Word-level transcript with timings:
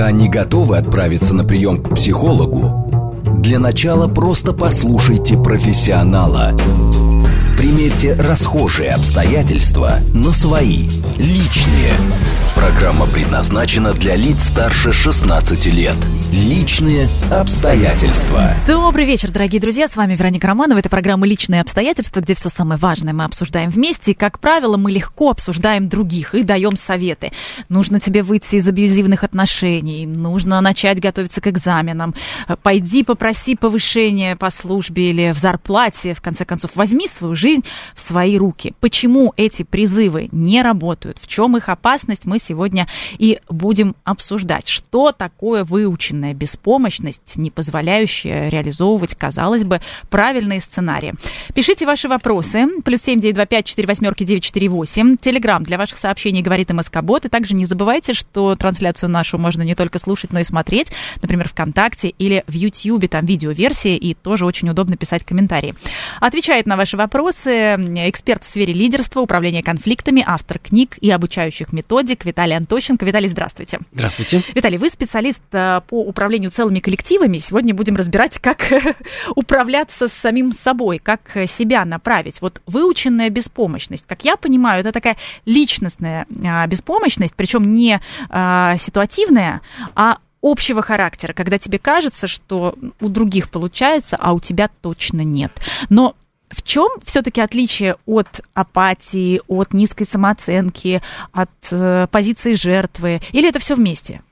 пока 0.00 0.12
не 0.12 0.30
готовы 0.30 0.78
отправиться 0.78 1.34
на 1.34 1.44
прием 1.44 1.82
к 1.82 1.94
психологу, 1.94 3.12
для 3.38 3.58
начала 3.58 4.08
просто 4.08 4.54
послушайте 4.54 5.36
профессионала. 5.36 6.54
Примерьте 7.60 8.14
расхожие 8.14 8.88
обстоятельства 8.88 9.98
на 10.14 10.30
свои, 10.32 10.88
личные. 11.18 11.92
Программа 12.56 13.06
предназначена 13.06 13.92
для 13.92 14.16
лиц 14.16 14.44
старше 14.44 14.92
16 14.92 15.66
лет. 15.66 15.96
Личные 16.32 17.08
обстоятельства. 17.30 18.54
Добрый 18.66 19.04
вечер, 19.04 19.30
дорогие 19.30 19.60
друзья. 19.60 19.88
С 19.88 19.96
вами 19.96 20.14
Вероника 20.14 20.46
Романова. 20.46 20.78
Это 20.78 20.88
программа 20.88 21.26
«Личные 21.26 21.60
обстоятельства», 21.60 22.20
где 22.20 22.34
все 22.34 22.48
самое 22.48 22.78
важное 22.78 23.12
мы 23.12 23.24
обсуждаем 23.24 23.70
вместе. 23.70 24.12
И, 24.12 24.14
как 24.14 24.40
правило, 24.40 24.76
мы 24.76 24.90
легко 24.90 25.30
обсуждаем 25.30 25.88
других 25.88 26.34
и 26.34 26.42
даем 26.42 26.76
советы. 26.76 27.32
Нужно 27.68 27.98
тебе 27.98 28.22
выйти 28.22 28.56
из 28.56 28.68
абьюзивных 28.68 29.24
отношений. 29.24 30.06
Нужно 30.06 30.60
начать 30.60 31.00
готовиться 31.00 31.40
к 31.40 31.46
экзаменам. 31.46 32.14
Пойди 32.62 33.04
попроси 33.04 33.56
повышения 33.56 34.36
по 34.36 34.50
службе 34.50 35.10
или 35.10 35.32
в 35.32 35.38
зарплате. 35.38 36.14
В 36.14 36.20
конце 36.20 36.44
концов, 36.44 36.72
возьми 36.74 37.08
свою 37.08 37.34
жизнь 37.34 37.49
в 37.94 38.00
свои 38.00 38.38
руки. 38.38 38.72
Почему 38.80 39.34
эти 39.36 39.62
призывы 39.62 40.30
не 40.32 40.62
работают? 40.62 41.18
В 41.20 41.26
чем 41.26 41.58
их 41.58 41.68
опасность? 41.68 42.24
Мы 42.24 42.38
сегодня 42.38 42.88
и 43.18 43.40
будем 43.50 43.94
обсуждать. 44.04 44.68
Что 44.68 45.12
такое 45.12 45.64
выученное 45.64 46.30
полная 46.30 46.34
беспомощность, 46.34 47.36
не 47.36 47.50
позволяющая 47.50 48.48
реализовывать, 48.48 49.14
казалось 49.14 49.64
бы, 49.64 49.80
правильные 50.08 50.60
сценарии. 50.60 51.14
Пишите 51.54 51.86
ваши 51.86 52.08
вопросы. 52.08 52.66
Плюс 52.84 53.02
семь 53.02 53.20
девять 53.20 53.34
два 53.34 53.46
пять 53.46 53.66
четыре 53.66 53.88
восьмерки 53.88 54.24
девять 54.24 54.44
четыре 54.44 54.68
восемь. 54.68 55.16
Телеграмм 55.16 55.62
для 55.62 55.78
ваших 55.78 55.98
сообщений 55.98 56.42
говорит 56.42 56.70
МСК-бот. 56.70 57.24
И 57.24 57.28
также 57.28 57.54
не 57.54 57.64
забывайте, 57.64 58.12
что 58.12 58.54
трансляцию 58.56 59.10
нашу 59.10 59.38
можно 59.38 59.62
не 59.62 59.74
только 59.74 59.98
слушать, 59.98 60.32
но 60.32 60.40
и 60.40 60.44
смотреть, 60.44 60.92
например, 61.22 61.48
ВКонтакте 61.48 62.08
или 62.08 62.44
в 62.46 62.52
Ютьюбе. 62.52 63.08
Там 63.08 63.26
видеоверсия, 63.26 63.96
и 63.96 64.14
тоже 64.14 64.44
очень 64.46 64.68
удобно 64.68 64.96
писать 64.96 65.24
комментарии. 65.24 65.74
Отвечает 66.20 66.66
на 66.66 66.76
ваши 66.76 66.96
вопросы 66.96 67.39
эксперт 67.46 68.44
в 68.44 68.46
сфере 68.46 68.72
лидерства, 68.72 69.20
управления 69.20 69.62
конфликтами, 69.62 70.22
автор 70.26 70.58
книг 70.58 70.96
и 71.00 71.10
обучающих 71.10 71.72
методик 71.72 72.24
Виталий 72.24 72.56
Антощенко. 72.56 73.04
Виталий, 73.04 73.28
здравствуйте. 73.28 73.80
Здравствуйте. 73.92 74.42
Виталий, 74.54 74.78
вы 74.78 74.88
специалист 74.88 75.40
э, 75.52 75.80
по 75.88 76.00
управлению 76.02 76.50
целыми 76.50 76.80
коллективами. 76.80 77.38
Сегодня 77.38 77.74
будем 77.74 77.96
разбирать, 77.96 78.38
как 78.38 78.72
управляться 79.36 80.08
с 80.08 80.12
самим 80.12 80.52
собой, 80.52 80.98
как 80.98 81.20
себя 81.46 81.84
направить. 81.84 82.40
Вот 82.40 82.62
выученная 82.66 83.30
беспомощность, 83.30 84.04
как 84.06 84.24
я 84.24 84.36
понимаю, 84.36 84.80
это 84.80 84.92
такая 84.92 85.16
личностная 85.44 86.26
а, 86.44 86.66
беспомощность, 86.66 87.34
причем 87.34 87.72
не 87.72 88.00
а, 88.28 88.76
ситуативная, 88.78 89.60
а 89.94 90.18
общего 90.42 90.82
характера, 90.82 91.32
когда 91.32 91.58
тебе 91.58 91.78
кажется, 91.78 92.26
что 92.26 92.74
у 93.00 93.08
других 93.08 93.50
получается, 93.50 94.16
а 94.18 94.32
у 94.32 94.40
тебя 94.40 94.70
точно 94.80 95.22
нет. 95.22 95.52
Но 95.88 96.16
в 96.50 96.62
чем 96.62 96.88
все-таки 97.04 97.40
отличие 97.40 97.96
от 98.06 98.40
апатии, 98.54 99.40
от 99.46 99.72
низкой 99.72 100.04
самооценки, 100.04 101.00
от 101.32 101.50
э, 101.70 102.06
позиции 102.10 102.54
жертвы? 102.54 103.20
Или 103.32 103.48
это 103.48 103.60
все 103.60 103.74
вместе? 103.74 104.22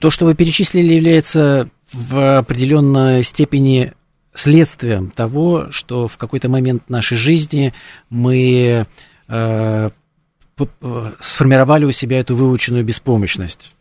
То, 0.00 0.10
что 0.10 0.24
вы 0.26 0.34
перечислили, 0.34 0.94
является 0.94 1.70
в 1.92 2.38
определенной 2.38 3.22
степени 3.22 3.92
следствием 4.34 5.10
того, 5.10 5.70
что 5.70 6.08
в 6.08 6.16
какой-то 6.16 6.48
момент 6.48 6.90
нашей 6.90 7.16
жизни 7.16 7.72
мы 8.10 8.86
э, 9.28 9.90
сформировали 11.20 11.84
у 11.84 11.92
себя 11.92 12.18
эту 12.18 12.34
выученную 12.34 12.84
беспомощность. 12.84 13.72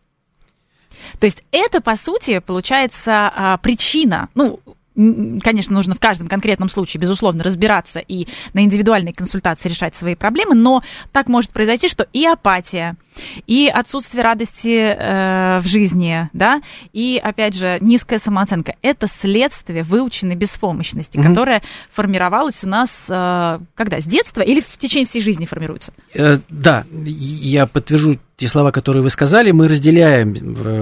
То 1.19 1.25
есть 1.25 1.43
это, 1.51 1.81
по 1.81 1.95
сути, 1.95 2.39
получается 2.39 3.31
а, 3.33 3.57
причина, 3.57 4.29
ну, 4.35 4.59
конечно, 4.97 5.75
нужно 5.75 5.93
в 5.93 5.99
каждом 5.99 6.27
конкретном 6.27 6.69
случае, 6.69 6.99
безусловно, 6.99 7.43
разбираться 7.43 7.99
и 7.99 8.27
на 8.53 8.61
индивидуальной 8.61 9.13
консультации 9.13 9.69
решать 9.69 9.95
свои 9.95 10.15
проблемы, 10.15 10.55
но 10.55 10.83
так 11.11 11.27
может 11.27 11.51
произойти, 11.51 11.87
что 11.87 12.07
и 12.13 12.25
апатия, 12.25 12.97
и 13.45 13.71
отсутствие 13.71 14.23
радости 14.23 14.75
э, 14.75 15.59
в 15.59 15.67
жизни, 15.67 16.29
да, 16.33 16.61
и, 16.93 17.19
опять 17.21 17.55
же, 17.55 17.77
низкая 17.81 18.19
самооценка. 18.19 18.75
Это 18.81 19.07
следствие 19.07 19.83
выученной 19.83 20.35
беспомощности, 20.35 21.17
mm-hmm. 21.17 21.27
которая 21.27 21.61
формировалась 21.91 22.63
у 22.63 22.67
нас 22.67 23.05
э, 23.07 23.59
когда? 23.75 23.99
С 23.99 24.05
детства 24.05 24.41
или 24.41 24.61
в 24.61 24.77
течение 24.77 25.05
всей 25.05 25.21
жизни 25.21 25.45
формируется? 25.45 25.93
Э, 26.13 26.39
да, 26.49 26.85
я 26.91 27.67
подтвержу 27.67 28.17
те 28.37 28.47
слова, 28.47 28.71
которые 28.71 29.01
вы 29.01 29.09
сказали, 29.09 29.49
мы 29.49 29.67
разделяем 29.67 30.35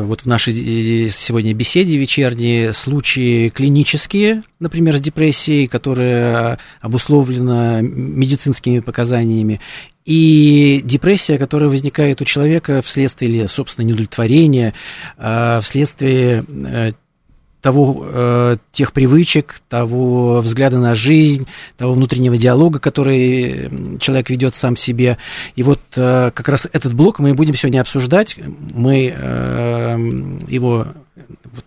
вот 0.03 0.21
в 0.21 0.25
нашей 0.25 0.53
э, 0.53 1.09
сегодня 1.09 1.53
беседе 1.53 1.95
вечерней 1.95 2.73
случаи 2.73 3.47
клинические, 3.47 4.43
например, 4.59 4.97
с 4.97 4.99
депрессией, 4.99 5.67
которая 5.67 6.59
обусловлена 6.81 7.79
медицинскими 7.81 8.81
показаниями, 8.81 9.61
и 10.03 10.81
депрессия, 10.83 11.38
которая 11.38 11.69
возникает 11.69 12.21
у 12.21 12.25
человека 12.25 12.81
вследствие 12.81 13.31
или, 13.31 13.45
собственно, 13.47 13.85
неудовлетворения, 13.85 14.73
а, 15.17 15.61
вследствие 15.61 16.43
э, 16.47 16.91
того, 17.66 18.06
э, 18.08 18.58
тех 18.72 18.94
привычек, 18.94 19.59
того 19.70 20.40
взгляда 20.40 20.78
на 20.78 20.94
жизнь, 20.94 21.48
того 21.78 21.94
внутреннего 21.94 22.38
диалога, 22.38 22.78
который 22.78 23.98
человек 24.00 24.30
ведет 24.30 24.53
сам 24.53 24.76
себе. 24.76 25.18
И 25.56 25.64
вот 25.64 25.81
э, 25.96 26.30
как 26.31 26.48
раз 26.48 26.68
этот 26.74 26.94
блок 26.94 27.18
мы 27.18 27.34
будем 27.34 27.56
сегодня 27.56 27.81
обсуждать. 27.81 28.38
Мы 28.38 29.06
его 30.48 30.86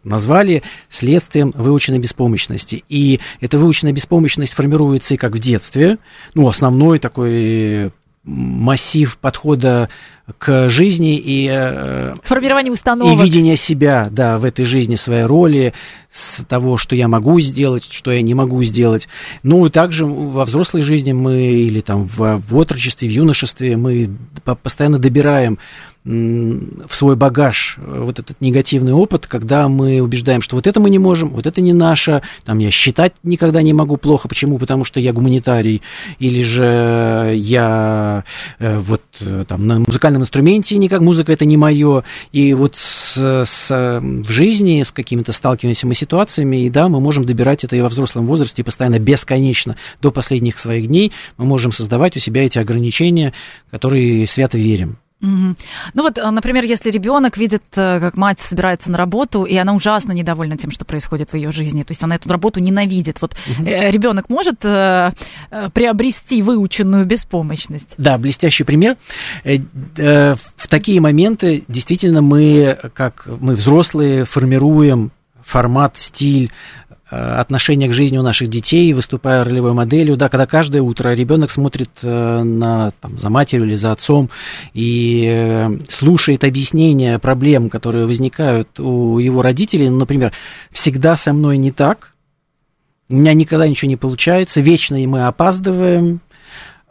назвали 0.04 0.62
следствием 0.88 1.52
выученной 1.56 1.98
беспомощности. 1.98 2.84
И 2.88 3.18
эта 3.40 3.58
выученная 3.58 3.92
беспомощность 3.92 4.52
формируется 4.52 5.14
и 5.14 5.16
как 5.16 5.32
в 5.32 5.40
детстве, 5.40 5.98
ну, 6.34 6.46
основной 6.46 7.00
такой 7.00 7.90
массив 8.28 9.16
подхода 9.16 9.88
к 10.36 10.68
жизни 10.68 11.16
и 11.16 11.48
э, 11.50 12.14
формирование 12.22 12.70
установок 12.70 13.18
и 13.18 13.22
видение 13.24 13.56
себя, 13.56 14.08
да, 14.10 14.38
в 14.38 14.44
этой 14.44 14.66
жизни 14.66 14.96
своей 14.96 15.24
роли, 15.24 15.72
с 16.12 16.44
того, 16.44 16.76
что 16.76 16.94
я 16.94 17.08
могу 17.08 17.40
сделать, 17.40 17.90
что 17.90 18.12
я 18.12 18.20
не 18.20 18.34
могу 18.34 18.62
сделать. 18.62 19.08
Ну 19.42 19.64
и 19.64 19.70
также 19.70 20.04
во 20.04 20.44
взрослой 20.44 20.82
жизни 20.82 21.12
мы 21.12 21.52
или 21.52 21.80
там 21.80 22.04
в, 22.04 22.42
в 22.46 22.56
отрочестве, 22.56 23.08
в 23.08 23.12
юношестве 23.12 23.76
мы 23.78 24.10
постоянно 24.62 24.98
добираем 24.98 25.58
в 26.08 26.94
свой 26.94 27.16
багаж 27.16 27.76
э, 27.76 28.00
вот 28.02 28.18
этот 28.18 28.40
негативный 28.40 28.94
опыт, 28.94 29.26
когда 29.26 29.68
мы 29.68 30.00
убеждаем, 30.00 30.40
что 30.40 30.56
вот 30.56 30.66
это 30.66 30.80
мы 30.80 30.88
не 30.88 30.98
можем, 30.98 31.28
вот 31.28 31.46
это 31.46 31.60
не 31.60 31.74
наше, 31.74 32.22
там 32.46 32.58
я 32.60 32.70
считать 32.70 33.12
никогда 33.22 33.60
не 33.60 33.74
могу 33.74 33.98
плохо, 33.98 34.26
почему? 34.26 34.58
Потому 34.58 34.84
что 34.84 35.00
я 35.00 35.12
гуманитарий, 35.12 35.82
или 36.18 36.42
же 36.42 37.34
я 37.36 38.24
э, 38.58 38.78
вот 38.78 39.02
э, 39.20 39.44
там 39.46 39.66
на 39.66 39.80
музыкальном 39.80 40.22
инструменте 40.22 40.78
никак, 40.78 41.02
музыка 41.02 41.30
это 41.30 41.44
не 41.44 41.58
мое, 41.58 42.04
и 42.32 42.54
вот 42.54 42.76
с, 42.76 43.44
с, 43.44 43.68
в 43.68 44.30
жизни 44.30 44.82
с 44.82 44.90
какими-то 44.90 45.32
сталкиваемся 45.32 45.86
мы 45.86 45.94
ситуациями, 45.94 46.64
и 46.64 46.70
да, 46.70 46.88
мы 46.88 47.00
можем 47.00 47.26
добирать 47.26 47.64
это 47.64 47.76
и 47.76 47.82
во 47.82 47.90
взрослом 47.90 48.26
возрасте, 48.26 48.64
постоянно 48.64 48.98
бесконечно 48.98 49.76
до 50.00 50.10
последних 50.10 50.58
своих 50.58 50.86
дней 50.86 51.12
мы 51.36 51.44
можем 51.44 51.70
создавать 51.70 52.16
у 52.16 52.20
себя 52.20 52.46
эти 52.46 52.58
ограничения, 52.58 53.34
которые 53.70 54.26
свято 54.26 54.56
верим. 54.56 54.96
Угу. 55.20 55.56
Ну 55.94 56.02
вот, 56.02 56.16
э, 56.16 56.30
например, 56.30 56.64
если 56.64 56.90
ребенок 56.90 57.36
видит, 57.36 57.64
э, 57.74 57.98
как 58.00 58.16
мать 58.16 58.38
собирается 58.38 58.90
на 58.90 58.98
работу, 58.98 59.44
и 59.44 59.56
она 59.56 59.74
ужасно 59.74 60.12
недовольна 60.12 60.56
тем, 60.56 60.70
что 60.70 60.84
происходит 60.84 61.32
в 61.32 61.36
ее 61.36 61.50
жизни, 61.50 61.82
то 61.82 61.90
есть 61.90 62.02
она 62.04 62.16
эту 62.16 62.28
работу 62.28 62.60
ненавидит. 62.60 63.20
Вот 63.20 63.34
угу. 63.58 63.66
ребенок 63.66 64.28
может 64.28 64.64
э, 64.64 65.12
приобрести 65.74 66.40
выученную 66.42 67.04
беспомощность? 67.04 67.94
Да, 67.98 68.16
блестящий 68.18 68.64
пример. 68.64 68.96
В 69.44 70.68
такие 70.68 71.00
моменты 71.00 71.64
действительно 71.66 72.22
мы, 72.22 72.78
как 72.94 73.26
мы 73.40 73.54
взрослые, 73.54 74.24
формируем 74.24 75.10
формат, 75.42 75.98
стиль, 75.98 76.50
Э, 76.87 76.87
отношение 77.10 77.88
к 77.88 77.92
жизни 77.92 78.18
у 78.18 78.22
наших 78.22 78.48
детей, 78.48 78.92
выступая 78.92 79.44
ролевой 79.44 79.72
моделью, 79.72 80.16
да, 80.16 80.28
когда 80.28 80.46
каждое 80.46 80.82
утро 80.82 81.14
ребенок 81.14 81.50
смотрит 81.50 81.90
э, 82.02 82.42
на, 82.42 82.90
там, 83.00 83.18
за 83.18 83.30
матерью 83.30 83.66
или 83.66 83.76
за 83.76 83.92
отцом 83.92 84.28
и 84.74 85.26
э, 85.26 85.78
слушает 85.88 86.44
объяснения 86.44 87.18
проблем, 87.18 87.70
которые 87.70 88.06
возникают 88.06 88.78
у 88.78 89.18
его 89.18 89.40
родителей, 89.40 89.88
ну, 89.88 89.98
например, 89.98 90.32
всегда 90.70 91.16
со 91.16 91.32
мной 91.32 91.56
не 91.56 91.72
так, 91.72 92.14
у 93.08 93.14
меня 93.14 93.32
никогда 93.32 93.66
ничего 93.66 93.88
не 93.88 93.96
получается, 93.96 94.60
вечно 94.60 95.02
и 95.02 95.06
мы 95.06 95.26
опаздываем. 95.26 96.20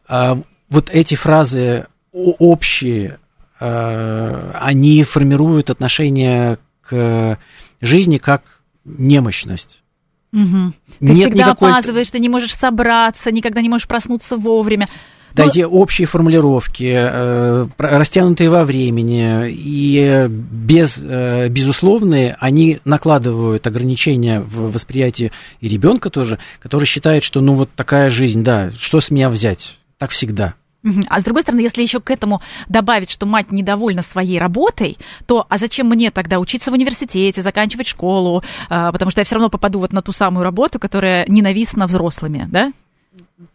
А 0.08 0.42
вот 0.68 0.90
эти 0.90 1.14
фразы 1.14 1.86
общие, 2.12 3.20
они 3.60 5.04
формируют 5.04 5.70
отношение 5.70 6.58
к 6.82 7.38
жизни 7.82 8.18
как 8.18 8.62
немощность. 8.84 9.84
Угу. 10.34 10.74
Ты 11.00 11.06
Нет 11.06 11.16
всегда 11.16 11.44
никакой... 11.46 11.70
опаздываешь, 11.72 12.10
ты 12.10 12.20
не 12.20 12.30
можешь 12.30 12.54
собраться, 12.54 13.32
никогда 13.32 13.62
не 13.62 13.70
можешь 13.70 13.88
проснуться 13.88 14.38
вовремя. 14.38 14.88
Да, 15.34 15.46
эти 15.46 15.62
общие 15.62 16.08
формулировки, 16.08 16.92
э, 16.98 17.68
растянутые 17.78 18.50
во 18.50 18.66
времени 18.66 19.52
и 19.52 20.26
без, 20.30 20.98
э, 21.00 21.48
безусловные, 21.50 22.36
они 22.40 22.80
накладывают 22.86 23.68
ограничения 23.68 24.40
в 24.42 24.72
восприятии 24.72 25.32
и 25.62 25.70
ребенка 25.70 26.10
тоже, 26.10 26.40
который 26.60 26.86
считает, 26.86 27.24
что 27.24 27.42
ну 27.42 27.54
вот 27.54 27.70
такая 27.76 28.10
жизнь, 28.10 28.44
да, 28.44 28.72
что 28.72 29.00
с 29.00 29.12
меня 29.12 29.30
взять? 29.30 29.80
Так 30.00 30.10
всегда. 30.10 30.56
А 31.08 31.20
с 31.20 31.24
другой 31.24 31.44
стороны, 31.44 31.62
если 31.62 31.82
еще 31.82 32.00
к 32.00 32.12
этому 32.12 32.42
добавить, 32.68 33.10
что 33.10 33.26
мать 33.26 33.52
недовольна 33.52 34.02
своей 34.02 34.40
работой, 34.40 34.98
то 35.26 35.46
а 35.50 35.58
зачем 35.58 35.88
мне 35.88 36.12
тогда 36.12 36.40
учиться 36.40 36.72
в 36.72 36.74
университете, 36.74 37.42
заканчивать 37.42 37.88
школу, 37.88 38.44
а, 38.70 38.92
потому 38.92 39.12
что 39.12 39.22
я 39.22 39.26
все 39.26 39.36
равно 39.36 39.50
попаду 39.50 39.80
вот 39.80 39.94
на 39.94 40.02
ту 40.02 40.12
самую 40.12 40.44
работу, 40.44 40.80
которая 40.80 41.26
ненавистна 41.28 41.88
взрослыми, 41.88 42.48
да? 42.50 42.74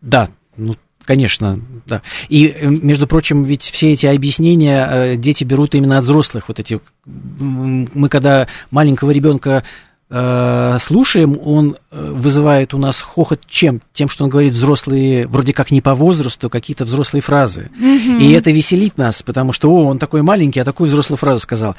Да, 0.01 0.29
ну 0.57 0.77
Конечно, 1.05 1.61
да. 1.87 2.03
И, 2.29 2.47
э, 2.47 2.69
между 2.69 3.07
прочим, 3.07 3.43
ведь 3.43 3.63
все 3.63 3.93
эти 3.93 4.07
объяснения 4.07 4.87
э, 4.87 5.17
дети 5.17 5.43
берут 5.45 5.75
именно 5.75 5.99
от 5.99 6.05
взрослых. 6.05 6.45
Вот 6.49 6.61
эти, 6.61 6.81
мы 7.05 8.09
когда 8.09 8.47
маленького 8.71 9.11
ребенка 9.11 9.65
Э, 10.15 10.77
слушаем, 10.79 11.39
он 11.43 11.79
э, 11.91 12.11
вызывает 12.15 12.75
у 12.75 12.79
нас 12.79 13.01
хохот 13.01 13.41
чем? 13.49 13.81
Тем, 13.95 14.11
что 14.11 14.25
он 14.25 14.31
говорит 14.31 14.53
взрослые, 14.53 15.27
вроде 15.27 15.55
как 15.55 15.71
не 15.71 15.81
по 15.81 15.95
возрасту, 15.95 16.51
какие-то 16.51 16.85
взрослые 16.85 17.23
фразы. 17.23 17.71
Mm-hmm. 17.81 18.21
И 18.21 18.33
это 18.33 18.51
веселит 18.51 18.99
нас, 18.99 19.23
потому 19.23 19.55
что, 19.55 19.71
о, 19.71 19.87
он 19.87 19.99
такой 19.99 20.21
маленький, 20.21 20.61
а 20.61 20.65
такую 20.65 20.89
взрослую 20.89 21.17
фразу 21.17 21.41
сказал. 21.41 21.77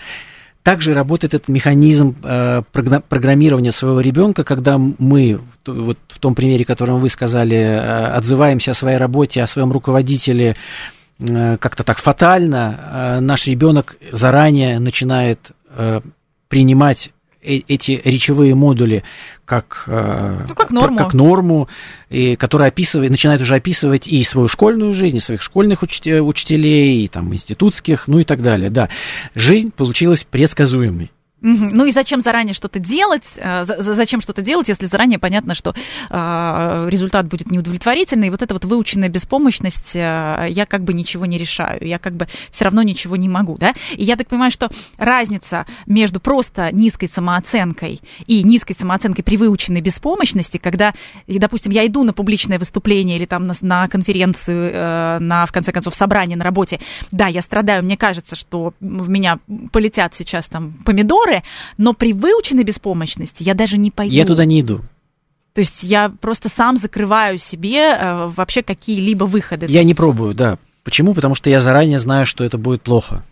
Также 0.63 0.95
работает 0.95 1.35
этот 1.35 1.47
механизм 1.47 2.15
э, 2.24 2.63
программирования 2.74 3.71
своего 3.71 4.01
ребенка, 4.01 4.44
когда 4.44 4.80
мы, 4.80 5.39
вот 5.68 6.00
в 6.07 6.18
том 6.18 6.33
примере, 6.33 6.65
которым 6.65 7.01
вы 7.01 7.09
сказали, 7.09 7.57
э, 7.57 8.07
отзываемся 8.15 8.71
о 8.71 8.74
своей 8.74 8.97
работе, 8.97 9.44
о 9.44 9.47
своем 9.47 9.71
руководителе 9.71 10.56
э, 11.19 11.57
как-то 11.57 11.83
так 11.83 12.00
фатально, 12.00 12.80
э, 12.80 13.19
наш 13.19 13.45
ребенок 13.45 13.95
заранее 14.12 14.80
начинает 14.80 15.51
э, 15.75 16.01
принимать 16.47 17.12
эти 17.44 18.01
речевые 18.04 18.56
модули 18.56 19.04
как, 19.45 19.84
э, 19.88 20.45
ну, 20.48 20.56
как 20.56 20.72
норму, 20.72 20.98
как 20.98 21.13
норму 21.13 21.69
и, 22.10 22.36
которая 22.36 22.69
описывает, 22.69 23.12
начинает 23.12 23.42
уже 23.42 23.56
описывать 23.56 24.07
и 24.07 24.24
свою 24.24 24.48
школьную 24.48 24.94
жизнь, 24.94 25.18
и 25.18 25.22
своих 25.22 25.42
школьных 25.42 25.84
учителей, 25.84 27.04
и 27.04 27.07
там, 27.07 27.34
институтских, 27.34 28.07
ну 28.07 28.19
и 28.19 28.24
так 28.24 28.42
далее. 28.42 28.69
Да, 28.69 28.90
жизнь 29.36 29.72
получилась 29.72 30.25
предсказуемой. 30.30 31.12
Ну 31.44 31.86
и 31.86 31.92
зачем 31.92 32.22
заранее 32.22 32.54
что-то 32.54 32.80
делать? 32.80 33.34
Э, 33.36 33.66
зачем 33.66 34.22
что-то 34.22 34.42
делать, 34.42 34.69
если 34.69 34.86
заранее 34.86 35.19
понятно, 35.19 35.56
что 35.56 35.75
э, 36.10 36.88
результат 36.90 37.28
будет 37.28 37.51
неудовлетворительный? 37.51 38.28
И 38.28 38.30
вот 38.30 38.42
эта 38.42 38.54
вот 38.54 38.63
выученная 38.63 39.10
беспомощность, 39.10 39.94
э, 39.94 40.48
я 40.50 40.66
как 40.66 40.84
бы 40.84 40.94
ничего 40.94 41.25
не 41.25 41.38
решаю, 41.38 41.86
я 41.86 42.00
как 42.00 42.13
бы 42.13 42.30
все 42.50 42.63
равно 42.63 42.81
ничего 42.81 43.18
не 43.18 43.28
могу, 43.28 43.57
да? 43.57 43.74
И 43.92 44.04
я 44.04 44.16
так 44.16 44.28
понимаю, 44.28 44.51
что 44.51 44.69
разница 44.98 45.66
между 45.86 46.22
просто 46.22 46.72
низкой 46.72 47.07
самооценкой 47.07 48.00
и 48.25 48.42
низкой 48.44 48.74
самооценкой 48.74 49.25
при 49.25 49.36
выученной 49.36 49.81
беспомощности, 49.81 50.57
когда, 50.57 50.94
допустим, 51.28 51.74
я 51.74 51.86
иду 51.86 52.04
на 52.04 52.13
публичное 52.13 52.57
выступление 52.57 53.18
или 53.18 53.25
там 53.25 53.44
на, 53.44 53.54
на 53.60 53.90
конференцию, 53.90 55.19
на, 55.22 55.45
в 55.45 55.51
конце 55.51 55.74
концов, 55.74 55.94
собрание 55.94 56.38
на 56.38 56.45
работе, 56.45 56.80
да, 57.12 57.28
я 57.28 57.42
страдаю, 57.42 57.84
мне 57.84 57.98
кажется, 57.98 58.38
что 58.38 58.74
в 58.80 59.10
меня 59.10 59.40
полетят 59.72 60.16
сейчас 60.16 60.48
там 60.48 60.74
помидоры, 60.86 61.32
меры, 61.33 61.44
но 61.77 61.94
при 61.94 62.13
выученной 62.13 62.63
беспомощности 62.63 63.44
я 63.44 63.53
даже 63.53 63.77
не 63.77 63.91
пойду. 63.91 64.13
Я 64.13 64.25
туда 64.25 64.45
не 64.45 64.62
иду. 64.62 64.81
То 65.53 65.62
есть 65.62 65.83
я 65.83 66.09
просто 66.09 66.50
сам 66.50 66.77
закрываю 66.77 67.38
себе 67.38 67.80
э, 67.80 68.31
вообще 68.35 68.63
какие-либо 68.63 69.25
выходы. 69.25 69.68
Я 69.69 69.83
не 69.83 69.94
пробую, 69.94 70.33
да. 70.33 70.57
Почему? 70.83 71.13
Потому 71.13 71.35
что 71.35 71.50
я 71.50 71.62
заранее 71.62 72.00
знаю, 72.00 72.25
что 72.25 72.44
это 72.44 72.57
будет 72.57 72.81
плохо. 72.81 73.24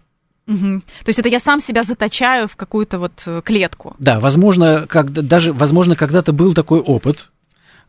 Угу. 0.48 0.80
То 1.04 1.08
есть 1.08 1.20
это 1.20 1.30
я 1.30 1.40
сам 1.40 1.60
себя 1.60 1.84
заточаю 1.84 2.48
в 2.48 2.56
какую-то 2.56 3.00
вот 3.00 3.24
э, 3.26 3.42
клетку. 3.44 3.96
Да, 3.98 4.20
возможно, 4.20 4.86
как, 4.88 5.12
даже, 5.12 5.52
возможно, 5.52 5.96
когда-то 5.96 6.32
был 6.32 6.54
такой 6.54 6.80
опыт, 6.80 7.32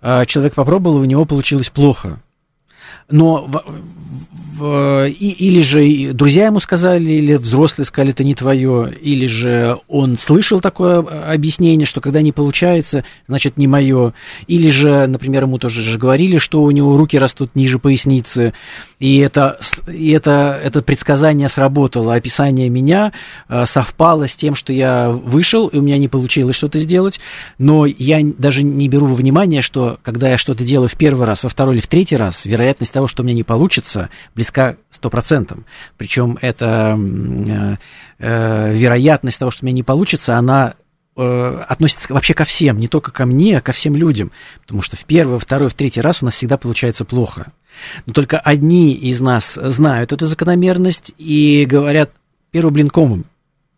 а, 0.00 0.24
человек 0.26 0.54
попробовал, 0.54 0.98
и 0.98 1.02
у 1.02 1.04
него 1.04 1.24
получилось 1.26 1.70
плохо. 1.70 2.20
Но 3.10 3.46
в, 3.46 3.62
и, 4.62 5.30
или 5.30 5.60
же 5.60 6.12
друзья 6.12 6.46
ему 6.46 6.60
сказали, 6.60 7.10
или 7.10 7.34
взрослые 7.34 7.86
сказали, 7.86 8.12
это 8.12 8.22
не 8.22 8.34
твое, 8.34 8.92
или 9.00 9.26
же 9.26 9.78
он 9.88 10.16
слышал 10.16 10.60
такое 10.60 11.00
объяснение, 11.00 11.86
что 11.86 12.00
когда 12.00 12.20
не 12.20 12.32
получается, 12.32 13.04
значит 13.28 13.56
не 13.56 13.66
мое, 13.66 14.12
или 14.46 14.68
же, 14.68 15.06
например, 15.06 15.44
ему 15.44 15.58
тоже 15.58 15.82
же 15.82 15.98
говорили, 15.98 16.38
что 16.38 16.62
у 16.62 16.70
него 16.70 16.96
руки 16.96 17.18
растут 17.18 17.54
ниже 17.54 17.78
поясницы, 17.78 18.52
и 18.98 19.18
это, 19.18 19.58
и 19.90 20.10
это, 20.10 20.60
это 20.62 20.82
предсказание 20.82 21.48
сработало, 21.48 22.14
описание 22.14 22.68
меня 22.68 23.12
э, 23.48 23.64
совпало 23.66 24.28
с 24.28 24.36
тем, 24.36 24.54
что 24.54 24.72
я 24.72 25.10
вышел, 25.10 25.68
и 25.68 25.78
у 25.78 25.82
меня 25.82 25.98
не 25.98 26.08
получилось 26.08 26.56
что-то 26.56 26.78
сделать, 26.78 27.20
но 27.58 27.86
я 27.86 28.20
даже 28.38 28.62
не 28.62 28.88
беру 28.88 29.06
во 29.06 29.14
внимание, 29.14 29.62
что 29.62 29.98
когда 30.02 30.28
я 30.28 30.38
что-то 30.38 30.62
делаю 30.62 30.88
в 30.88 30.96
первый 30.96 31.26
раз, 31.26 31.42
во 31.42 31.48
второй 31.48 31.74
или 31.74 31.82
в 31.82 31.88
третий 31.88 32.16
раз, 32.16 32.44
вероятность 32.44 32.91
того, 32.92 33.06
что 33.06 33.22
у 33.22 33.26
меня 33.26 33.34
не 33.34 33.42
получится, 33.42 34.10
близка 34.34 34.76
100%. 34.92 35.58
Причем 35.96 36.38
эта 36.40 36.98
э, 36.98 37.76
э, 38.18 38.72
вероятность 38.74 39.38
того, 39.38 39.50
что 39.50 39.64
у 39.64 39.66
меня 39.66 39.74
не 39.76 39.82
получится, 39.82 40.36
она 40.36 40.74
э, 41.16 41.62
относится 41.68 42.12
вообще 42.12 42.34
ко 42.34 42.44
всем, 42.44 42.78
не 42.78 42.88
только 42.88 43.10
ко 43.10 43.26
мне, 43.26 43.58
а 43.58 43.60
ко 43.60 43.72
всем 43.72 43.96
людям. 43.96 44.32
Потому 44.62 44.82
что 44.82 44.96
в 44.96 45.04
первый, 45.04 45.38
второй, 45.38 45.68
в 45.68 45.74
третий 45.74 46.00
раз 46.00 46.22
у 46.22 46.26
нас 46.26 46.34
всегда 46.34 46.56
получается 46.56 47.04
плохо. 47.04 47.52
Но 48.06 48.12
только 48.12 48.38
одни 48.38 48.94
из 48.94 49.20
нас 49.20 49.54
знают 49.54 50.12
эту 50.12 50.26
закономерность 50.26 51.12
и 51.18 51.66
говорят 51.68 52.10
первый 52.50 52.70
блин 52.70 52.90
комом. 52.90 53.24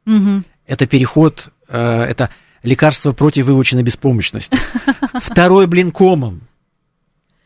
Угу. 0.07 0.43
Это 0.67 0.87
переход, 0.87 1.49
э, 1.69 2.03
это 2.03 2.31
лекарство 2.63 3.13
против 3.13 3.47
выученной 3.47 3.83
беспомощности. 3.83 4.59
Второй 5.21 5.67
блин 5.67 5.93
комом. 5.93 6.43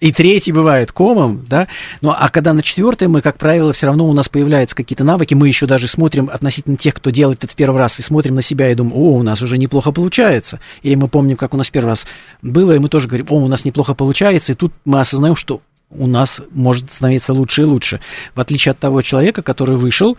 И 0.01 0.13
третий 0.13 0.53
бывает 0.53 0.93
комом, 0.93 1.45
да. 1.49 1.67
Ну, 2.03 2.11
а 2.17 2.29
когда 2.29 2.53
на 2.53 2.63
четвертый 2.63 3.09
мы, 3.09 3.21
как 3.21 3.37
правило, 3.37 3.73
все 3.73 3.87
равно 3.87 4.09
у 4.09 4.13
нас 4.13 4.29
появляются 4.29 4.77
какие-то 4.77 5.03
навыки, 5.03 5.35
мы 5.35 5.49
еще 5.49 5.67
даже 5.67 5.89
смотрим 5.89 6.31
относительно 6.33 6.77
тех, 6.77 6.95
кто 6.95 7.11
делает 7.11 7.43
это 7.43 7.53
в 7.53 7.57
первый 7.57 7.79
раз, 7.79 7.99
и 7.99 8.03
смотрим 8.03 8.37
на 8.37 8.43
себя 8.43 8.71
и 8.71 8.77
думаем, 8.77 8.97
о, 8.97 9.17
у 9.17 9.23
нас 9.25 9.43
уже 9.43 9.59
неплохо 9.59 9.91
получается. 9.91 10.61
Или 10.83 10.95
мы 10.95 11.09
помним, 11.09 11.37
как 11.37 11.53
у 11.53 11.57
нас 11.57 11.69
первый 11.69 11.89
раз 11.89 12.07
было, 12.43 12.73
и 12.73 12.79
мы 12.79 12.89
тоже 12.89 13.09
говорим, 13.09 13.27
о, 13.31 13.35
у 13.35 13.49
нас 13.49 13.65
неплохо 13.65 13.95
получается, 13.95 14.53
и 14.53 14.55
тут 14.55 14.73
мы 14.85 15.01
осознаем, 15.01 15.35
что 15.35 15.63
у 15.91 16.07
нас 16.07 16.41
может 16.53 16.93
становиться 16.93 17.33
лучше 17.33 17.63
и 17.63 17.65
лучше. 17.65 18.01
В 18.37 18.41
отличие 18.41 18.71
от 18.71 18.79
того 18.79 19.03
человека, 19.03 19.43
который 19.43 19.77
вышел, 19.77 20.17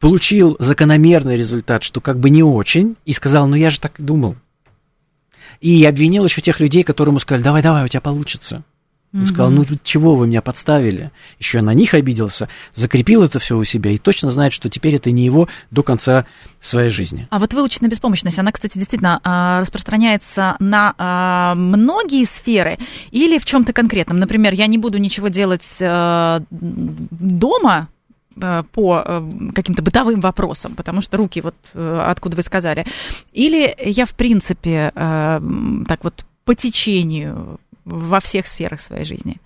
получил 0.00 0.56
закономерный 0.58 1.38
результат, 1.38 1.82
что 1.82 2.02
как 2.02 2.18
бы 2.18 2.28
не 2.28 2.42
очень, 2.42 2.96
и 3.06 3.14
сказал, 3.14 3.46
ну 3.46 3.56
я 3.56 3.70
же 3.70 3.80
так 3.80 3.94
думал. 3.96 4.36
И 5.62 5.82
обвинил 5.86 6.26
еще 6.26 6.42
тех 6.42 6.60
людей, 6.60 6.82
которые 6.82 7.12
ему 7.12 7.20
сказали, 7.20 7.42
давай, 7.42 7.62
давай, 7.62 7.84
у 7.84 7.88
тебя 7.88 8.02
получится. 8.02 8.64
Он 9.14 9.20
угу. 9.20 9.26
сказал, 9.26 9.50
ну 9.52 9.64
чего 9.84 10.16
вы 10.16 10.26
меня 10.26 10.42
подставили? 10.42 11.12
Еще 11.38 11.62
на 11.62 11.72
них 11.72 11.94
обиделся, 11.94 12.48
закрепил 12.74 13.22
это 13.22 13.38
все 13.38 13.56
у 13.56 13.62
себя 13.62 13.92
и 13.92 13.98
точно 13.98 14.32
знает, 14.32 14.52
что 14.52 14.68
теперь 14.68 14.96
это 14.96 15.12
не 15.12 15.24
его 15.24 15.48
до 15.70 15.84
конца 15.84 16.26
своей 16.60 16.90
жизни. 16.90 17.28
А 17.30 17.38
вот 17.38 17.54
выученная 17.54 17.88
беспомощность, 17.88 18.40
она, 18.40 18.50
кстати, 18.50 18.76
действительно 18.76 19.20
а, 19.22 19.60
распространяется 19.60 20.56
на 20.58 20.94
а, 20.98 21.54
многие 21.54 22.24
сферы 22.24 22.76
или 23.12 23.38
в 23.38 23.44
чем-то 23.44 23.72
конкретном. 23.72 24.16
Например, 24.16 24.52
я 24.52 24.66
не 24.66 24.78
буду 24.78 24.98
ничего 24.98 25.28
делать 25.28 25.68
а, 25.80 26.42
дома, 26.50 27.88
по 28.72 29.22
каким-то 29.54 29.80
бытовым 29.80 30.20
вопросам, 30.20 30.74
потому 30.74 31.02
что 31.02 31.16
руки, 31.18 31.40
вот 31.40 31.54
откуда 31.72 32.34
вы 32.34 32.42
сказали. 32.42 32.84
Или 33.32 33.72
я, 33.78 34.06
в 34.06 34.14
принципе, 34.16 34.90
так 34.92 36.02
вот 36.02 36.24
по 36.44 36.56
течению 36.56 37.60
во 37.84 38.20
всех 38.20 38.46
сферах 38.46 38.80
своей 38.80 39.04
жизни? 39.04 39.40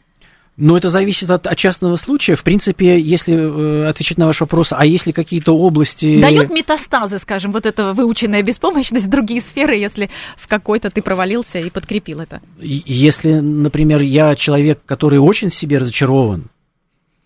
Но 0.59 0.77
это 0.77 0.89
зависит 0.89 1.31
от, 1.31 1.47
от 1.47 1.57
частного 1.57 1.95
случая. 1.95 2.35
В 2.35 2.43
принципе, 2.43 2.99
если 2.99 3.33
э, 3.33 3.89
отвечать 3.89 4.19
на 4.19 4.27
ваш 4.27 4.41
вопрос, 4.41 4.73
а 4.73 4.85
если 4.85 5.13
какие-то 5.13 5.57
области... 5.57 6.21
Дает 6.21 6.51
метастазы, 6.51 7.19
скажем, 7.19 7.53
вот 7.53 7.65
эта 7.65 7.93
выученная 7.95 8.43
беспомощность 8.43 9.07
в 9.07 9.09
другие 9.11 9.41
сферы, 9.41 9.77
если 9.77 10.11
в 10.37 10.49
какой-то 10.49 10.91
ты 10.91 11.01
провалился 11.01 11.61
и 11.61 11.71
подкрепил 11.71 12.21
это? 12.21 12.41
Если, 12.61 13.35
например, 13.35 14.03
я 14.03 14.35
человек, 14.35 14.81
который 14.85 15.21
очень 15.21 15.51
в 15.51 15.55
себе 15.55 15.79
разочарован, 15.79 16.51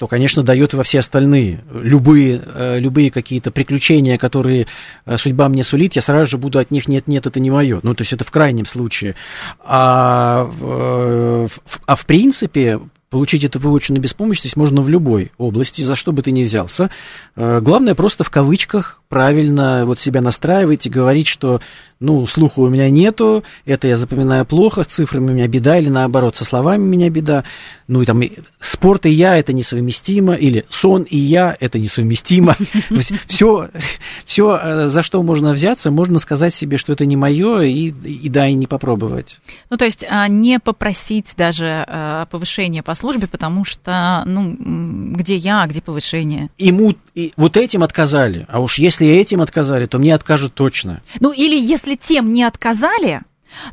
то, 0.02 0.08
конечно, 0.08 0.42
дает 0.42 0.74
во 0.74 0.82
все 0.82 0.98
остальные. 0.98 1.60
Любые, 1.72 2.42
э, 2.44 2.80
любые 2.80 3.12
какие-то 3.12 3.52
приключения, 3.52 4.18
которые 4.18 4.66
э, 5.06 5.16
судьба 5.16 5.48
мне 5.48 5.62
сулит, 5.62 5.94
я 5.94 6.02
сразу 6.02 6.26
же 6.26 6.38
буду 6.38 6.58
от 6.58 6.72
них 6.72 6.88
нет-нет, 6.88 7.24
это 7.26 7.38
не 7.38 7.52
мое. 7.52 7.78
Ну, 7.84 7.94
то 7.94 8.02
есть 8.02 8.12
это 8.12 8.24
в 8.24 8.32
крайнем 8.32 8.66
случае. 8.66 9.14
А, 9.60 10.50
а 11.86 11.94
в 11.94 12.04
принципе, 12.06 12.80
Получить 13.12 13.44
эту 13.44 13.58
выученную 13.58 14.00
беспомощность 14.00 14.56
можно 14.56 14.80
в 14.80 14.88
любой 14.88 15.32
области, 15.36 15.82
за 15.82 15.96
что 15.96 16.12
бы 16.12 16.22
ты 16.22 16.32
ни 16.32 16.44
взялся. 16.44 16.88
Э, 17.36 17.60
главное 17.60 17.94
просто 17.94 18.24
в 18.24 18.30
кавычках 18.30 19.02
правильно 19.10 19.84
вот 19.84 20.00
себя 20.00 20.22
настраивать 20.22 20.86
и 20.86 20.88
говорить, 20.88 21.26
что, 21.26 21.60
ну, 22.00 22.26
слуха 22.26 22.60
у 22.60 22.70
меня 22.70 22.88
нету, 22.88 23.44
это 23.66 23.86
я 23.86 23.98
запоминаю 23.98 24.46
плохо, 24.46 24.84
с 24.84 24.86
цифрами 24.86 25.32
у 25.32 25.34
меня 25.34 25.46
беда, 25.46 25.76
или 25.76 25.90
наоборот, 25.90 26.36
со 26.36 26.46
словами 26.46 26.80
у 26.80 26.86
меня 26.86 27.10
беда. 27.10 27.44
Ну, 27.86 28.00
и 28.00 28.06
там 28.06 28.22
спорт 28.58 29.04
и 29.04 29.10
я 29.10 29.36
это 29.36 29.52
несовместимо, 29.52 30.32
или 30.32 30.64
сон 30.70 31.02
и 31.02 31.18
я 31.18 31.54
это 31.60 31.78
несовместимо. 31.78 32.56
Все, 33.26 33.68
все, 34.24 34.58
э, 34.62 34.86
за 34.86 35.02
что 35.02 35.22
можно 35.22 35.52
взяться, 35.52 35.90
можно 35.90 36.18
сказать 36.18 36.54
себе, 36.54 36.78
что 36.78 36.94
это 36.94 37.04
не 37.04 37.16
мое, 37.16 37.60
и, 37.62 37.88
и 37.88 38.28
да, 38.30 38.46
и 38.46 38.54
не 38.54 38.66
попробовать. 38.66 39.40
Ну, 39.68 39.76
то 39.76 39.84
есть 39.84 40.06
а, 40.08 40.26
не 40.28 40.58
попросить 40.58 41.34
даже 41.36 41.84
э, 41.86 42.26
повышения 42.30 42.82
по 42.82 42.94
службе, 43.02 43.26
потому 43.26 43.64
что, 43.64 44.22
ну, 44.26 44.56
где 45.16 45.36
я, 45.36 45.62
а 45.62 45.66
где 45.66 45.82
повышение? 45.82 46.50
Ему 46.56 46.94
и 47.14 47.32
вот 47.36 47.56
этим 47.56 47.82
отказали, 47.82 48.46
а 48.48 48.60
уж 48.60 48.78
если 48.78 49.06
этим 49.08 49.42
отказали, 49.42 49.86
то 49.86 49.98
мне 49.98 50.14
откажут 50.14 50.54
точно. 50.54 51.02
Ну, 51.20 51.32
или 51.32 51.60
если 51.60 51.96
тем 51.96 52.32
не 52.32 52.44
отказали, 52.44 53.22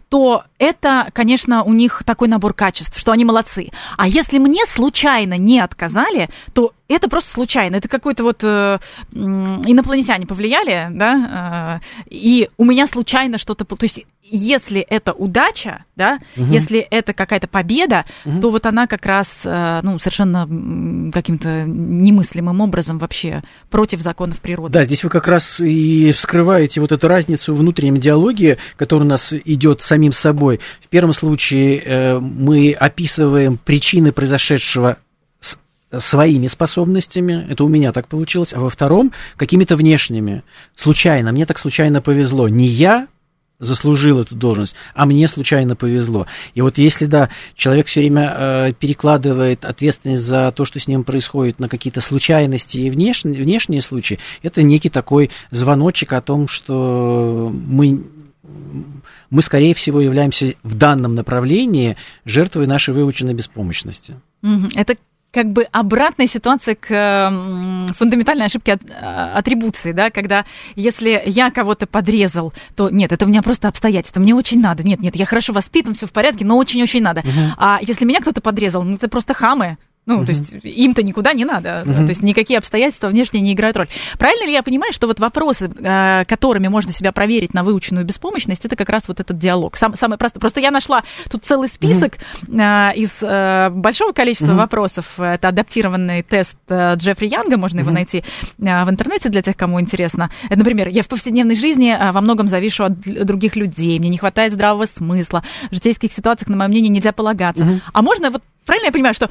то 0.09 0.43
это, 0.57 1.09
конечно, 1.13 1.63
у 1.63 1.74
них 1.74 2.03
такой 2.05 2.27
набор 2.27 2.53
качеств, 2.53 3.00
что 3.00 3.12
они 3.12 3.24
молодцы. 3.24 3.69
А 3.98 4.07
если 4.07 4.39
мне 4.39 4.65
случайно 4.65 5.38
не 5.38 5.59
отказали, 5.59 6.29
то 6.53 6.74
это 6.89 7.08
просто 7.08 7.31
случайно. 7.31 7.77
Это 7.77 7.88
какой-то 7.88 8.24
вот 8.24 8.43
э, 8.43 8.79
инопланетяне 9.13 10.25
повлияли, 10.25 10.88
да, 10.91 11.79
э, 11.81 12.03
и 12.10 12.50
у 12.58 12.65
меня 12.65 12.88
случайно 12.88 13.38
что-то... 13.38 13.63
То 13.63 13.77
есть 13.81 14.05
если 14.31 14.81
это 14.81 15.13
удача, 15.13 15.86
да, 15.96 16.19
угу. 16.36 16.51
если 16.51 16.79
это 16.79 17.13
какая-то 17.13 17.48
победа, 17.48 18.05
угу. 18.25 18.41
то 18.41 18.51
вот 18.51 18.65
она 18.65 18.88
как 18.88 19.05
раз, 19.05 19.41
э, 19.43 19.79
ну, 19.84 20.00
совершенно 20.00 21.12
каким-то 21.12 21.63
немыслимым 21.65 22.62
образом 22.62 22.98
вообще 22.98 23.43
против 23.69 24.01
законов 24.01 24.39
природы. 24.39 24.74
Да, 24.74 24.84
здесь 24.84 25.03
вы 25.03 25.10
как 25.10 25.27
раз 25.27 25.60
и 25.60 26.12
вскрываете 26.12 26.81
вот 26.81 26.91
эту 26.91 27.08
разницу 27.08 27.53
в 27.53 27.60
внутреннем 27.60 27.98
диалоге, 27.98 28.58
который 28.75 29.03
у 29.03 29.08
нас 29.08 29.34
идет 29.34 29.81
самим 29.81 30.12
собой. 30.12 30.60
В 30.81 30.88
первом 30.88 31.13
случае 31.13 31.79
э, 31.79 32.19
мы 32.19 32.74
описываем 32.74 33.58
причины 33.58 34.12
произошедшего 34.12 34.98
своими 35.98 36.48
способностями, 36.48 37.48
это 37.50 37.63
у 37.63 37.67
меня 37.67 37.91
так 37.91 38.08
получилось, 38.08 38.53
а 38.53 38.60
во 38.60 38.69
втором 38.69 39.12
какими-то 39.38 39.75
внешними. 39.75 40.43
Случайно, 40.75 41.31
мне 41.31 41.46
так 41.46 41.58
случайно 41.58 42.01
повезло. 42.01 42.48
Не 42.48 42.67
я 42.67 43.08
заслужил 43.60 44.22
эту 44.22 44.36
должность, 44.36 44.75
а 44.96 45.05
мне 45.05 45.27
случайно 45.27 45.75
повезло. 45.75 46.27
И 46.53 46.62
вот 46.62 46.77
если, 46.77 47.05
да, 47.05 47.29
человек 47.55 47.88
все 47.88 48.00
время 48.00 48.34
э, 48.34 48.74
перекладывает 48.74 49.65
ответственность 49.65 50.24
за 50.24 50.51
то, 50.51 50.63
что 50.63 50.79
с 50.79 50.88
ним 50.88 51.03
происходит, 51.03 51.60
на 51.60 51.67
какие-то 51.67 52.00
случайности 52.01 52.77
и 52.77 52.89
внешние, 52.89 53.43
внешние 53.43 53.81
случаи, 53.81 54.19
это 54.43 54.63
некий 54.63 54.89
такой 54.89 55.29
звоночек 55.51 56.13
о 56.13 56.22
том, 56.22 56.48
что 56.48 57.51
мы 57.53 58.03
мы, 59.29 59.43
скорее 59.43 59.75
всего, 59.75 60.01
являемся 60.01 60.55
в 60.63 60.75
данном 60.75 61.13
направлении 61.13 61.98
жертвой 62.25 62.65
нашей 62.65 62.96
выученной 62.96 63.36
беспомощности. 63.36 64.15
Это 64.74 64.96
как 65.31 65.51
бы 65.51 65.63
обратная 65.71 66.27
ситуация 66.27 66.75
к 66.75 67.31
фундаментальной 67.95 68.45
ошибке 68.45 68.74
от, 68.74 68.81
а, 68.89 69.33
атрибуции, 69.36 69.91
да, 69.91 70.09
когда 70.09 70.45
если 70.75 71.21
я 71.25 71.51
кого-то 71.51 71.86
подрезал, 71.86 72.53
то 72.75 72.89
нет, 72.89 73.12
это 73.12 73.25
у 73.25 73.27
меня 73.27 73.41
просто 73.41 73.67
обстоятельства, 73.67 74.19
мне 74.19 74.33
очень 74.33 74.59
надо, 74.59 74.83
нет, 74.83 75.00
нет, 75.00 75.15
я 75.15 75.25
хорошо 75.25 75.53
воспитан, 75.53 75.93
все 75.93 76.07
в 76.07 76.12
порядке, 76.12 76.45
но 76.45 76.57
очень-очень 76.57 77.03
надо. 77.03 77.21
Угу. 77.21 77.53
А 77.57 77.79
если 77.81 78.05
меня 78.05 78.21
кто-то 78.21 78.41
подрезал, 78.41 78.83
ну 78.83 78.95
это 78.95 79.07
просто 79.07 79.33
хамы, 79.33 79.77
ну, 80.09 80.15
угу. 80.17 80.25
то 80.25 80.31
есть 80.31 80.53
им-то 80.63 81.03
никуда 81.03 81.33
не 81.33 81.45
надо, 81.45 81.83
угу. 81.85 81.93
то 81.93 82.09
есть 82.09 82.23
никакие 82.23 82.57
обстоятельства 82.57 83.07
внешние 83.09 83.41
не 83.43 83.53
играют 83.53 83.77
роль. 83.77 83.87
Правильно 84.17 84.45
ли 84.45 84.51
я 84.51 84.63
понимаю, 84.63 84.91
что 84.91 85.05
вот 85.05 85.19
вопросы, 85.19 85.69
э, 85.69 86.25
которыми 86.25 86.67
можно 86.67 86.91
себя 86.91 87.11
проверить 87.11 87.53
на 87.53 87.63
выученную 87.63 88.05
беспомощность, 88.05 88.65
это 88.65 88.75
как 88.75 88.89
раз 88.89 89.07
вот 89.07 89.19
этот 89.19 89.37
диалог? 89.37 89.77
Сам, 89.77 89.95
самый 89.95 90.17
простой. 90.17 90.39
Просто 90.39 90.61
я 90.61 90.71
нашла 90.71 91.03
тут 91.29 91.45
целый 91.45 91.67
список 91.67 92.17
угу. 92.41 92.57
из 92.95 93.19
э, 93.21 93.69
большого 93.69 94.11
количества 94.11 94.51
угу. 94.51 94.57
вопросов. 94.57 95.05
Это 95.19 95.49
адаптированный 95.49 96.23
тест 96.23 96.57
Джеффри 96.67 97.27
Янга, 97.27 97.57
можно 97.57 97.81
угу. 97.81 97.89
его 97.89 97.93
найти 97.93 98.23
в 98.57 98.89
интернете 98.89 99.29
для 99.29 99.43
тех, 99.43 99.55
кому 99.55 99.79
интересно. 99.79 100.31
Например, 100.49 100.87
я 100.87 101.03
в 101.03 101.07
повседневной 101.07 101.55
жизни 101.55 101.95
во 102.11 102.21
многом 102.21 102.47
завишу 102.47 102.85
от 102.85 102.99
других 102.99 103.55
людей, 103.55 103.99
мне 103.99 104.09
не 104.09 104.17
хватает 104.17 104.53
здравого 104.53 104.87
смысла, 104.87 105.43
в 105.69 105.75
житейских 105.75 106.11
ситуациях, 106.11 106.49
на 106.49 106.57
мое 106.57 106.67
мнение, 106.67 106.89
нельзя 106.89 107.11
полагаться. 107.11 107.63
Угу. 107.63 107.81
А 107.93 108.01
можно 108.01 108.31
вот 108.31 108.41
правильно 108.65 108.87
я 108.87 108.91
понимаю, 108.91 109.15
что 109.15 109.29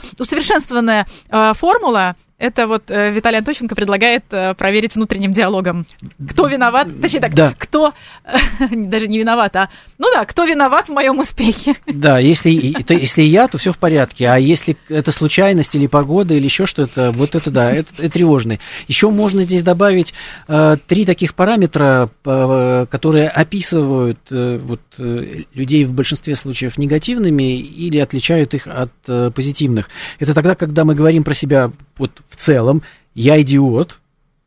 усовершенствованная 0.68 1.06
э, 1.30 1.52
формула 1.54 2.16
это 2.38 2.68
вот 2.68 2.90
э, 2.90 3.10
Виталий 3.10 3.38
Антощенко 3.38 3.74
предлагает 3.74 4.24
э, 4.30 4.54
проверить 4.54 4.94
внутренним 4.94 5.32
диалогом. 5.32 5.86
Кто 6.30 6.46
виноват? 6.46 6.88
Точнее 7.02 7.20
так, 7.20 7.34
да. 7.34 7.52
кто 7.58 7.92
э, 8.24 8.36
даже 8.70 9.08
не 9.08 9.18
виноват, 9.18 9.56
а 9.56 9.68
ну 9.98 10.06
да, 10.12 10.24
кто 10.24 10.44
виноват 10.44 10.88
в 10.88 10.92
моем 10.92 11.18
успехе? 11.18 11.74
Да, 11.86 12.20
если, 12.20 12.78
это, 12.78 12.94
если 12.94 13.22
я, 13.22 13.48
то 13.48 13.58
все 13.58 13.72
в 13.72 13.78
порядке. 13.78 14.28
А 14.28 14.36
если 14.36 14.76
это 14.88 15.10
случайность 15.10 15.74
или 15.74 15.88
погода 15.88 16.34
или 16.34 16.44
еще 16.44 16.66
что-то, 16.66 17.10
вот 17.10 17.34
это 17.34 17.50
да, 17.50 17.72
это, 17.72 17.90
это 17.98 18.10
тревожный. 18.10 18.60
Еще 18.86 19.10
можно 19.10 19.42
здесь 19.42 19.64
добавить 19.64 20.14
э, 20.46 20.76
три 20.86 21.04
таких 21.04 21.34
параметра, 21.34 22.08
э, 22.24 22.86
которые 22.88 23.28
описывают 23.28 24.20
э, 24.30 24.58
вот, 24.62 24.80
э, 24.98 25.42
людей 25.54 25.84
в 25.84 25.92
большинстве 25.92 26.36
случаев 26.36 26.78
негативными 26.78 27.58
или 27.58 27.98
отличают 27.98 28.54
их 28.54 28.68
от 28.68 28.92
э, 29.08 29.32
позитивных. 29.34 29.90
Это 30.20 30.34
тогда, 30.34 30.54
когда 30.54 30.84
мы 30.84 30.94
говорим 30.94 31.24
про 31.24 31.34
себя 31.34 31.72
вот 31.98 32.22
в 32.28 32.36
целом 32.36 32.82
я 33.14 33.40
идиот, 33.40 33.98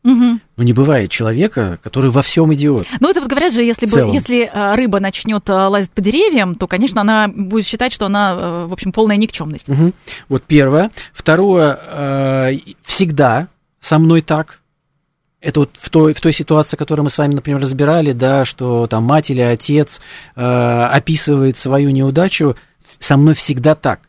Угу. 0.03 0.39
Но 0.57 0.63
не 0.63 0.73
бывает 0.73 1.11
человека, 1.11 1.79
который 1.83 2.09
во 2.09 2.23
всем 2.23 2.51
идиот. 2.53 2.87
Ну, 2.99 3.09
это 3.09 3.19
вот 3.21 3.29
говорят 3.29 3.53
же, 3.53 3.63
если, 3.63 3.85
бы, 3.85 3.99
если 4.11 4.49
э, 4.51 4.75
рыба 4.75 4.99
начнет 4.99 5.47
э, 5.47 5.53
лазить 5.53 5.91
по 5.91 6.01
деревьям, 6.01 6.55
то, 6.55 6.65
конечно, 6.65 7.01
она 7.01 7.27
будет 7.27 7.67
считать, 7.67 7.93
что 7.93 8.07
она, 8.07 8.33
э, 8.33 8.65
в 8.65 8.73
общем, 8.73 8.93
полная 8.93 9.17
никчемность. 9.17 9.69
Угу. 9.69 9.91
Вот 10.27 10.43
первое. 10.43 10.89
Второе, 11.13 12.59
всегда 12.83 13.47
со 13.79 13.99
мной 13.99 14.21
так. 14.21 14.61
Это 15.39 15.61
вот 15.61 15.71
в 15.79 15.89
той, 15.89 16.13
в 16.13 16.21
той 16.21 16.33
ситуации, 16.33 16.77
которую 16.77 17.03
мы 17.03 17.09
с 17.09 17.17
вами, 17.17 17.33
например, 17.33 17.59
разбирали, 17.61 18.11
да, 18.11 18.45
что 18.45 18.85
там 18.87 19.03
мать 19.03 19.31
или 19.31 19.41
отец 19.41 19.99
э, 20.35 20.41
описывает 20.41 21.57
свою 21.57 21.89
неудачу, 21.89 22.55
со 22.99 23.17
мной 23.17 23.33
всегда 23.33 23.73
так 23.73 24.01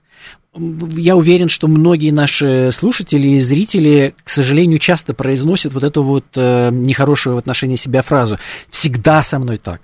я 0.54 1.16
уверен, 1.16 1.48
что 1.48 1.66
многие 1.66 2.10
наши 2.10 2.70
слушатели 2.72 3.28
и 3.28 3.40
зрители, 3.40 4.14
к 4.22 4.28
сожалению, 4.28 4.78
часто 4.78 5.14
произносят 5.14 5.72
вот 5.72 5.82
эту 5.82 6.02
вот 6.02 6.26
э, 6.36 6.68
нехорошую 6.70 7.36
в 7.36 7.38
отношении 7.38 7.76
себя 7.76 8.02
фразу 8.02 8.38
«всегда 8.70 9.22
со 9.22 9.38
мной 9.38 9.56
так». 9.56 9.80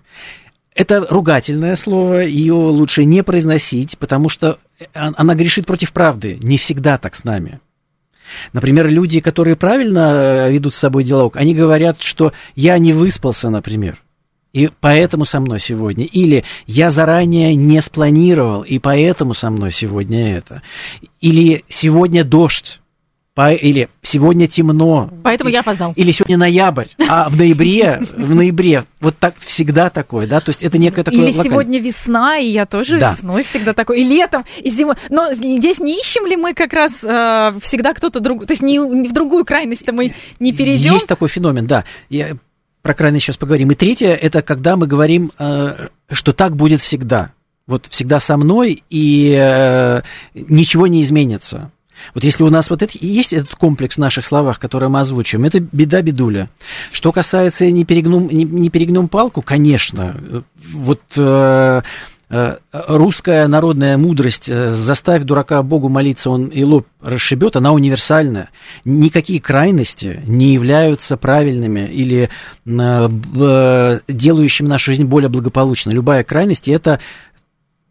Это 0.74 1.06
ругательное 1.08 1.74
слово, 1.74 2.20
ее 2.20 2.52
лучше 2.52 3.04
не 3.04 3.24
произносить, 3.24 3.96
потому 3.98 4.28
что 4.28 4.58
э, 4.78 4.84
она 4.94 5.34
грешит 5.34 5.64
против 5.66 5.92
правды. 5.92 6.38
Не 6.42 6.58
всегда 6.58 6.98
так 6.98 7.16
с 7.16 7.24
нами. 7.24 7.60
Например, 8.52 8.88
люди, 8.88 9.20
которые 9.20 9.56
правильно 9.56 10.48
э, 10.48 10.52
ведут 10.52 10.74
с 10.74 10.78
собой 10.78 11.02
диалог, 11.02 11.36
они 11.36 11.54
говорят, 11.54 12.02
что 12.02 12.34
я 12.54 12.76
не 12.78 12.92
выспался, 12.92 13.48
например. 13.48 14.02
И 14.52 14.70
поэтому 14.80 15.24
со 15.24 15.40
мной 15.40 15.60
сегодня. 15.60 16.04
Или 16.04 16.44
я 16.66 16.90
заранее 16.90 17.54
не 17.54 17.80
спланировал, 17.80 18.62
и 18.62 18.78
поэтому 18.78 19.34
со 19.34 19.50
мной 19.50 19.72
сегодня 19.72 20.36
это. 20.36 20.62
Или 21.20 21.64
сегодня 21.68 22.24
дождь. 22.24 22.80
По, 23.34 23.52
или 23.52 23.88
сегодня 24.02 24.48
темно. 24.48 25.10
Поэтому 25.22 25.48
и, 25.48 25.52
я 25.52 25.60
опоздал. 25.60 25.92
Или 25.94 26.10
сегодня 26.10 26.36
ноябрь. 26.36 26.88
А 27.08 27.28
в 27.28 27.36
ноябре, 27.36 28.00
в 28.16 28.34
ноябре 28.34 28.82
вот 28.98 29.16
так 29.16 29.36
всегда 29.38 29.90
такое, 29.90 30.26
да? 30.26 30.40
То 30.40 30.48
есть 30.48 30.64
это 30.64 30.76
некое 30.76 31.04
такое... 31.04 31.20
Или 31.20 31.30
сегодня 31.30 31.78
весна, 31.78 32.38
и 32.38 32.46
я 32.46 32.66
тоже 32.66 32.98
да. 32.98 33.12
весной 33.12 33.44
всегда 33.44 33.74
такой. 33.74 34.00
И 34.00 34.04
летом, 34.04 34.44
и 34.60 34.70
зимой. 34.70 34.96
Но 35.08 35.32
здесь 35.34 35.78
не 35.78 36.00
ищем 36.00 36.26
ли 36.26 36.36
мы 36.36 36.52
как 36.52 36.72
раз 36.72 36.90
э, 37.00 37.52
всегда 37.62 37.94
кто-то 37.94 38.18
другой? 38.18 38.48
То 38.48 38.54
есть 38.54 38.62
не, 38.62 38.78
не 38.78 39.08
в 39.08 39.12
другую 39.12 39.44
крайность-то 39.44 39.92
мы 39.92 40.14
не 40.40 40.52
перейдем? 40.52 40.94
Есть 40.94 41.06
такой 41.06 41.28
феномен, 41.28 41.68
да. 41.68 41.84
Я 42.08 42.36
про 42.88 42.94
крайность 42.94 43.26
сейчас 43.26 43.36
поговорим. 43.36 43.70
И 43.70 43.74
третье, 43.74 44.14
это 44.14 44.40
когда 44.40 44.74
мы 44.74 44.86
говорим, 44.86 45.30
э, 45.38 45.88
что 46.10 46.32
так 46.32 46.56
будет 46.56 46.80
всегда. 46.80 47.32
Вот 47.66 47.84
всегда 47.84 48.18
со 48.18 48.38
мной, 48.38 48.82
и 48.88 49.38
э, 49.38 50.00
ничего 50.32 50.86
не 50.86 51.02
изменится. 51.02 51.70
Вот 52.14 52.24
если 52.24 52.44
у 52.44 52.48
нас 52.48 52.70
вот 52.70 52.80
это, 52.80 52.96
есть 52.98 53.34
этот 53.34 53.54
комплекс 53.56 53.96
в 53.96 54.00
наших 54.00 54.24
словах, 54.24 54.58
которые 54.58 54.88
мы 54.88 55.00
озвучиваем, 55.00 55.44
это 55.44 55.60
беда-бедуля. 55.60 56.48
Что 56.90 57.12
касается 57.12 57.70
не 57.70 57.84
перегнум, 57.84 58.28
не, 58.28 58.44
не 58.44 58.70
перегнем 58.70 59.08
палку, 59.08 59.42
конечно, 59.42 60.16
вот 60.72 61.02
э, 61.18 61.22
Э, 61.22 61.82
русская 62.72 63.46
народная 63.46 63.96
мудрость 63.96 64.48
э, 64.48 64.70
«заставь 64.70 65.22
дурака 65.22 65.62
Богу 65.62 65.88
молиться, 65.88 66.28
он 66.28 66.48
и 66.48 66.62
лоб 66.62 66.86
расшибет», 67.00 67.56
она 67.56 67.72
универсальная. 67.72 68.50
Никакие 68.84 69.40
крайности 69.40 70.22
не 70.26 70.52
являются 70.52 71.16
правильными 71.16 71.88
или 71.90 72.28
э, 72.66 74.00
делающими 74.08 74.68
нашу 74.68 74.90
жизнь 74.92 75.04
более 75.04 75.30
благополучной. 75.30 75.94
Любая 75.94 76.22
крайность– 76.22 76.68
это 76.68 77.00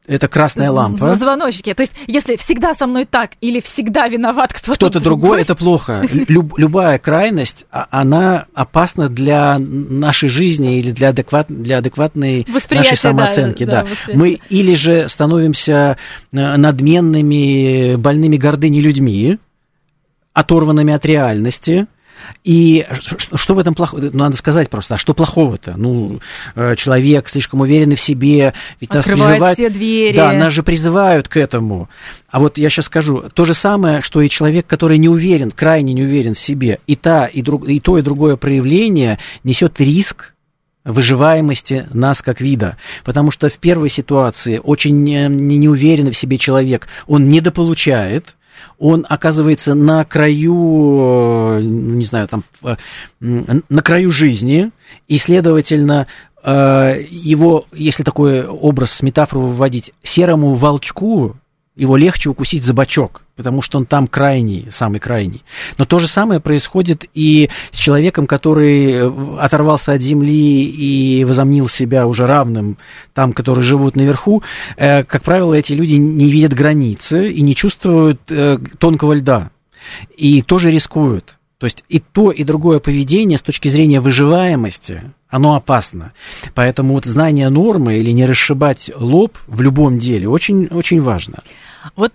это 0.07 0.27
красная 0.27 0.71
лампа. 0.71 1.15
Звоночки. 1.15 1.73
То 1.73 1.81
есть, 1.81 1.93
если 2.07 2.37
всегда 2.37 2.73
со 2.73 2.87
мной 2.87 3.05
так 3.05 3.31
или 3.41 3.59
всегда 3.59 4.07
виноват 4.07 4.53
кто-то, 4.53 4.75
кто-то 4.75 4.99
другой, 4.99 5.21
другой, 5.21 5.41
это 5.41 5.55
плохо. 5.55 6.03
Люб, 6.11 6.57
любая 6.57 6.97
крайность, 6.97 7.65
а, 7.71 7.87
она 7.91 8.45
опасна 8.53 9.09
для 9.09 9.57
нашей 9.59 10.29
жизни 10.29 10.79
или 10.79 10.91
для, 10.91 11.09
адекват, 11.09 11.47
для 11.49 11.79
адекватной 11.79 12.47
нашей 12.71 12.97
самооценки. 12.97 13.65
Да, 13.65 13.83
да. 13.83 13.87
Да. 14.07 14.13
Мы 14.13 14.39
или 14.49 14.75
же 14.75 15.09
становимся 15.09 15.97
э, 16.31 16.55
надменными, 16.55 17.95
больными 17.95 18.37
гордыней 18.37 18.79
людьми, 18.79 19.37
оторванными 20.33 20.93
от 20.93 21.05
реальности, 21.05 21.87
и 22.43 22.85
что 23.35 23.53
в 23.53 23.59
этом 23.59 23.73
плохого? 23.73 24.01
Ну, 24.01 24.09
надо 24.13 24.35
сказать 24.35 24.69
просто, 24.69 24.95
а 24.95 24.97
что 24.97 25.13
плохого-то? 25.13 25.75
Ну, 25.77 26.19
э, 26.55 26.75
человек 26.75 27.29
слишком 27.29 27.61
уверенный 27.61 27.95
в 27.95 28.01
себе, 28.01 28.53
ведь 28.79 28.91
Открывает 28.91 29.17
нас 29.17 29.55
призывают... 29.55 29.57
все 29.57 29.69
двери. 29.69 30.15
Да, 30.15 30.33
нас 30.33 30.53
же 30.53 30.63
призывают 30.63 31.27
к 31.27 31.37
этому. 31.37 31.89
А 32.29 32.39
вот 32.39 32.57
я 32.57 32.69
сейчас 32.69 32.85
скажу, 32.85 33.29
то 33.33 33.45
же 33.45 33.53
самое, 33.53 34.01
что 34.01 34.21
и 34.21 34.29
человек, 34.29 34.67
который 34.67 34.97
не 34.97 35.09
уверен, 35.09 35.51
крайне 35.51 35.93
не 35.93 36.03
уверен 36.03 36.33
в 36.33 36.39
себе, 36.39 36.79
и, 36.87 36.95
та, 36.95 37.25
и, 37.25 37.41
друг, 37.41 37.67
и 37.67 37.79
то, 37.79 37.97
и 37.97 38.01
другое 38.01 38.35
проявление 38.35 39.19
несет 39.43 39.79
риск 39.79 40.33
выживаемости 40.87 41.85
нас 41.91 42.21
как 42.21 42.41
вида. 42.41 42.77
Потому 43.03 43.29
что 43.29 43.49
в 43.49 43.57
первой 43.57 43.89
ситуации 43.89 44.59
очень 44.63 45.03
неуверенный 45.03 46.11
в 46.11 46.17
себе 46.17 46.37
человек, 46.37 46.87
он 47.07 47.29
недополучает, 47.29 48.36
он 48.77 49.05
оказывается 49.07 49.73
на 49.73 50.03
краю, 50.05 51.59
э, 51.59 51.61
не 51.61 52.05
знаю, 52.05 52.27
там, 52.27 52.43
э, 52.63 52.75
на 53.19 53.81
краю 53.81 54.11
жизни, 54.11 54.71
и, 55.07 55.17
следовательно, 55.17 56.07
э, 56.43 57.03
его, 57.09 57.65
если 57.73 58.03
такой 58.03 58.45
образ, 58.45 59.01
метафору 59.01 59.41
вводить, 59.41 59.93
серому 60.03 60.55
волчку 60.55 61.35
его 61.77 61.95
легче 61.95 62.29
укусить 62.29 62.65
за 62.65 62.73
бочок, 62.73 63.21
потому 63.35 63.61
что 63.61 63.77
он 63.77 63.85
там 63.85 64.07
крайний, 64.07 64.67
самый 64.71 64.99
крайний. 64.99 65.43
Но 65.77 65.85
то 65.85 65.99
же 65.99 66.07
самое 66.07 66.39
происходит 66.39 67.05
и 67.13 67.49
с 67.71 67.77
человеком, 67.77 68.25
который 68.25 68.91
э, 68.91 69.37
оторвался 69.39 69.93
от 69.93 70.01
земли 70.01 70.63
и 70.65 71.23
возомнил 71.23 71.69
себя 71.69 72.07
уже 72.07 72.25
равным 72.25 72.77
там, 73.13 73.31
которые 73.31 73.63
живут 73.63 73.95
наверху. 73.95 74.43
Э, 74.75 75.03
как 75.03 75.23
правило, 75.23 75.53
эти 75.53 75.73
люди 75.73 75.93
не 75.93 76.29
видят 76.29 76.53
границы 76.53 77.29
и 77.31 77.41
не 77.41 77.55
чувствуют 77.55 78.21
э, 78.29 78.57
тонкого 78.79 79.13
льда. 79.13 79.51
И 80.17 80.41
тоже 80.41 80.71
рискуют. 80.71 81.37
То 81.59 81.65
есть 81.65 81.83
и 81.89 81.99
то, 81.99 82.31
и 82.31 82.43
другое 82.43 82.79
поведение 82.79 83.37
с 83.37 83.41
точки 83.41 83.67
зрения 83.67 83.99
выживаемости, 83.99 85.01
оно 85.29 85.55
опасно. 85.55 86.13
Поэтому 86.53 86.93
вот 86.93 87.05
знание 87.05 87.49
нормы 87.49 87.97
или 87.97 88.11
не 88.11 88.25
расшибать 88.25 88.91
лоб 88.95 89.37
в 89.47 89.61
любом 89.61 89.97
деле 89.97 90.29
очень, 90.29 90.67
очень 90.67 91.01
важно. 91.01 91.43
Вот, 91.95 92.13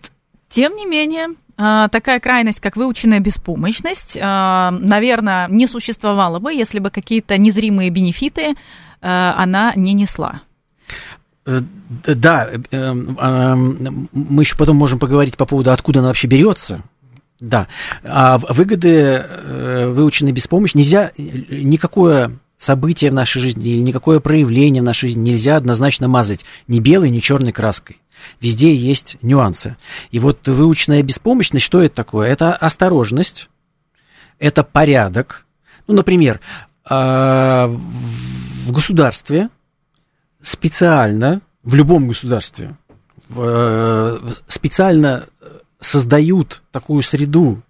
тем 0.49 0.75
не 0.77 0.87
менее, 0.87 1.29
а, 1.57 1.89
такая 1.89 2.21
крайность, 2.21 2.61
как 2.61 2.77
выученная 2.77 3.21
беспомощность, 3.21 4.17
а, 4.21 4.71
наверное, 4.71 5.49
не 5.49 5.67
существовала 5.67 6.39
бы, 6.39 6.53
если 6.53 6.79
бы 6.79 6.91
какие-то 6.91 7.37
незримые 7.39 7.91
бенефиты 7.91 8.55
а, 9.01 9.35
она 9.37 9.73
не 9.75 9.93
несла. 9.93 10.43
Э, 11.45 11.61
да, 12.07 12.49
э, 12.51 12.59
э, 12.71 13.55
мы 13.55 14.43
еще 14.43 14.57
потом 14.57 14.77
можем 14.77 14.99
поговорить 14.99 15.37
по 15.37 15.45
поводу, 15.45 15.73
откуда 15.73 15.99
она 15.99 16.09
вообще 16.09 16.29
берется. 16.29 16.83
Да, 17.41 17.67
а 18.05 18.39
выгоды 18.39 19.27
выученной 19.89 20.31
беспомощности 20.31 20.79
нельзя 20.79 21.11
никакое 21.17 22.39
событие 22.63 23.11
в 23.11 23.15
нашей 23.15 23.41
жизни 23.41 23.71
или 23.71 23.81
никакое 23.81 24.21
проявление 24.21 24.83
в 24.83 24.85
нашей 24.85 25.09
жизни 25.09 25.31
нельзя 25.31 25.57
однозначно 25.57 26.07
мазать 26.07 26.45
ни 26.69 26.79
белой, 26.79 27.11
ни 27.11 27.19
черной 27.19 27.51
краской. 27.51 28.01
Везде 28.41 28.73
есть 28.73 29.17
нюансы. 29.21 29.77
И 30.13 30.21
вот 30.21 30.47
выученная 30.47 31.03
беспомощность, 31.03 31.65
что 31.65 31.83
это 31.83 31.97
такое? 31.97 32.29
Это 32.29 32.55
осторожность, 32.55 33.51
это 34.39 34.63
порядок. 34.63 35.45
Ну, 35.89 35.95
например, 35.95 36.41
а, 36.89 37.67
в 37.67 38.71
государстве 38.71 39.49
специально, 40.41 41.41
в 41.65 41.75
любом 41.75 42.07
государстве, 42.07 42.77
э, 43.31 44.19
специально 44.47 45.25
создают 45.81 46.63
такую 46.71 47.03
среду, 47.03 47.63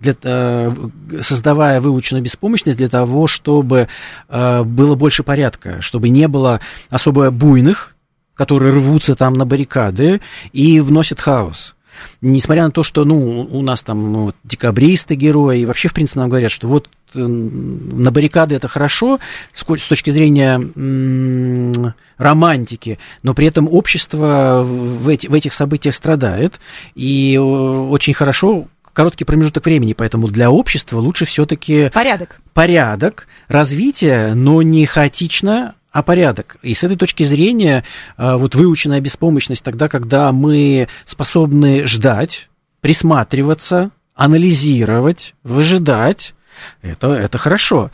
для, 0.00 0.14
э, 0.22 0.72
создавая 1.20 1.80
выученную 1.80 2.22
беспомощность 2.22 2.78
для 2.78 2.88
того, 2.88 3.26
чтобы 3.26 3.88
э, 4.28 4.62
было 4.62 4.94
больше 4.94 5.22
порядка, 5.22 5.80
чтобы 5.82 6.08
не 6.08 6.28
было 6.28 6.60
особо 6.90 7.30
буйных 7.30 7.96
которые 8.36 8.72
рвутся 8.72 9.16
там 9.16 9.32
на 9.32 9.44
баррикады 9.44 10.20
и 10.52 10.78
вносят 10.80 11.20
хаос. 11.20 11.74
Несмотря 12.20 12.64
на 12.64 12.70
то, 12.70 12.82
что, 12.82 13.06
ну, 13.06 13.48
у 13.50 13.62
нас 13.62 13.82
там 13.82 14.12
ну, 14.12 14.34
декабристы 14.44 15.14
герои, 15.14 15.60
и 15.60 15.64
вообще, 15.64 15.88
в 15.88 15.94
принципе, 15.94 16.20
нам 16.20 16.28
говорят, 16.28 16.52
что 16.52 16.68
вот 16.68 16.90
э, 17.14 17.18
на 17.18 18.10
баррикады 18.10 18.54
это 18.54 18.68
хорошо 18.68 19.18
с 19.54 19.64
точки 19.64 20.10
зрения 20.10 20.56
м- 20.56 21.94
романтики, 22.18 22.98
но 23.22 23.32
при 23.32 23.46
этом 23.46 23.66
общество 23.70 24.62
в, 24.62 25.08
эти, 25.08 25.26
в 25.26 25.32
этих 25.32 25.54
событиях 25.54 25.94
страдает, 25.94 26.60
и 26.94 27.38
очень 27.38 28.12
хорошо 28.12 28.66
короткий 28.96 29.24
промежуток 29.24 29.66
времени, 29.66 29.92
поэтому 29.92 30.28
для 30.28 30.50
общества 30.50 30.98
лучше 31.00 31.26
все-таки 31.26 31.90
порядок, 31.90 32.40
порядок, 32.54 33.28
развитие, 33.46 34.34
но 34.34 34.62
не 34.62 34.86
хаотично, 34.86 35.74
а 35.92 36.02
порядок. 36.02 36.56
И 36.62 36.72
с 36.72 36.82
этой 36.82 36.96
точки 36.96 37.22
зрения 37.22 37.84
а, 38.16 38.38
вот 38.38 38.54
выученная 38.54 39.02
беспомощность 39.02 39.62
тогда, 39.62 39.88
когда 39.88 40.32
мы 40.32 40.88
способны 41.04 41.86
ждать, 41.86 42.48
присматриваться, 42.80 43.90
анализировать, 44.14 45.34
выжидать, 45.42 46.34
это, 46.80 47.12
это 47.12 47.36
хорошо. 47.36 47.90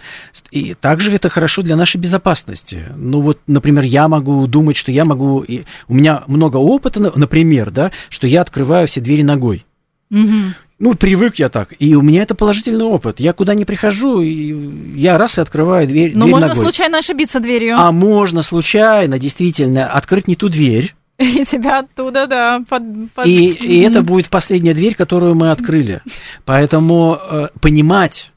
И 0.52 0.74
также 0.74 1.12
это 1.12 1.28
хорошо 1.28 1.62
для 1.62 1.74
нашей 1.74 1.96
безопасности. 1.96 2.84
Ну 2.94 3.22
вот, 3.22 3.40
например, 3.48 3.82
я 3.82 4.06
могу 4.06 4.46
думать, 4.46 4.76
что 4.76 4.92
я 4.92 5.04
могу... 5.04 5.44
У 5.88 5.94
меня 5.94 6.22
много 6.28 6.58
опыта, 6.58 7.00
например, 7.00 7.72
да, 7.72 7.90
что 8.08 8.28
я 8.28 8.40
открываю 8.40 8.86
все 8.86 9.00
двери 9.00 9.22
ногой. 9.22 9.66
Угу. 10.12 10.54
Ну, 10.82 10.94
привык 10.94 11.36
я 11.36 11.48
так. 11.48 11.74
И 11.78 11.94
у 11.94 12.02
меня 12.02 12.22
это 12.22 12.34
положительный 12.34 12.84
опыт. 12.84 13.20
Я 13.20 13.32
куда 13.34 13.54
не 13.54 13.64
прихожу, 13.64 14.20
и 14.20 14.98
я 14.98 15.16
раз 15.16 15.38
и 15.38 15.40
открываю 15.40 15.86
дверь. 15.86 16.10
Но 16.12 16.24
дверь 16.24 16.32
можно 16.32 16.48
ногой. 16.48 16.64
случайно 16.64 16.98
ошибиться 16.98 17.38
дверью. 17.38 17.76
А 17.78 17.92
можно 17.92 18.42
случайно, 18.42 19.20
действительно, 19.20 19.86
открыть 19.86 20.26
не 20.26 20.34
ту 20.34 20.48
дверь. 20.48 20.96
И 21.18 21.44
тебя 21.44 21.78
оттуда, 21.78 22.26
да, 22.26 22.64
под... 22.68 22.82
под... 23.14 23.26
И, 23.28 23.50
и 23.60 23.80
это 23.82 24.02
будет 24.02 24.28
последняя 24.28 24.74
дверь, 24.74 24.96
которую 24.96 25.36
мы 25.36 25.52
открыли. 25.52 26.02
Поэтому 26.44 27.16
э, 27.16 27.48
понимать, 27.60 28.32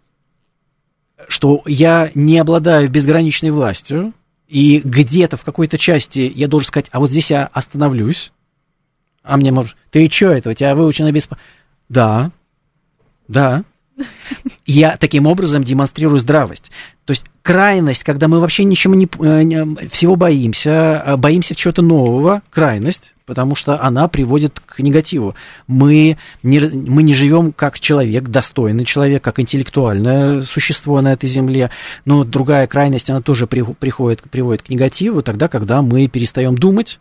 что 1.28 1.64
я 1.66 2.12
не 2.14 2.38
обладаю 2.38 2.92
безграничной 2.92 3.50
властью, 3.50 4.14
и 4.48 4.82
где-то 4.84 5.38
в 5.38 5.44
какой-то 5.44 5.80
части 5.80 6.32
я 6.36 6.48
должен 6.48 6.68
сказать, 6.68 6.90
а 6.92 7.00
вот 7.00 7.10
здесь 7.10 7.32
я 7.32 7.50
остановлюсь, 7.52 8.32
а 9.24 9.38
мне 9.38 9.52
может, 9.52 9.76
ты 9.90 10.08
что 10.12 10.28
это, 10.28 10.52
у 10.52 10.54
тебя 10.54 10.76
выучено 10.76 11.12
без... 11.12 11.28
Да, 11.90 12.32
да. 13.28 13.64
Я 14.66 14.98
таким 14.98 15.26
образом 15.26 15.64
демонстрирую 15.64 16.20
здравость. 16.20 16.70
То 17.06 17.12
есть 17.12 17.24
крайность, 17.44 18.04
когда 18.04 18.28
мы 18.28 18.40
вообще 18.40 18.64
ничего 18.64 18.94
не, 18.96 19.06
э, 19.06 19.88
всего 19.90 20.16
боимся, 20.16 21.02
а 21.02 21.18
боимся 21.18 21.56
чего-то 21.56 21.82
нового, 21.82 22.42
крайность, 22.50 23.14
потому 23.26 23.56
что 23.56 23.82
она 23.82 24.08
приводит 24.08 24.60
к 24.60 24.80
негативу. 24.80 25.36
Мы 25.68 26.18
не, 26.44 26.60
мы 26.60 27.04
не 27.04 27.14
живем 27.14 27.54
как 27.54 27.80
человек, 27.80 28.26
достойный 28.26 28.86
человек, 28.86 29.24
как 29.24 29.40
интеллектуальное 29.40 30.42
существо 30.42 31.00
на 31.02 31.14
этой 31.14 31.30
земле, 31.30 31.70
но 32.04 32.24
другая 32.24 32.68
крайность, 32.68 33.10
она 33.10 33.22
тоже 33.22 33.48
приходит, 33.48 34.24
приводит 34.30 34.64
к 34.64 34.70
негативу, 34.70 35.22
тогда, 35.22 35.48
когда 35.48 35.82
мы 35.82 36.08
перестаем 36.08 36.58
думать, 36.58 37.00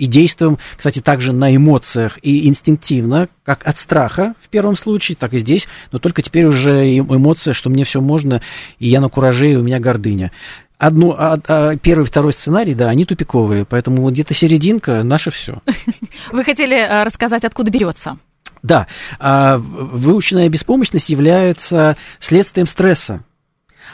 и 0.00 0.06
действуем, 0.06 0.58
кстати, 0.78 1.00
также 1.00 1.34
на 1.34 1.54
эмоциях 1.54 2.18
и 2.22 2.48
инстинктивно, 2.48 3.28
как 3.44 3.66
от 3.66 3.76
страха 3.76 4.34
в 4.40 4.48
первом 4.48 4.74
случае, 4.74 5.14
так 5.14 5.34
и 5.34 5.38
здесь, 5.38 5.68
но 5.92 5.98
только 5.98 6.22
теперь 6.22 6.46
уже 6.46 6.96
эмоция, 6.98 7.52
что 7.52 7.68
мне 7.68 7.84
все 7.84 8.00
можно, 8.00 8.40
и 8.78 8.88
я 8.88 9.02
на 9.02 9.10
кураже, 9.10 9.52
и 9.52 9.56
у 9.56 9.62
меня 9.62 9.78
гордыня. 9.78 10.32
Одну, 10.78 11.14
а, 11.18 11.38
а, 11.46 11.76
первый, 11.76 12.06
второй 12.06 12.32
сценарий, 12.32 12.72
да, 12.72 12.88
они 12.88 13.04
тупиковые, 13.04 13.66
поэтому 13.66 14.00
вот 14.00 14.14
где-то 14.14 14.32
серединка 14.32 15.02
наше 15.02 15.30
все. 15.30 15.58
Вы 16.32 16.44
хотели 16.44 16.76
а, 16.76 17.04
рассказать, 17.04 17.44
откуда 17.44 17.70
берется? 17.70 18.16
Да, 18.62 18.86
а, 19.18 19.58
выученная 19.58 20.48
беспомощность 20.48 21.10
является 21.10 21.98
следствием 22.20 22.66
стресса. 22.66 23.22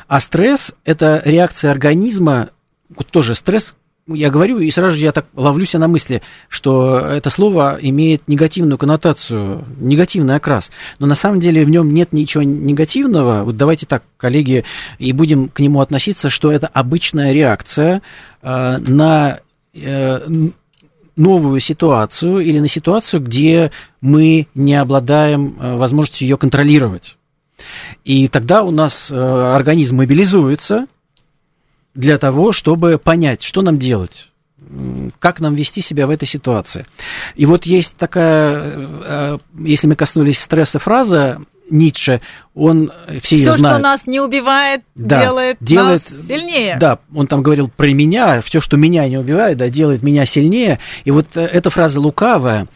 А 0.07 0.21
стресс– 0.21 0.73
это 0.85 1.21
реакция 1.25 1.73
организма, 1.73 2.51
вот 2.89 3.09
тоже 3.09 3.35
стресс, 3.35 3.75
я 4.09 4.31
говорю, 4.31 4.59
и 4.61 4.71
сразу 4.71 4.97
же 4.97 5.05
я 5.05 5.13
так 5.13 5.27
ловлю 5.35 5.65
себя 5.65 5.81
на 5.81 5.89
мысли, 5.89 6.23
что 6.49 6.99
это 6.99 7.29
слово 7.29 7.79
имеет 7.81 8.29
негативную 8.29 8.79
коннотацию, 8.79 9.65
негативный 9.81 10.37
окрас. 10.37 10.71
Но 10.99 11.07
на 11.07 11.17
самом 11.17 11.41
деле 11.41 11.65
в 11.65 11.71
нем 11.71 11.93
нет 11.93 12.13
ничего 12.13 12.45
негативного. 12.45 13.43
Вот 13.43 13.57
давайте 13.57 13.87
так, 13.87 14.05
коллеги, 14.17 14.65
и 14.99 15.13
будем 15.13 15.49
к 15.49 15.59
нему 15.59 15.81
относиться, 15.81 16.31
что 16.31 16.53
это 16.53 16.69
обычная 16.69 17.33
реакция 17.33 18.03
э, 18.43 18.79
на, 18.79 19.41
э, 19.75 20.29
новую 21.17 21.61
ситуацию 21.61 22.41
или 22.41 22.61
на 22.61 22.69
ситуацию, 22.69 23.23
где 23.23 23.73
мы 24.01 24.47
не 24.55 24.75
обладаем 24.77 25.57
э, 25.59 25.77
возможностью 25.77 26.29
ее 26.29 26.37
контролировать. 26.37 27.17
И 28.05 28.29
тогда 28.29 28.63
у 28.63 28.71
нас 28.71 29.11
э, 29.11 29.17
организм 29.17 29.97
мобилизуется 29.97 30.87
для 31.97 32.19
того, 32.19 32.53
чтобы 32.53 32.99
понять, 32.99 33.43
что 33.43 33.63
нам 33.63 33.79
делать 33.79 34.31
как 35.21 35.39
нам 35.39 35.55
вести 35.55 35.81
себя 35.81 36.07
в 36.07 36.11
этой 36.11 36.27
ситуации. 36.27 36.87
И 37.37 37.47
вот 37.47 37.67
есть 37.67 37.97
такая, 37.97 39.39
если 39.59 39.87
мы 39.87 39.95
коснулись 39.95 40.41
стресса, 40.41 40.81
фраза 40.81 41.41
Ницше, 41.71 42.21
он 42.55 42.93
все 43.21 43.37
ее 43.37 43.53
знают. 43.53 43.59
Все, 43.59 43.69
что 43.69 43.79
нас 43.79 44.07
не 44.07 44.21
убивает, 44.21 44.83
да, 44.95 45.23
делает, 45.23 45.57
делает 45.61 46.11
нас 46.11 46.27
сильнее. 46.27 46.77
Да, 46.81 46.99
он 47.15 47.27
там 47.27 47.43
говорил 47.43 47.69
про 47.69 47.93
меня, 47.93 48.41
все, 48.41 48.61
что 48.61 48.77
меня 48.77 49.09
не 49.09 49.19
убивает, 49.19 49.57
да, 49.59 49.69
делает 49.69 50.03
меня 50.03 50.27
сильнее. 50.27 50.79
И 51.05 51.11
вот 51.11 51.27
э, 51.35 51.43
эта 51.43 51.71
фраза 51.71 52.01
лукавая, 52.01 52.69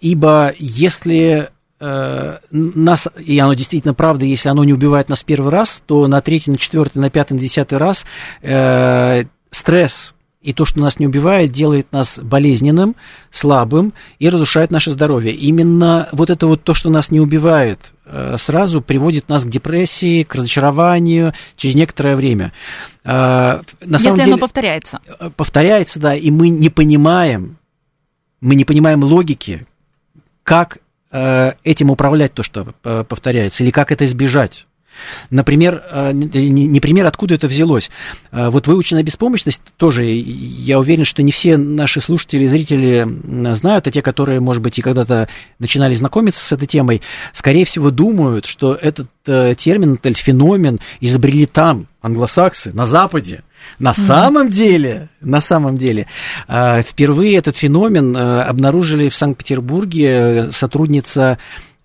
ибо 0.00 0.52
если 0.58 1.50
э, 1.80 2.38
нас, 2.50 3.08
и 3.18 3.38
оно 3.38 3.54
действительно 3.54 3.94
правда, 3.94 4.24
если 4.24 4.48
оно 4.48 4.64
не 4.64 4.72
убивает 4.72 5.08
нас 5.08 5.22
первый 5.22 5.50
раз, 5.50 5.82
то 5.86 6.06
на 6.06 6.20
третий, 6.20 6.50
на 6.50 6.58
четвертый, 6.58 6.98
на 6.98 7.10
пятый, 7.10 7.34
на 7.34 7.40
десятый 7.40 7.78
раз 7.78 8.04
э, 8.42 9.24
стресс 9.50 10.14
и 10.40 10.54
то, 10.54 10.64
что 10.64 10.80
нас 10.80 10.98
не 10.98 11.06
убивает, 11.06 11.52
делает 11.52 11.92
нас 11.92 12.18
болезненным, 12.18 12.96
слабым 13.30 13.92
и 14.18 14.28
разрушает 14.28 14.70
наше 14.70 14.90
здоровье. 14.90 15.34
Именно 15.34 16.08
вот 16.12 16.30
это 16.30 16.46
вот 16.46 16.62
то, 16.64 16.72
что 16.72 16.88
нас 16.88 17.10
не 17.10 17.20
убивает, 17.20 17.92
э, 18.06 18.36
сразу 18.38 18.80
приводит 18.80 19.28
нас 19.28 19.44
к 19.44 19.48
депрессии, 19.48 20.22
к 20.22 20.34
разочарованию 20.34 21.34
через 21.56 21.74
некоторое 21.74 22.16
время. 22.16 22.52
Э, 23.04 23.60
на 23.84 23.96
Если 23.96 24.04
самом 24.04 24.16
деле, 24.16 24.32
оно 24.32 24.38
повторяется. 24.38 25.00
Э, 25.18 25.30
повторяется, 25.36 26.00
да, 26.00 26.14
и 26.14 26.30
мы 26.30 26.48
не 26.48 26.70
понимаем, 26.70 27.58
мы 28.40 28.54
не 28.54 28.64
понимаем 28.64 29.04
логики, 29.04 29.66
как 30.42 30.78
этим 31.12 31.90
управлять 31.90 32.34
то, 32.34 32.42
что 32.42 32.64
повторяется, 33.08 33.64
или 33.64 33.70
как 33.70 33.90
это 33.90 34.04
избежать. 34.04 34.66
Например, 35.30 35.82
э, 35.90 36.12
не 36.12 36.80
пример, 36.80 37.06
откуда 37.06 37.34
это 37.34 37.46
взялось. 37.46 37.90
Э, 38.32 38.50
вот 38.50 38.66
выученная 38.66 39.02
беспомощность 39.02 39.62
тоже, 39.76 40.04
я 40.04 40.78
уверен, 40.78 41.04
что 41.04 41.22
не 41.22 41.32
все 41.32 41.56
наши 41.56 42.00
слушатели 42.00 42.44
и 42.44 42.48
зрители 42.48 43.06
знают, 43.54 43.86
а 43.86 43.90
те, 43.90 44.02
которые, 44.02 44.40
может 44.40 44.62
быть, 44.62 44.78
и 44.78 44.82
когда-то 44.82 45.28
начинали 45.58 45.94
знакомиться 45.94 46.44
с 46.44 46.52
этой 46.52 46.66
темой, 46.66 47.02
скорее 47.32 47.64
всего, 47.64 47.90
думают, 47.90 48.46
что 48.46 48.74
этот 48.74 49.08
э, 49.26 49.54
термин, 49.56 49.94
этот 49.94 50.16
феномен 50.16 50.80
изобрели 51.00 51.46
там, 51.46 51.86
англосаксы, 52.02 52.72
на 52.72 52.86
Западе. 52.86 53.42
На 53.78 53.90
mm-hmm. 53.90 54.06
самом 54.06 54.48
деле, 54.48 55.08
на 55.20 55.40
самом 55.40 55.76
деле, 55.76 56.06
впервые 56.48 57.36
этот 57.36 57.56
феномен 57.56 58.16
обнаружили 58.16 59.08
в 59.08 59.14
Санкт-Петербурге 59.14 60.50
сотрудница 60.52 61.38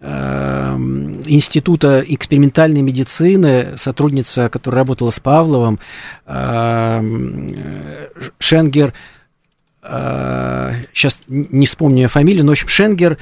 Эм, 0.07 1.23
Института 1.25 2.03
экспериментальной 2.05 2.81
медицины, 2.83 3.75
сотрудница, 3.75 4.49
которая 4.49 4.81
работала 4.81 5.09
с 5.09 5.19
Павловым, 5.19 5.79
Шенгер, 8.37 8.93
сейчас 9.81 11.13
э, 11.13 11.17
не 11.27 11.65
вспомню 11.65 12.03
ее 12.03 12.07
фамилию, 12.07 12.43
но, 12.43 12.51
в 12.51 12.53
общем, 12.53 12.67
Шенгер 12.67 13.17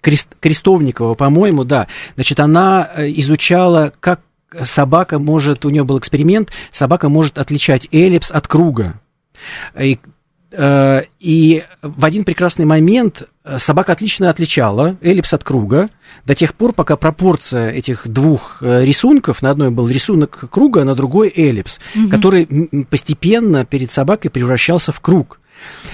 Крестовникова, 0.00 1.14
по-моему, 1.14 1.64
да. 1.64 1.86
Значит, 2.14 2.40
она 2.40 2.88
э, 2.96 3.10
изучала, 3.16 3.92
как 4.00 4.22
собака 4.62 5.18
может, 5.18 5.64
у 5.64 5.70
нее 5.70 5.84
был 5.84 5.98
эксперимент, 5.98 6.50
собака 6.70 7.08
может 7.08 7.38
отличать 7.38 7.88
эллипс 7.92 8.30
от 8.30 8.46
круга. 8.48 9.00
И 9.78 9.98
Э, 10.56 11.02
и 11.18 11.64
в 11.82 12.04
один 12.04 12.24
прекрасный 12.24 12.64
момент 12.64 13.28
э, 13.44 13.58
собака 13.58 13.92
отлично 13.92 14.30
отличала 14.30 14.96
эллипс 15.00 15.32
от 15.32 15.42
круга 15.42 15.88
до 16.24 16.34
тех 16.34 16.54
пор, 16.54 16.72
пока 16.72 16.96
пропорция 16.96 17.70
этих 17.70 18.08
двух 18.08 18.58
э, 18.62 18.84
рисунков, 18.84 19.42
на 19.42 19.50
одной 19.50 19.70
был 19.70 19.88
рисунок 19.88 20.44
круга, 20.50 20.82
а 20.82 20.84
на 20.84 20.94
другой 20.94 21.32
эллипс, 21.34 21.80
угу. 21.96 22.08
который 22.08 22.46
постепенно 22.88 23.64
перед 23.64 23.90
собакой 23.90 24.30
превращался 24.30 24.92
в 24.92 25.00
круг. 25.00 25.40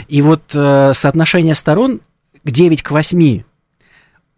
И 0.08 0.22
вот 0.22 0.42
соотношение 0.50 1.54
сторон 1.54 2.00
9 2.44 2.82
к 2.82 2.90
8 2.90 3.42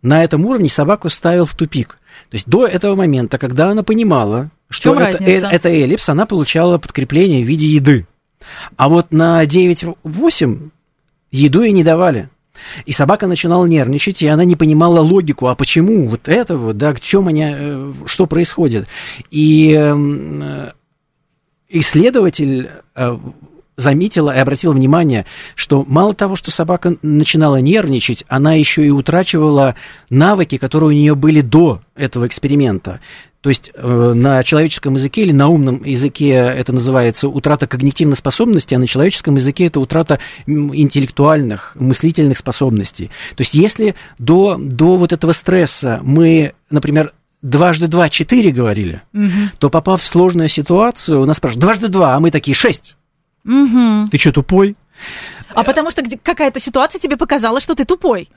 на 0.03 0.25
этом 0.25 0.45
уровне 0.45 0.69
собаку 0.69 1.09
ставил 1.09 1.45
в 1.45 1.55
тупик. 1.55 1.99
То 2.31 2.35
есть 2.35 2.47
до 2.47 2.67
этого 2.67 2.95
момента, 2.95 3.39
когда 3.39 3.71
она 3.71 3.83
понимала, 3.83 4.51
что 4.69 4.95
это, 4.99 5.23
это 5.25 5.69
эллипс, 5.69 6.09
она 6.09 6.27
получала 6.27 6.79
подкрепление 6.79 7.45
в 7.45 7.49
виде 7.49 7.67
еды. 7.67 8.07
А 8.77 8.89
вот 8.89 9.13
на 9.13 9.45
9-8 9.45 10.71
еду 11.31 11.63
ей 11.63 11.73
не 11.73 11.85
давали. 11.85 12.29
И 12.85 12.93
собака 12.93 13.27
начинала 13.27 13.67
нервничать, 13.67 14.23
и 14.23 14.27
она 14.27 14.45
не 14.45 14.57
понимала 14.57 15.01
логику, 15.01 15.49
а 15.49 15.55
почему 15.55 16.09
вот 16.09 16.29
это 16.29 16.57
вот, 16.57 16.77
да, 16.77 16.93
к 16.93 17.01
чему 17.01 17.29
они, 17.29 17.45
э, 17.45 17.93
что 18.07 18.27
происходит. 18.27 18.87
И 19.31 19.75
э, 19.77 20.71
исследователь 21.69 22.71
э, 22.95 23.19
заметила 23.83 24.35
и 24.35 24.39
обратила 24.39 24.73
внимание, 24.73 25.27
что 25.55 25.85
мало 25.87 26.15
того, 26.15 26.37
что 26.37 26.51
собака 26.51 26.97
начинала 27.03 27.61
нервничать, 27.61 28.25
она 28.29 28.55
еще 28.55 28.87
и 28.87 28.91
утрачивала 28.91 29.75
навыки, 30.09 30.57
которые 30.57 30.89
у 30.89 30.93
нее 30.93 31.15
были 31.15 31.41
до 31.41 31.81
этого 31.95 32.27
эксперимента. 32.27 33.01
То 33.43 33.51
есть 33.51 33.73
э, 33.75 34.13
на 34.15 34.43
человеческом 34.45 34.95
языке 34.95 35.23
или 35.23 35.33
на 35.33 35.49
умном 35.49 35.83
языке 35.85 36.31
это 36.31 36.73
называется 36.73 37.29
утрата 37.29 37.67
когнитивной 37.67 38.17
способности, 38.17 38.75
а 38.75 38.79
на 38.79 38.87
человеческом 38.87 39.35
языке 39.35 39.67
это 39.67 39.81
утрата 39.81 40.21
интеллектуальных, 40.47 41.75
мыслительных 41.75 42.39
способностей. 42.39 43.11
То 43.35 43.41
есть 43.41 43.55
если 43.55 43.97
до, 44.19 44.57
до 44.59 44.97
вот 44.97 45.13
этого 45.13 45.33
стресса 45.33 45.99
мы, 46.05 46.53
например, 46.71 47.13
дважды 47.43 47.89
два 47.89 48.09
четыре 48.09 48.53
говорили, 48.53 49.03
угу. 49.13 49.51
то 49.59 49.71
попав 49.71 50.03
в 50.03 50.07
сложную 50.07 50.49
ситуацию, 50.49 51.21
у 51.21 51.25
нас 51.25 51.39
спрашивают, 51.39 51.65
дважды 51.65 51.89
два, 51.89 52.15
а 52.15 52.21
мы 52.21 52.31
такие 52.31 52.55
шесть. 52.55 52.97
Угу. 53.45 54.09
Ты 54.11 54.19
что, 54.19 54.33
тупой? 54.33 54.77
А 55.55 55.65
потому 55.65 55.91
что 55.91 56.03
какая-то 56.23 56.61
ситуация 56.61 56.99
тебе 56.99 57.17
показала, 57.17 57.61
что 57.61 57.75
ты 57.75 57.85
тупой. 57.85 58.29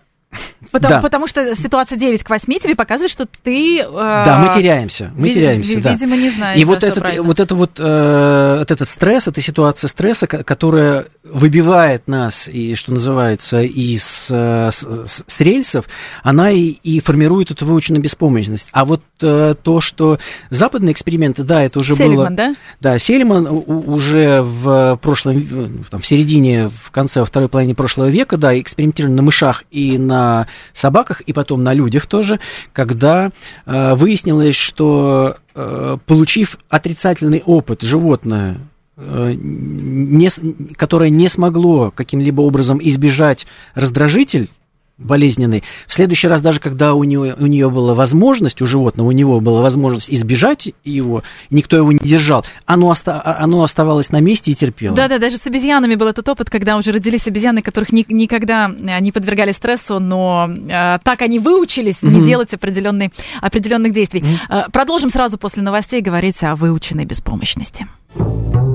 Потому, 0.72 0.96
да. 0.96 1.02
потому 1.02 1.28
что 1.28 1.56
ситуация 1.56 1.98
9 1.98 2.24
к 2.24 2.30
8 2.30 2.60
тебе 2.60 2.76
показывает, 2.76 3.12
что 3.12 3.28
ты... 3.44 3.80
Э, 3.80 3.86
да, 3.86 4.40
мы 4.40 4.54
теряемся. 4.54 5.12
Мы 5.16 5.28
вид- 5.28 5.36
теряемся, 5.36 5.80
да. 5.80 5.92
Видимо, 5.92 6.18
не 6.18 6.30
знаешь. 6.30 6.60
И 6.60 6.66
вот, 6.66 6.84
этот, 6.84 7.18
вот 7.20 7.40
это 7.40 7.56
вот, 7.56 7.80
э, 7.80 8.58
вот 8.60 8.72
этот 8.72 8.90
стресс, 8.90 9.28
эта 9.28 9.42
ситуация 9.42 9.88
стресса, 9.88 10.28
которая 10.28 11.06
выбивает 11.24 12.08
нас, 12.08 12.48
и, 12.48 12.76
что 12.76 12.92
называется, 12.94 13.60
из 13.60 14.28
э, 14.30 14.70
с, 14.72 15.24
с 15.28 15.40
рельсов, 15.40 15.86
она 16.24 16.52
и, 16.52 16.70
и 16.84 17.00
формирует 17.00 17.52
эту 17.52 17.66
выученную 17.66 18.02
беспомощность. 18.02 18.68
А 18.72 18.86
вот 18.86 19.02
э, 19.22 19.56
то, 19.62 19.82
что 19.82 20.20
западные 20.50 20.94
эксперименты, 20.94 21.44
да, 21.44 21.64
это 21.64 21.80
уже 21.80 21.96
Селиман, 21.96 22.16
было... 22.16 22.30
да? 22.32 22.56
Да, 22.82 23.00
Селиман 23.00 23.48
уже 23.48 24.42
в 24.42 25.00
прошлом, 25.02 25.86
там, 25.90 26.00
в 26.00 26.06
середине, 26.06 26.70
в 26.84 26.92
конце, 26.92 27.22
во 27.22 27.26
второй 27.26 27.50
половине 27.50 27.76
прошлого 27.76 28.10
века, 28.10 28.38
да, 28.38 28.60
экспериментировали 28.60 29.14
на 29.14 29.22
мышах 29.22 29.64
и 29.72 29.98
на 29.98 30.25
собаках 30.74 31.22
и 31.22 31.34
потом 31.34 31.64
на 31.64 31.74
людях 31.74 32.06
тоже, 32.08 32.40
когда 32.74 33.32
э, 33.66 33.96
выяснилось, 33.96 34.56
что 34.56 35.38
э, 35.54 35.98
получив 36.06 36.58
отрицательный 36.70 37.42
опыт 37.46 37.82
животное 37.82 38.58
э, 38.98 39.34
не, 39.38 40.30
которое 40.76 41.10
не 41.10 41.30
смогло 41.30 41.92
каким-либо 41.92 42.42
образом 42.42 42.80
избежать 42.82 43.46
раздражитель, 43.74 44.50
болезненный. 44.98 45.64
В 45.88 45.94
следующий 45.94 46.28
раз, 46.28 46.42
даже 46.42 46.60
когда 46.60 46.94
у 46.94 47.04
нее, 47.04 47.36
у 47.38 47.46
нее 47.48 47.70
была 47.70 47.94
возможность, 47.94 48.62
у 48.62 48.66
животного, 48.66 49.08
у 49.08 49.12
него 49.12 49.42
была 49.42 49.62
возможность 49.62 50.10
избежать 50.10 50.70
его, 50.84 51.24
никто 51.50 51.76
его 51.76 51.92
не 51.92 52.00
держал, 52.00 52.46
оно, 52.66 52.88
оста, 52.88 53.20
а, 53.20 53.44
оно 53.44 53.64
оставалось 53.64 54.12
на 54.12 54.22
месте 54.22 54.52
и 54.52 54.56
терпело. 54.56 54.96
Да-да, 54.96 55.18
даже 55.18 55.38
с 55.38 55.46
обезьянами 55.46 55.96
был 55.96 56.08
этот 56.08 56.28
опыт, 56.30 56.50
когда 56.50 56.78
уже 56.78 56.92
родились 56.92 57.28
обезьяны, 57.28 57.62
которых 57.62 57.92
ни, 57.92 58.06
никогда 58.08 58.70
э, 58.70 59.00
не 59.02 59.12
подвергали 59.12 59.52
стрессу, 59.52 60.00
но 60.00 60.50
э, 60.50 61.00
так 61.04 61.22
они 61.22 61.40
выучились 61.40 62.02
mm-hmm. 62.02 62.10
не 62.10 62.26
делать 62.26 62.54
определенных, 62.54 63.12
определенных 63.42 63.94
действий. 63.94 64.22
Mm-hmm. 64.22 64.68
Э, 64.68 64.72
продолжим 64.72 65.10
сразу 65.10 65.38
после 65.38 65.62
новостей 65.62 66.02
говорить 66.02 66.42
о 66.44 66.56
выученной 66.56 67.06
беспомощности. 67.06 67.88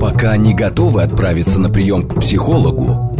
Пока 0.00 0.36
не 0.36 0.54
готовы 0.54 1.02
отправиться 1.02 1.58
на 1.58 1.70
прием 1.70 2.06
к 2.08 2.20
психологу, 2.20 3.19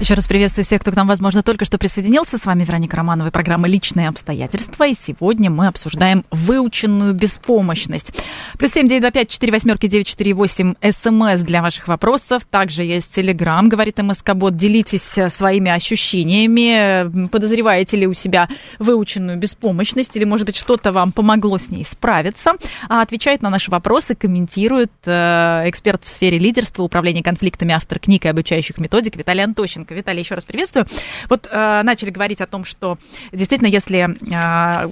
Еще 0.00 0.14
раз 0.14 0.26
приветствую 0.26 0.66
всех, 0.66 0.82
кто 0.82 0.90
к 0.90 0.96
нам, 0.96 1.06
возможно, 1.06 1.42
только 1.42 1.64
что 1.64 1.78
присоединился. 1.78 2.36
С 2.36 2.44
вами 2.44 2.64
Вероника 2.64 2.96
Романова, 2.96 3.30
программа 3.30 3.68
«Личные 3.68 4.08
обстоятельства». 4.08 4.86
И 4.88 4.94
сегодня 4.94 5.50
мы 5.50 5.68
обсуждаем 5.68 6.24
выученную 6.30 7.14
беспомощность. 7.14 8.12
Плюс 8.58 8.72
семь 8.72 8.86
девять 8.86 9.02
два 9.02 9.12
пять 9.12 9.30
четыре 9.30 9.52
восьмерки 9.52 9.86
девять 9.86 10.08
четыре 10.08 10.34
восемь 10.34 10.74
СМС 10.82 11.40
для 11.40 11.62
ваших 11.62 11.88
вопросов. 11.88 12.44
Также 12.44 12.82
есть 12.82 13.14
Телеграм, 13.14 13.68
говорит 13.68 13.98
МСК-бот. 13.98 14.56
Делитесь 14.56 15.16
э, 15.16 15.30
своими 15.30 15.70
ощущениями. 15.70 17.28
Подозреваете 17.28 17.96
ли 17.96 18.06
у 18.06 18.14
себя 18.14 18.48
выученную 18.78 19.38
беспомощность? 19.38 20.14
Или, 20.16 20.24
может 20.24 20.44
быть, 20.44 20.56
что-то 20.56 20.92
вам 20.92 21.12
помогло 21.12 21.56
с 21.56 21.70
ней 21.70 21.84
справиться? 21.84 22.54
А 22.88 23.00
отвечает 23.00 23.42
на 23.42 23.48
наши 23.48 23.70
вопросы, 23.70 24.14
комментирует 24.14 24.92
э, 25.06 25.62
эксперт 25.66 26.04
в 26.04 26.08
сфере 26.08 26.38
лидерства, 26.38 26.82
управления 26.82 27.22
конфликтами, 27.22 27.72
автор 27.72 28.00
книг 28.00 28.24
и 28.26 28.28
обучающих 28.28 28.76
методик 28.78 29.16
Виталий 29.16 29.44
Антощенко. 29.44 29.83
Романенко. 29.84 29.94
Виталий, 29.94 30.20
еще 30.20 30.34
раз 30.34 30.44
приветствую. 30.44 30.86
Вот 31.28 31.48
э, 31.50 31.82
начали 31.82 32.10
говорить 32.10 32.40
о 32.40 32.46
том, 32.46 32.64
что 32.64 32.98
действительно, 33.32 33.68
если 33.68 34.08
э, 34.08 34.90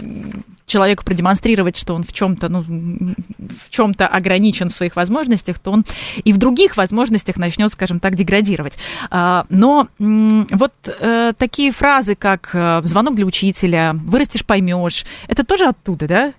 человеку 0.66 1.04
продемонстрировать, 1.04 1.76
что 1.76 1.94
он 1.94 2.02
в 2.02 2.12
чем-то, 2.12 2.48
ну, 2.48 2.62
в 2.62 3.70
чем-то 3.70 4.06
ограничен 4.06 4.68
в 4.68 4.74
своих 4.74 4.96
возможностях, 4.96 5.58
то 5.58 5.72
он 5.72 5.84
и 6.22 6.32
в 6.32 6.38
других 6.38 6.76
возможностях 6.76 7.36
начнет, 7.36 7.72
скажем 7.72 8.00
так, 8.00 8.14
деградировать. 8.14 8.74
А, 9.10 9.44
но 9.48 9.88
вот 9.98 10.72
э, 10.86 11.32
такие 11.36 11.72
фразы, 11.72 12.14
как 12.14 12.50
э, 12.54 12.80
звонок 12.84 13.16
для 13.16 13.26
учителя, 13.26 13.94
вырастешь, 13.94 14.44
поймешь, 14.44 15.04
это 15.28 15.44
тоже 15.44 15.66
оттуда, 15.66 16.08
да? 16.08 16.32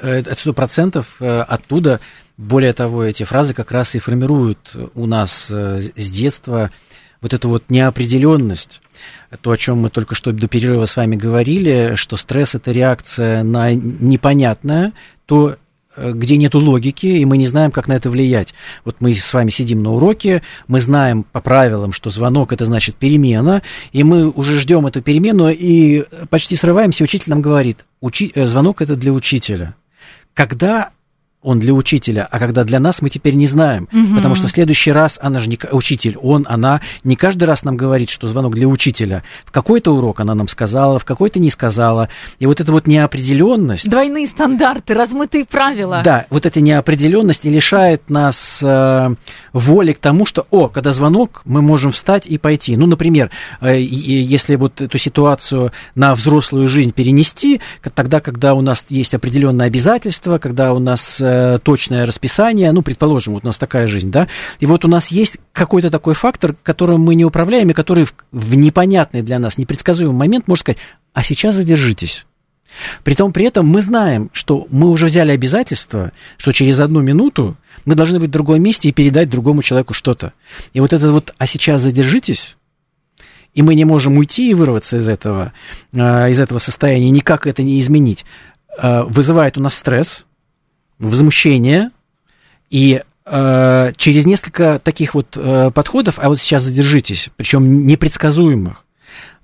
Э, 0.00 0.18
это 0.18 0.34
сто 0.34 0.52
процентов 0.52 1.20
оттуда. 1.20 2.00
Более 2.36 2.72
того, 2.72 3.04
эти 3.04 3.22
фразы 3.24 3.52
как 3.52 3.70
раз 3.70 3.94
и 3.94 3.98
формируют 3.98 4.74
у 4.94 5.06
нас 5.06 5.50
с 5.50 6.10
детства 6.10 6.70
вот 7.20 7.34
эту 7.34 7.48
вот 7.48 7.64
неопределенность, 7.68 8.80
то, 9.40 9.50
о 9.50 9.56
чем 9.56 9.78
мы 9.78 9.90
только 9.90 10.14
что 10.14 10.32
до 10.32 10.48
перерыва 10.48 10.86
с 10.86 10.96
вами 10.96 11.16
говорили, 11.16 11.94
что 11.94 12.16
стресс 12.16 12.54
это 12.54 12.72
реакция 12.72 13.42
на 13.42 13.72
непонятное, 13.74 14.92
то 15.26 15.56
э, 15.96 16.12
где 16.12 16.36
нету 16.36 16.58
логики, 16.58 17.06
и 17.06 17.24
мы 17.24 17.38
не 17.38 17.46
знаем, 17.46 17.70
как 17.70 17.88
на 17.88 17.92
это 17.92 18.10
влиять. 18.10 18.54
Вот 18.84 18.96
мы 19.00 19.12
с 19.12 19.32
вами 19.32 19.50
сидим 19.50 19.82
на 19.82 19.92
уроке, 19.92 20.42
мы 20.66 20.80
знаем 20.80 21.22
по 21.22 21.40
правилам, 21.40 21.92
что 21.92 22.10
звонок 22.10 22.52
это 22.52 22.64
значит 22.64 22.96
перемена, 22.96 23.62
и 23.92 24.02
мы 24.02 24.28
уже 24.30 24.58
ждем 24.58 24.86
эту 24.86 25.02
перемену 25.02 25.50
и 25.50 26.04
почти 26.30 26.56
срываемся, 26.56 27.04
учитель 27.04 27.30
нам 27.30 27.42
говорит, 27.42 27.84
учи... 28.00 28.32
Э, 28.34 28.46
звонок 28.46 28.82
это 28.82 28.96
для 28.96 29.12
учителя. 29.12 29.74
Когда 30.34 30.90
он 31.42 31.58
для 31.58 31.72
учителя, 31.72 32.28
а 32.30 32.38
когда 32.38 32.64
для 32.64 32.78
нас, 32.80 33.00
мы 33.00 33.08
теперь 33.08 33.34
не 33.34 33.46
знаем. 33.46 33.88
Угу. 33.92 34.16
Потому 34.16 34.34
что 34.34 34.48
в 34.48 34.50
следующий 34.50 34.92
раз 34.92 35.18
она 35.22 35.40
же 35.40 35.48
не 35.48 35.58
учитель, 35.72 36.16
он, 36.20 36.46
она 36.48 36.82
не 37.02 37.16
каждый 37.16 37.44
раз 37.44 37.64
нам 37.64 37.78
говорит, 37.78 38.10
что 38.10 38.28
звонок 38.28 38.54
для 38.54 38.68
учителя. 38.68 39.22
В 39.46 39.50
какой-то 39.50 39.94
урок 39.94 40.20
она 40.20 40.34
нам 40.34 40.48
сказала, 40.48 40.98
в 40.98 41.04
какой-то 41.06 41.38
не 41.38 41.50
сказала. 41.50 42.10
И 42.38 42.46
вот 42.46 42.60
эта 42.60 42.70
вот 42.72 42.86
неопределенность. 42.86 43.88
Двойные 43.88 44.26
стандарты, 44.26 44.92
размытые 44.92 45.46
правила. 45.46 46.02
Да, 46.04 46.26
вот 46.28 46.44
эта 46.44 46.60
неопределенность 46.60 47.46
и 47.46 47.50
лишает 47.50 48.10
нас 48.10 48.58
э, 48.62 49.14
воли 49.54 49.92
к 49.92 49.98
тому, 49.98 50.26
что, 50.26 50.46
о, 50.50 50.68
когда 50.68 50.92
звонок, 50.92 51.40
мы 51.46 51.62
можем 51.62 51.90
встать 51.90 52.26
и 52.26 52.36
пойти. 52.36 52.76
Ну, 52.76 52.86
например, 52.86 53.30
э, 53.62 53.80
если 53.80 54.56
вот 54.56 54.82
эту 54.82 54.98
ситуацию 54.98 55.72
на 55.94 56.14
взрослую 56.14 56.68
жизнь 56.68 56.92
перенести, 56.92 57.62
тогда, 57.94 58.20
когда 58.20 58.52
у 58.52 58.60
нас 58.60 58.84
есть 58.90 59.14
определенные 59.14 59.68
обязательства, 59.68 60.36
когда 60.36 60.74
у 60.74 60.78
нас 60.78 61.18
э, 61.30 61.58
точное 61.62 62.06
расписание, 62.06 62.72
ну, 62.72 62.82
предположим, 62.82 63.34
вот 63.34 63.44
у 63.44 63.46
нас 63.46 63.56
такая 63.56 63.86
жизнь, 63.86 64.10
да, 64.10 64.28
и 64.58 64.66
вот 64.66 64.84
у 64.84 64.88
нас 64.88 65.08
есть 65.08 65.38
какой-то 65.52 65.90
такой 65.90 66.14
фактор, 66.14 66.54
которым 66.62 67.00
мы 67.00 67.14
не 67.14 67.24
управляем, 67.24 67.70
и 67.70 67.74
который 67.74 68.04
в, 68.04 68.14
в 68.32 68.54
непонятный 68.54 69.22
для 69.22 69.38
нас, 69.38 69.58
непредсказуемый 69.58 70.16
момент 70.16 70.48
может 70.48 70.62
сказать, 70.62 70.78
а 71.12 71.22
сейчас 71.22 71.54
задержитесь. 71.54 72.26
Притом 73.02 73.32
при 73.32 73.46
этом 73.46 73.66
мы 73.66 73.82
знаем, 73.82 74.30
что 74.32 74.66
мы 74.70 74.88
уже 74.88 75.06
взяли 75.06 75.32
обязательство, 75.32 76.12
что 76.36 76.52
через 76.52 76.78
одну 76.78 77.00
минуту 77.00 77.56
мы 77.84 77.94
должны 77.94 78.20
быть 78.20 78.28
в 78.28 78.32
другом 78.32 78.62
месте 78.62 78.88
и 78.88 78.92
передать 78.92 79.28
другому 79.28 79.62
человеку 79.62 79.94
что-то. 79.94 80.32
И 80.72 80.80
вот 80.80 80.92
это 80.92 81.10
вот 81.12 81.34
«а 81.38 81.46
сейчас 81.46 81.82
задержитесь», 81.82 82.56
и 83.54 83.62
мы 83.62 83.74
не 83.74 83.84
можем 83.84 84.18
уйти 84.18 84.50
и 84.50 84.54
вырваться 84.54 84.98
из 84.98 85.08
этого, 85.08 85.52
э, 85.92 86.30
из 86.30 86.38
этого 86.38 86.60
состояния, 86.60 87.10
никак 87.10 87.46
это 87.46 87.62
не 87.62 87.80
изменить, 87.80 88.24
э, 88.80 89.02
вызывает 89.02 89.58
у 89.58 89.60
нас 89.60 89.74
стресс, 89.74 90.24
возмущение, 91.08 91.90
и 92.70 93.02
э, 93.26 93.92
через 93.96 94.26
несколько 94.26 94.78
таких 94.78 95.14
вот 95.14 95.36
э, 95.36 95.70
подходов, 95.74 96.18
а 96.18 96.28
вот 96.28 96.38
сейчас 96.38 96.62
задержитесь, 96.62 97.30
причем 97.36 97.86
непредсказуемых, 97.86 98.84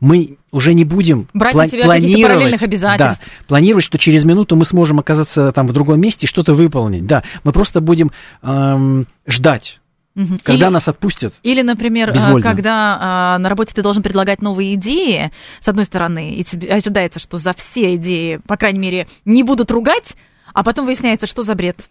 мы 0.00 0.36
уже 0.52 0.74
не 0.74 0.84
будем 0.84 1.28
Брать 1.32 1.54
пла- 1.54 1.68
себя 1.68 1.84
планировать, 1.84 2.60
да, 2.98 3.16
планировать, 3.46 3.84
что 3.84 3.98
через 3.98 4.24
минуту 4.24 4.56
мы 4.56 4.64
сможем 4.64 5.00
оказаться 5.00 5.52
там 5.52 5.66
в 5.66 5.72
другом 5.72 6.00
месте 6.00 6.26
и 6.26 6.28
что-то 6.28 6.54
выполнить. 6.54 7.06
Да, 7.06 7.24
мы 7.44 7.52
просто 7.52 7.80
будем 7.80 8.10
эм, 8.42 9.06
ждать. 9.26 9.80
Угу. 10.14 10.38
Когда 10.42 10.66
или, 10.66 10.72
нас 10.72 10.88
отпустят? 10.88 11.34
Или, 11.42 11.60
например, 11.60 12.12
безвольно. 12.12 12.42
когда 12.42 12.98
а, 12.98 13.38
на 13.38 13.50
работе 13.50 13.74
ты 13.74 13.82
должен 13.82 14.02
предлагать 14.02 14.40
новые 14.40 14.74
идеи, 14.74 15.30
с 15.60 15.68
одной 15.68 15.84
стороны, 15.84 16.34
и 16.36 16.42
тебе 16.42 16.72
ожидается, 16.72 17.20
что 17.20 17.36
за 17.36 17.52
все 17.52 17.96
идеи, 17.96 18.40
по 18.46 18.56
крайней 18.56 18.78
мере, 18.78 19.08
не 19.26 19.42
будут 19.42 19.70
ругать, 19.70 20.16
а 20.56 20.62
потом 20.62 20.86
выясняется, 20.86 21.26
что 21.26 21.42
за 21.42 21.54
бред. 21.54 21.86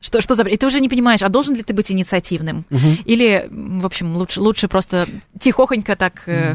Что, 0.00 0.20
что 0.20 0.36
за 0.36 0.44
бред? 0.44 0.54
И 0.54 0.56
ты 0.56 0.66
уже 0.68 0.78
не 0.78 0.88
понимаешь, 0.88 1.22
а 1.22 1.28
должен 1.28 1.56
ли 1.56 1.64
ты 1.64 1.74
быть 1.74 1.90
инициативным? 1.90 2.64
Угу. 2.70 2.98
Или, 3.06 3.48
в 3.50 3.84
общем, 3.84 4.16
лучше, 4.16 4.40
лучше 4.40 4.68
просто 4.68 5.08
тихохонько 5.40 5.96
так... 5.96 6.22
Э, 6.26 6.54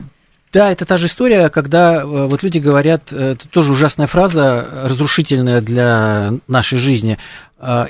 да, 0.54 0.72
это 0.72 0.86
та 0.86 0.96
же 0.96 1.08
история, 1.08 1.50
когда 1.50 1.96
э, 1.96 2.06
вот 2.06 2.44
люди 2.44 2.60
говорят, 2.60 3.12
э, 3.12 3.32
это 3.32 3.50
тоже 3.50 3.74
ужасная 3.74 4.08
фраза, 4.08 4.86
разрушительная 4.86 5.60
для 5.60 6.36
нашей 6.48 6.78
жизни, 6.78 7.18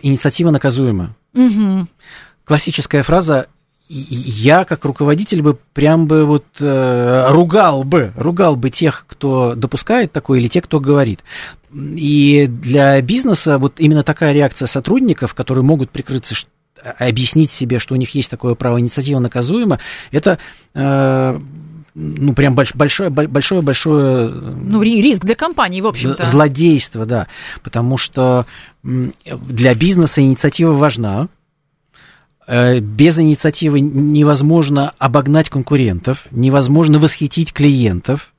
инициатива 0.01 0.49
наказуема. 0.49 1.15
Угу. 1.35 1.87
Классическая 2.45 3.03
фраза 3.03 3.49
я 3.89 4.65
как 4.65 4.85
руководитель 4.85 5.41
бы 5.41 5.57
прям 5.73 6.07
бы 6.07 6.23
вот 6.23 6.45
э, 6.59 7.27
ругал 7.29 7.83
бы, 7.83 8.13
ругал 8.15 8.55
бы 8.55 8.69
тех, 8.69 9.05
кто 9.07 9.55
допускает 9.55 10.11
такое, 10.11 10.39
или 10.39 10.47
тех, 10.47 10.65
кто 10.65 10.79
говорит. 10.79 11.23
И 11.73 12.45
для 12.47 13.01
бизнеса 13.01 13.57
вот 13.57 13.79
именно 13.79 14.03
такая 14.03 14.33
реакция 14.33 14.67
сотрудников, 14.67 15.33
которые 15.33 15.63
могут 15.63 15.89
прикрыться 15.89 16.35
объяснить 16.99 17.51
себе, 17.51 17.79
что 17.79 17.95
у 17.95 17.97
них 17.97 18.11
есть 18.15 18.29
такое 18.29 18.55
право 18.55 18.79
инициатива 18.79 19.19
наказуемо, 19.19 19.79
это 20.11 20.37
э, 20.75 21.39
ну, 21.95 22.33
прям 22.33 22.55
больш, 22.55 22.75
большое, 22.75 23.09
большое, 23.09 23.61
большое... 23.61 24.29
Ну, 24.29 24.81
риск 24.81 25.23
для 25.23 25.35
компании, 25.35 25.81
в 25.81 25.87
общем-то. 25.87 26.25
Злодейство, 26.25 27.05
да. 27.05 27.27
Потому 27.63 27.97
что 27.97 28.45
для 28.83 29.75
бизнеса 29.75 30.21
инициатива 30.21 30.73
важна, 30.73 31.27
без 32.49 33.19
инициативы 33.19 33.79
невозможно 33.79 34.93
обогнать 34.97 35.49
конкурентов, 35.49 36.25
невозможно 36.31 36.99
восхитить 36.99 37.53
клиентов, 37.53 38.33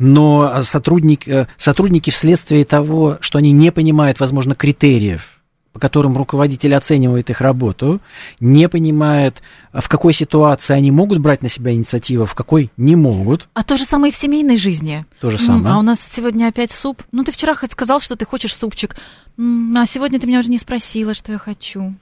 но 0.00 0.62
сотрудник, 0.62 1.28
э, 1.28 1.46
сотрудники 1.56 2.10
вследствие 2.10 2.64
того, 2.64 3.18
что 3.20 3.38
они 3.38 3.52
не 3.52 3.70
понимают, 3.70 4.18
возможно, 4.18 4.54
критериев, 4.54 5.40
по 5.72 5.78
которым 5.78 6.16
руководитель 6.16 6.74
оценивает 6.74 7.30
их 7.30 7.40
работу, 7.40 8.00
не 8.40 8.68
понимает, 8.68 9.42
в 9.72 9.88
какой 9.88 10.12
ситуации 10.14 10.74
они 10.74 10.90
могут 10.90 11.18
брать 11.18 11.42
на 11.42 11.48
себя 11.48 11.72
инициативу, 11.72 12.24
в 12.24 12.34
какой 12.34 12.70
не 12.76 12.96
могут. 12.96 13.48
А 13.52 13.62
то 13.62 13.76
же 13.76 13.84
самое 13.84 14.10
и 14.10 14.14
в 14.14 14.18
семейной 14.18 14.56
жизни. 14.56 15.04
То 15.20 15.30
же 15.30 15.38
самое. 15.38 15.74
А 15.74 15.78
у 15.78 15.82
нас 15.82 15.98
сегодня 16.00 16.46
опять 16.46 16.72
суп. 16.72 17.02
Ну, 17.12 17.22
ты 17.22 17.30
вчера 17.30 17.54
хоть 17.54 17.72
сказал, 17.72 18.00
что 18.00 18.16
ты 18.16 18.24
хочешь 18.24 18.56
супчик. 18.56 18.96
А 19.38 19.86
сегодня 19.86 20.18
ты 20.18 20.26
меня 20.26 20.40
уже 20.40 20.50
не 20.50 20.58
спросила, 20.58 21.14
что 21.14 21.32
я 21.32 21.38
хочу 21.38 21.94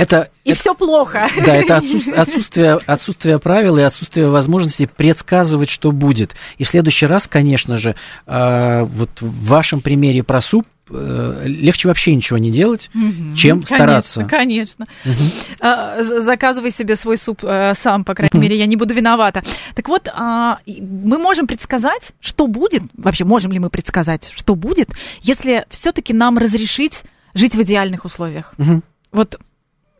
это, 0.00 0.30
и 0.44 0.50
это, 0.52 0.60
все 0.60 0.74
плохо. 0.74 1.28
Да, 1.44 1.56
это 1.56 1.76
отсутствие, 1.76 2.14
отсутствие, 2.16 2.78
отсутствие 2.86 3.38
правил 3.38 3.76
и 3.76 3.82
отсутствие 3.82 4.28
возможности 4.28 4.86
предсказывать, 4.86 5.68
что 5.68 5.92
будет. 5.92 6.34
И 6.56 6.64
в 6.64 6.68
следующий 6.68 7.04
раз, 7.04 7.26
конечно 7.28 7.76
же, 7.76 7.94
э, 8.26 8.82
вот 8.82 9.10
в 9.20 9.46
вашем 9.46 9.82
примере 9.82 10.22
про 10.22 10.40
суп 10.40 10.66
э, 10.88 11.42
легче 11.44 11.88
вообще 11.88 12.14
ничего 12.14 12.38
не 12.38 12.50
делать, 12.50 12.90
угу, 12.94 13.36
чем 13.36 13.62
конечно, 13.62 13.76
стараться. 13.76 14.24
Конечно. 14.24 14.86
Угу. 15.04 16.20
Заказывай 16.20 16.70
себе 16.70 16.96
свой 16.96 17.18
суп 17.18 17.40
э, 17.42 17.74
сам, 17.74 18.04
по 18.04 18.14
крайней 18.14 18.30
угу. 18.32 18.42
мере, 18.42 18.56
я 18.56 18.64
не 18.64 18.76
буду 18.76 18.94
виновата. 18.94 19.42
Так 19.74 19.88
вот, 19.88 20.08
а, 20.14 20.60
мы 20.66 21.18
можем 21.18 21.46
предсказать, 21.46 22.12
что 22.20 22.46
будет, 22.46 22.82
вообще 22.96 23.24
можем 23.24 23.52
ли 23.52 23.58
мы 23.58 23.68
предсказать, 23.68 24.32
что 24.34 24.54
будет, 24.54 24.88
если 25.20 25.66
все-таки 25.68 26.14
нам 26.14 26.38
разрешить 26.38 27.02
жить 27.34 27.54
в 27.54 27.62
идеальных 27.62 28.06
условиях. 28.06 28.54
Угу. 28.58 28.82
Вот 29.12 29.38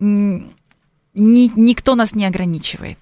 ни, 0.01 0.51
никто 1.15 1.95
нас 1.95 2.15
не 2.15 2.27
ограничивает. 2.27 2.99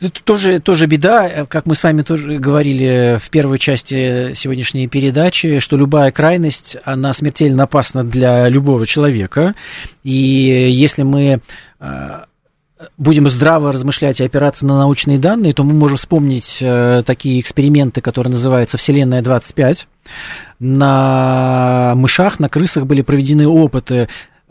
Это 0.00 0.22
тоже, 0.22 0.60
тоже 0.60 0.86
беда, 0.86 1.46
как 1.46 1.66
мы 1.66 1.74
с 1.74 1.82
вами 1.82 2.02
тоже 2.02 2.38
говорили 2.38 3.18
в 3.20 3.30
первой 3.30 3.58
части 3.58 4.32
сегодняшней 4.34 4.86
передачи, 4.86 5.58
что 5.58 5.76
любая 5.76 6.12
крайность, 6.12 6.76
она 6.84 7.12
смертельно 7.12 7.64
опасна 7.64 8.04
для 8.04 8.48
любого 8.48 8.86
человека. 8.86 9.56
И 10.04 10.12
если 10.12 11.02
мы 11.02 11.40
э, 11.80 12.20
будем 12.96 13.28
здраво 13.28 13.72
размышлять 13.72 14.20
и 14.20 14.24
опираться 14.24 14.66
на 14.66 14.78
научные 14.78 15.18
данные, 15.18 15.52
то 15.52 15.64
мы 15.64 15.74
можем 15.74 15.96
вспомнить 15.96 16.58
э, 16.60 17.02
такие 17.04 17.40
эксперименты, 17.40 18.00
которые 18.00 18.30
называются 18.30 18.78
«Вселенная 18.78 19.22
25». 19.22 19.86
На 20.60 21.94
мышах, 21.96 22.38
на 22.38 22.48
крысах 22.48 22.86
были 22.86 23.02
проведены 23.02 23.48
опыты, 23.48 24.08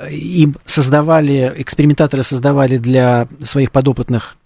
им 0.10 0.56
создавали, 0.66 1.54
экспериментаторы 1.58 2.24
создавали 2.24 2.78
для 2.78 3.28
своих 3.44 3.72
подопытных 3.72 4.38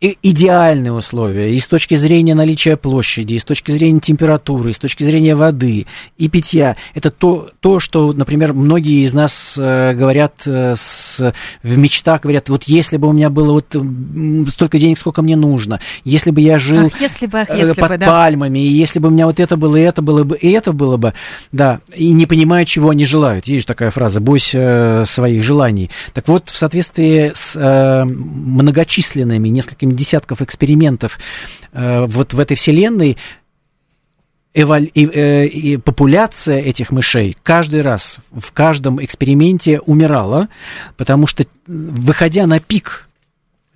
идеальные 0.00 0.92
условия 0.92 1.54
и 1.54 1.58
с 1.58 1.66
точки 1.66 1.94
зрения 1.96 2.34
наличия 2.34 2.76
площади, 2.76 3.34
и 3.34 3.38
с 3.38 3.44
точки 3.44 3.70
зрения 3.70 4.00
температуры, 4.00 4.70
и 4.70 4.72
с 4.74 4.78
точки 4.78 5.04
зрения 5.04 5.34
воды 5.34 5.86
и 6.18 6.28
питья. 6.28 6.76
Это 6.94 7.10
то, 7.10 7.50
то 7.60 7.80
что, 7.80 8.12
например, 8.12 8.52
многие 8.52 9.04
из 9.04 9.14
нас 9.14 9.54
э, 9.56 9.94
говорят 9.94 10.34
э, 10.46 10.76
с, 10.76 11.32
в 11.62 11.78
мечтах, 11.78 12.22
говорят, 12.22 12.48
вот 12.48 12.64
если 12.64 12.98
бы 12.98 13.08
у 13.08 13.12
меня 13.12 13.30
было 13.30 13.52
вот 13.52 13.74
столько 14.50 14.78
денег, 14.78 14.98
сколько 14.98 15.22
мне 15.22 15.36
нужно, 15.36 15.80
если 16.04 16.30
бы 16.30 16.40
я 16.42 16.58
жил 16.58 16.86
ах, 16.86 17.00
если 17.00 17.26
бы, 17.26 17.40
ах, 17.40 17.54
если 17.54 17.80
под 17.80 17.88
бы, 17.88 17.98
да. 17.98 18.06
пальмами, 18.06 18.58
и 18.58 18.68
если 18.68 18.98
бы 18.98 19.08
у 19.08 19.10
меня 19.10 19.26
вот 19.26 19.40
это 19.40 19.56
было, 19.56 19.76
и 19.76 19.80
это 19.80 20.02
было 20.02 20.24
бы, 20.24 20.36
и 20.36 20.50
это 20.50 20.72
было 20.72 20.98
бы, 20.98 21.14
да, 21.52 21.80
и 21.94 22.12
не 22.12 22.26
понимая, 22.26 22.64
чего 22.66 22.90
они 22.90 23.06
желают. 23.06 23.46
Есть 23.46 23.66
такая 23.66 23.90
фраза, 23.90 24.20
бойся 24.20 24.58
э, 24.58 25.06
своих 25.06 25.42
желаний. 25.42 25.90
Так 26.12 26.28
вот, 26.28 26.50
в 26.50 26.54
соответствии 26.54 27.32
с 27.34 27.56
э, 27.56 28.04
многочисленными, 28.04 29.48
несколькими 29.48 29.85
десятков 29.94 30.42
экспериментов 30.42 31.18
э, 31.72 32.06
вот 32.06 32.34
в 32.34 32.40
этой 32.40 32.56
вселенной, 32.56 33.16
эволь... 34.54 34.90
и, 34.94 35.06
э, 35.06 35.46
и 35.46 35.76
популяция 35.76 36.58
этих 36.58 36.90
мышей 36.90 37.36
каждый 37.42 37.82
раз 37.82 38.18
в 38.32 38.52
каждом 38.52 39.04
эксперименте 39.04 39.80
умирала, 39.80 40.48
потому 40.96 41.26
что, 41.26 41.44
выходя 41.66 42.46
на 42.46 42.58
пик 42.58 43.05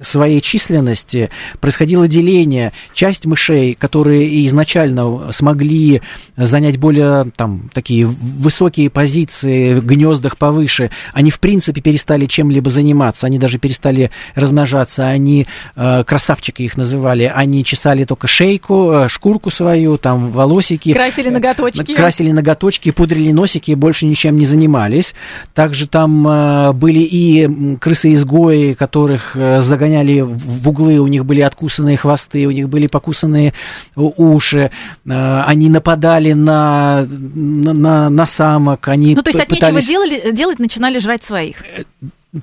своей 0.01 0.41
численности 0.41 1.31
происходило 1.61 2.09
деление. 2.09 2.73
Часть 2.95 3.27
мышей, 3.27 3.75
которые 3.75 4.47
изначально 4.47 5.33
смогли 5.33 6.03
занять 6.37 6.79
более 6.79 7.31
там, 7.37 7.71
такие 7.73 8.07
высокие 8.07 8.91
позиции 8.91 9.75
в 9.75 9.85
гнездах 9.85 10.39
повыше, 10.39 10.91
они 11.13 11.31
в 11.31 11.39
принципе 11.39 11.81
перестали 11.81 12.27
чем-либо 12.27 12.71
заниматься, 12.71 13.27
они 13.27 13.39
даже 13.39 13.59
перестали 13.59 14.11
размножаться, 14.35 15.07
они, 15.07 15.47
э, 15.77 16.05
красавчики 16.05 16.63
их 16.63 16.77
называли, 16.77 17.31
они 17.33 17.65
чесали 17.65 18.05
только 18.05 18.27
шейку, 18.27 18.93
э, 18.93 19.09
шкурку 19.09 19.51
свою, 19.51 19.99
там 19.99 20.31
волосики. 20.31 20.93
Красили 20.93 21.29
ноготочки. 21.29 21.95
Красили 21.95 22.33
ноготочки, 22.33 22.91
пудрили 22.91 23.33
носики 23.33 23.73
и 23.73 23.75
больше 23.75 24.07
ничем 24.07 24.39
не 24.39 24.47
занимались. 24.47 25.15
Также 25.55 25.87
там 25.87 26.27
э, 26.27 26.73
были 26.73 27.01
и 27.01 27.77
крысы-изгои, 27.77 28.75
которых 28.75 29.37
э, 29.37 29.61
загоняли 29.63 29.90
загоняли 29.91 30.21
в 30.21 30.69
углы, 30.69 30.99
у 30.99 31.07
них 31.07 31.25
были 31.25 31.41
откусанные 31.41 31.97
хвосты, 31.97 32.47
у 32.47 32.51
них 32.51 32.69
были 32.69 32.87
покусанные 32.87 33.53
уши, 33.97 34.71
э, 35.07 35.43
они 35.47 35.69
нападали 35.69 36.33
на, 36.33 37.07
на, 37.09 38.11
на 38.11 38.27
самок, 38.27 38.89
они 38.89 39.15
Ну, 39.15 39.23
то 39.23 39.31
есть 39.31 39.41
от 39.41 39.49
пытались... 39.49 39.75
нечего 39.75 39.89
делали, 39.89 40.33
делать 40.33 40.59
начинали 40.59 40.99
жрать 40.99 41.23
своих? 41.23 41.63
Э, 41.63 41.83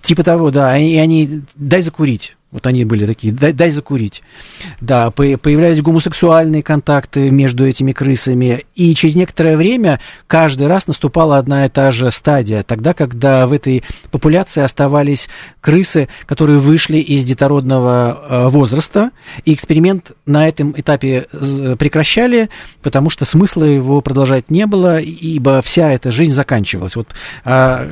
типа 0.01 0.23
того, 0.23 0.51
да, 0.51 0.77
и 0.77 0.95
они, 0.97 1.41
дай 1.55 1.81
закурить. 1.81 2.37
Вот 2.49 2.65
они 2.65 2.86
были 2.86 3.05
такие, 3.05 3.33
дай, 3.33 3.51
дай 3.51 3.71
закурить. 3.71 4.23
Да, 4.79 5.12
появлялись 5.12 5.81
гомосексуальные 5.81 6.63
контакты 6.63 7.29
между 7.29 7.67
этими 7.67 7.91
крысами. 7.91 8.65
И 8.73 8.95
через 8.95 9.15
некоторое 9.15 9.57
время 9.57 9.99
каждый 10.27 10.67
раз 10.67 10.88
наступала 10.88 11.39
одна 11.39 11.65
и 11.65 11.69
та 11.69 11.91
же 11.91 12.10
стадия. 12.10 12.63
Тогда, 12.63 12.93
когда 12.93 13.47
в 13.47 13.51
этой 13.51 13.83
популяции 14.12 14.63
оставались 14.63 15.27
крысы, 15.60 16.07
которые 16.25 16.60
вышли 16.60 16.99
из 16.99 17.25
детородного 17.25 18.17
э, 18.17 18.47
возраста. 18.47 19.12
И 19.43 19.53
эксперимент 19.53 20.13
на 20.25 20.47
этом 20.47 20.73
этапе 20.77 21.27
прекращали, 21.77 22.49
потому 22.81 23.10
что 23.10 23.25
смысла 23.25 23.65
его 23.65 23.99
продолжать 23.99 24.49
не 24.49 24.65
было, 24.65 25.01
ибо 25.01 25.62
вся 25.62 25.91
эта 25.91 26.12
жизнь 26.12 26.31
заканчивалась. 26.31 26.95
Вот, 26.95 27.10
а, 27.43 27.86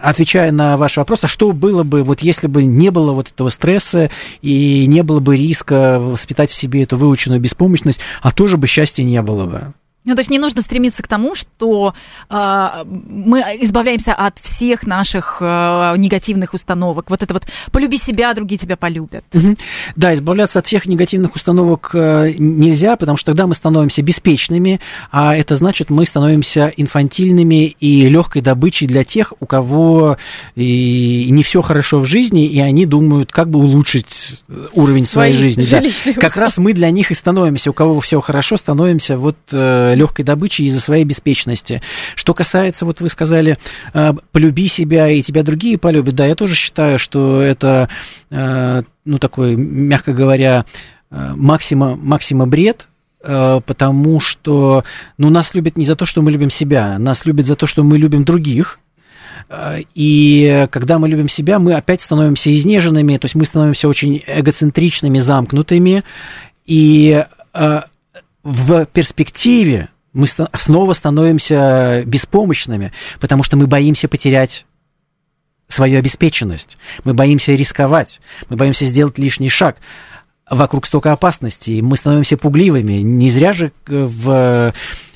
отвечая 0.00 0.50
на 0.50 0.78
ваш 0.78 0.96
вопрос, 0.96 1.24
а 1.24 1.28
что 1.28 1.52
было 1.52 1.82
бы, 1.82 2.02
вот 2.02 2.20
если 2.20 2.46
бы 2.46 2.64
не 2.64 2.90
было 2.90 3.12
вот 3.12 3.28
этого 3.28 3.50
стресса, 3.50 3.81
стресса 3.82 4.10
и 4.40 4.86
не 4.86 5.02
было 5.02 5.20
бы 5.20 5.36
риска 5.36 5.98
воспитать 5.98 6.50
в 6.50 6.54
себе 6.54 6.82
эту 6.82 6.96
выученную 6.96 7.40
беспомощность, 7.40 8.00
а 8.22 8.32
тоже 8.32 8.56
бы 8.56 8.66
счастья 8.66 9.02
не 9.02 9.20
было 9.22 9.44
бы. 9.44 9.74
Ну, 10.04 10.16
то 10.16 10.20
есть 10.20 10.30
не 10.30 10.38
нужно 10.38 10.62
стремиться 10.62 11.02
к 11.02 11.06
тому, 11.06 11.36
что 11.36 11.94
э, 12.28 12.84
мы 12.84 13.40
избавляемся 13.60 14.14
от 14.14 14.38
всех 14.40 14.84
наших 14.84 15.38
э, 15.40 15.94
негативных 15.96 16.54
установок. 16.54 17.08
Вот 17.08 17.22
это 17.22 17.32
вот 17.32 17.44
полюби 17.70 17.98
себя, 17.98 18.34
другие 18.34 18.58
тебя 18.58 18.76
полюбят. 18.76 19.24
Угу. 19.32 19.56
Да, 19.94 20.12
избавляться 20.14 20.58
от 20.58 20.66
всех 20.66 20.86
негативных 20.86 21.36
установок 21.36 21.92
э, 21.94 22.34
нельзя, 22.36 22.96
потому 22.96 23.16
что 23.16 23.26
тогда 23.26 23.46
мы 23.46 23.54
становимся 23.54 24.02
беспечными, 24.02 24.80
а 25.12 25.36
это 25.36 25.54
значит, 25.54 25.90
мы 25.90 26.04
становимся 26.04 26.72
инфантильными 26.76 27.66
и 27.78 28.08
легкой 28.08 28.42
добычей 28.42 28.88
для 28.88 29.04
тех, 29.04 29.32
у 29.38 29.46
кого 29.46 30.16
и 30.56 31.28
не 31.30 31.44
все 31.44 31.62
хорошо 31.62 32.00
в 32.00 32.06
жизни, 32.06 32.46
и 32.46 32.58
они 32.58 32.86
думают, 32.86 33.30
как 33.30 33.48
бы 33.48 33.60
улучшить 33.60 34.42
уровень 34.72 35.06
своей, 35.06 35.34
своей 35.34 35.54
жизни. 35.54 35.64
Да. 35.70 36.12
Как 36.20 36.36
раз 36.36 36.58
мы 36.58 36.72
для 36.72 36.90
них 36.90 37.12
и 37.12 37.14
становимся, 37.14 37.70
у 37.70 37.72
кого 37.72 38.00
все 38.00 38.20
хорошо, 38.20 38.56
становимся 38.56 39.16
вот 39.16 39.36
э, 39.52 39.91
легкой 39.94 40.24
добычей 40.24 40.66
из-за 40.66 40.80
своей 40.80 41.04
беспечности. 41.04 41.82
Что 42.14 42.34
касается, 42.34 42.84
вот 42.84 43.00
вы 43.00 43.08
сказали, 43.08 43.58
э, 43.94 44.12
полюби 44.32 44.68
себя, 44.68 45.08
и 45.08 45.22
тебя 45.22 45.42
другие 45.42 45.78
полюбят, 45.78 46.14
да, 46.14 46.26
я 46.26 46.34
тоже 46.34 46.54
считаю, 46.54 46.98
что 46.98 47.40
это, 47.40 47.88
э, 48.30 48.82
ну, 49.04 49.18
такой, 49.18 49.56
мягко 49.56 50.12
говоря, 50.12 50.64
э, 51.10 51.32
максима, 51.36 51.96
максима 51.96 52.46
бред, 52.46 52.88
потому 53.24 54.18
что, 54.18 54.82
ну, 55.16 55.30
нас 55.30 55.54
любят 55.54 55.78
не 55.78 55.84
за 55.84 55.94
то, 55.94 56.04
что 56.06 56.22
мы 56.22 56.32
любим 56.32 56.50
себя, 56.50 56.98
нас 56.98 57.24
любят 57.24 57.46
за 57.46 57.54
то, 57.54 57.68
что 57.68 57.84
мы 57.84 57.96
любим 57.96 58.24
других, 58.24 58.80
и 59.94 60.66
когда 60.72 60.98
мы 60.98 61.08
любим 61.08 61.28
себя, 61.28 61.60
мы 61.60 61.74
опять 61.74 62.00
становимся 62.00 62.52
изнеженными, 62.52 63.16
то 63.18 63.26
есть 63.26 63.36
мы 63.36 63.44
становимся 63.44 63.86
очень 63.86 64.24
эгоцентричными, 64.26 65.20
замкнутыми, 65.20 66.02
и 66.66 67.24
в 68.42 68.86
перспективе 68.86 69.88
мы 70.12 70.26
снова 70.26 70.92
становимся 70.92 72.02
беспомощными, 72.04 72.92
потому 73.20 73.42
что 73.42 73.56
мы 73.56 73.66
боимся 73.66 74.08
потерять 74.08 74.66
свою 75.68 75.98
обеспеченность, 75.98 76.76
мы 77.04 77.14
боимся 77.14 77.52
рисковать, 77.52 78.20
мы 78.48 78.56
боимся 78.56 78.84
сделать 78.84 79.18
лишний 79.18 79.48
шаг. 79.48 79.76
Вокруг 80.50 80.84
столько 80.84 81.12
опасностей, 81.12 81.80
мы 81.80 81.96
становимся 81.96 82.36
пугливыми. 82.36 82.94
Не 82.94 83.30
зря 83.30 83.54
же 83.54 83.72
в 83.86 84.30
э, 84.30 84.72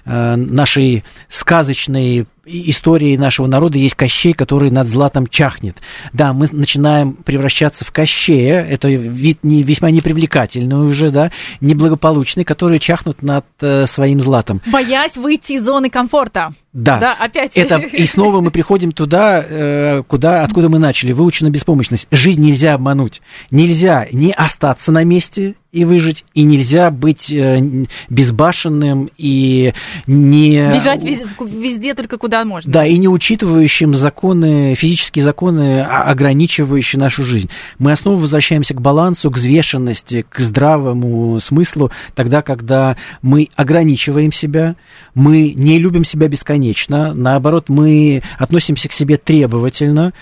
нашей 0.07 1.05
сказочной 1.29 2.27
истории 2.47 3.17
нашего 3.17 3.47
народа 3.47 3.79
есть 3.79 3.95
Кощей, 3.95 4.33
который 4.33 4.71
над 4.71 4.89
златом 4.89 5.27
чахнет. 5.27 5.79
Да, 6.13 6.33
мы 6.33 6.49
начинаем 6.53 7.13
превращаться 7.13 7.85
в 7.85 7.91
Кощея, 7.91 8.65
это 8.65 8.89
вид 8.89 9.41
не, 9.43 9.63
весьма 9.63 9.91
непривлекательный 9.91 10.77
уже, 10.77 11.11
да, 11.11 11.33
неблагополучный, 11.61 12.45
которые 12.45 12.79
чахнут 12.79 13.23
над 13.23 13.45
э, 13.61 13.87
своим 13.87 14.21
златом. 14.21 14.63
Боясь 14.67 15.17
выйти 15.17 15.53
из 15.53 15.65
зоны 15.65 15.91
комфорта. 15.91 16.53
Да. 16.73 16.99
Да, 16.99 17.17
опять. 17.19 17.57
Это, 17.57 17.79
и 17.79 18.07
снова 18.07 18.41
мы 18.41 18.51
приходим 18.51 18.93
туда, 18.93 19.45
э, 19.47 20.03
куда, 20.07 20.43
откуда 20.43 20.69
мы 20.69 20.79
начали, 20.79 21.13
выучена 21.13 21.51
беспомощность. 21.51 22.07
Жизнь 22.11 22.43
нельзя 22.43 22.75
обмануть. 22.75 23.23
Нельзя 23.51 24.07
не 24.13 24.33
остаться 24.33 24.93
на 24.93 25.03
месте 25.03 25.55
и 25.77 25.85
выжить, 25.85 26.25
и 26.33 26.45
нельзя 26.45 26.91
быть 26.91 27.31
э, 27.31 27.61
безбашенным 28.09 29.11
и 29.19 29.75
не... 30.07 30.73
Бежать 30.73 31.05
везде, 31.05 31.27
везде 31.39 31.95
только 31.95 32.17
куда 32.17 32.47
можно. 32.47 32.73
Да, 32.73 32.87
и 32.87 32.97
не 32.97 33.09
учитывающим 33.09 33.95
законы, 33.95 34.75
физические 34.75 35.23
законы, 35.23 35.83
а, 35.83 36.05
ограничивающие 36.05 36.99
нашу 36.99 37.25
жизнь. 37.25 37.51
Мы 37.79 37.95
снова 37.95 38.19
возвращаемся 38.19 38.73
к 38.73 38.81
балансу, 38.81 39.31
к 39.31 39.37
взвешенности, 39.37 40.25
к 40.27 40.39
здравому 40.39 41.39
смыслу, 41.41 41.91
тогда, 42.15 42.41
когда 42.41 42.97
мы 43.21 43.51
ограничиваем 43.55 44.33
себя, 44.33 44.77
мы 45.15 45.53
не 45.55 45.79
любим 45.79 46.07
себя 46.07 46.29
бесконечно, 46.29 47.13
наоборот, 47.13 47.69
мы 47.69 48.23
относимся 48.39 48.89
к 48.89 48.93
себе 48.93 49.19
требовательно, 49.19 50.15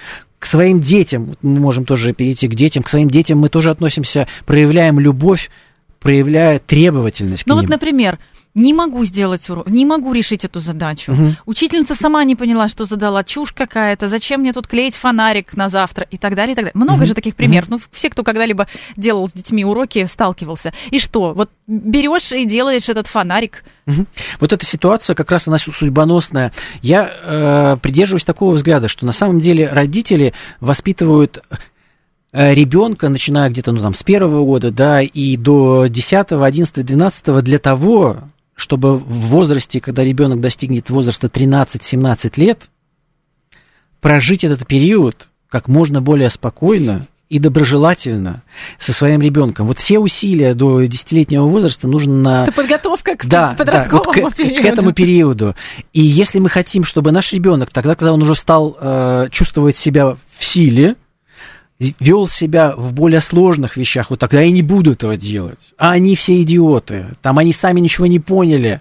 к 0.44 0.46
своим 0.46 0.82
детям, 0.82 1.36
мы 1.40 1.58
можем 1.58 1.86
тоже 1.86 2.12
перейти 2.12 2.48
к 2.48 2.54
детям, 2.54 2.82
к 2.82 2.88
своим 2.90 3.08
детям 3.08 3.38
мы 3.38 3.48
тоже 3.48 3.70
относимся, 3.70 4.28
проявляем 4.44 5.00
любовь, 5.00 5.50
проявляя 6.00 6.58
требовательность. 6.58 7.46
Ну 7.46 7.54
вот, 7.54 7.66
например, 7.66 8.18
не 8.54 8.72
могу 8.72 9.04
сделать 9.04 9.48
урок, 9.50 9.68
не 9.68 9.84
могу 9.84 10.12
решить 10.12 10.44
эту 10.44 10.60
задачу. 10.60 11.12
Угу. 11.12 11.36
Учительница 11.46 11.94
сама 11.94 12.22
не 12.24 12.36
поняла, 12.36 12.68
что 12.68 12.84
задала 12.84 13.24
чушь 13.24 13.52
какая-то, 13.52 14.08
зачем 14.08 14.40
мне 14.40 14.52
тут 14.52 14.68
клеить 14.68 14.94
фонарик 14.94 15.56
на 15.56 15.68
завтра 15.68 16.06
и 16.08 16.16
так 16.16 16.36
далее, 16.36 16.52
и 16.52 16.54
так 16.54 16.64
далее. 16.66 16.72
Много 16.74 17.00
угу. 17.00 17.06
же 17.06 17.14
таких 17.14 17.34
примеров. 17.34 17.68
Угу. 17.68 17.76
Ну, 17.76 17.82
все, 17.90 18.10
кто 18.10 18.22
когда-либо 18.22 18.68
делал 18.96 19.28
с 19.28 19.32
детьми 19.32 19.64
уроки, 19.64 20.04
сталкивался. 20.06 20.72
И 20.90 21.00
что? 21.00 21.32
Вот 21.32 21.50
берешь 21.66 22.30
и 22.30 22.44
делаешь 22.44 22.88
этот 22.88 23.08
фонарик. 23.08 23.64
Угу. 23.86 24.06
Вот 24.40 24.52
эта 24.52 24.64
ситуация 24.64 25.16
как 25.16 25.30
раз 25.32 25.48
она 25.48 25.58
судьбоносная. 25.58 26.52
Я 26.80 27.10
э, 27.24 27.76
придерживаюсь 27.82 28.24
такого 28.24 28.54
взгляда, 28.54 28.86
что 28.86 29.04
на 29.04 29.12
самом 29.12 29.40
деле 29.40 29.68
родители 29.68 30.32
воспитывают 30.60 31.42
ребенка, 32.32 33.08
начиная 33.08 33.48
где-то 33.48 33.70
ну, 33.70 33.80
там, 33.80 33.94
с 33.94 34.02
первого 34.02 34.44
года, 34.44 34.72
да, 34.72 35.00
и 35.00 35.36
до 35.36 35.86
10, 35.86 36.32
11, 36.32 36.84
12, 36.84 37.44
для 37.44 37.58
того, 37.60 38.24
чтобы 38.54 38.98
в 38.98 39.04
возрасте, 39.04 39.80
когда 39.80 40.04
ребенок 40.04 40.40
достигнет 40.40 40.90
возраста 40.90 41.26
13-17 41.26 42.32
лет, 42.36 42.70
прожить 44.00 44.44
этот 44.44 44.66
период 44.66 45.28
как 45.48 45.68
можно 45.68 46.00
более 46.00 46.30
спокойно 46.30 47.06
и 47.28 47.38
доброжелательно 47.38 48.42
со 48.78 48.92
своим 48.92 49.20
ребенком. 49.20 49.66
Вот 49.66 49.78
все 49.78 49.98
усилия 49.98 50.54
до 50.54 50.84
десятилетнего 50.84 51.46
возраста 51.46 51.88
нужно 51.88 52.14
на... 52.14 52.42
Это 52.44 52.52
подготовка 52.52 53.16
к 53.16 53.26
да, 53.26 53.54
подростковому 53.56 54.12
да, 54.12 54.22
вот 54.22 54.34
к, 54.34 54.36
периоду. 54.36 54.62
К 54.62 54.66
этому 54.66 54.92
периоду. 54.92 55.56
И 55.92 56.00
если 56.00 56.38
мы 56.38 56.48
хотим, 56.48 56.84
чтобы 56.84 57.12
наш 57.12 57.32
ребенок, 57.32 57.70
тогда, 57.70 57.94
когда 57.94 58.12
он 58.12 58.22
уже 58.22 58.34
стал 58.34 58.76
э, 58.80 59.28
чувствовать 59.30 59.76
себя 59.76 60.16
в 60.36 60.44
силе, 60.44 60.96
вел 61.78 62.28
себя 62.28 62.72
в 62.76 62.92
более 62.92 63.20
сложных 63.20 63.76
вещах, 63.76 64.10
вот 64.10 64.20
тогда 64.20 64.40
я 64.40 64.50
не 64.50 64.62
буду 64.62 64.92
этого 64.92 65.16
делать. 65.16 65.74
А 65.76 65.92
они 65.92 66.16
все 66.16 66.40
идиоты. 66.42 67.06
Там 67.20 67.38
они 67.38 67.52
сами 67.52 67.80
ничего 67.80 68.06
не 68.06 68.20
поняли. 68.20 68.80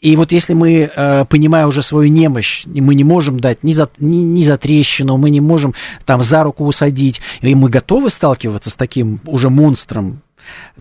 И 0.00 0.16
вот 0.16 0.32
если 0.32 0.52
мы, 0.52 0.90
э, 0.94 1.24
понимая 1.26 1.66
уже 1.68 1.80
свою 1.80 2.10
немощь, 2.10 2.64
мы 2.66 2.96
не 2.96 3.04
можем 3.04 3.38
дать 3.38 3.62
ни 3.62 3.72
за, 3.72 3.88
ни, 4.00 4.16
ни 4.16 4.42
за 4.42 4.58
трещину, 4.58 5.16
мы 5.16 5.30
не 5.30 5.40
можем 5.40 5.74
там 6.04 6.24
за 6.24 6.42
руку 6.42 6.64
усадить, 6.64 7.20
и 7.40 7.54
мы 7.54 7.70
готовы 7.70 8.10
сталкиваться 8.10 8.70
с 8.70 8.74
таким 8.74 9.20
уже 9.26 9.48
монстром, 9.48 10.22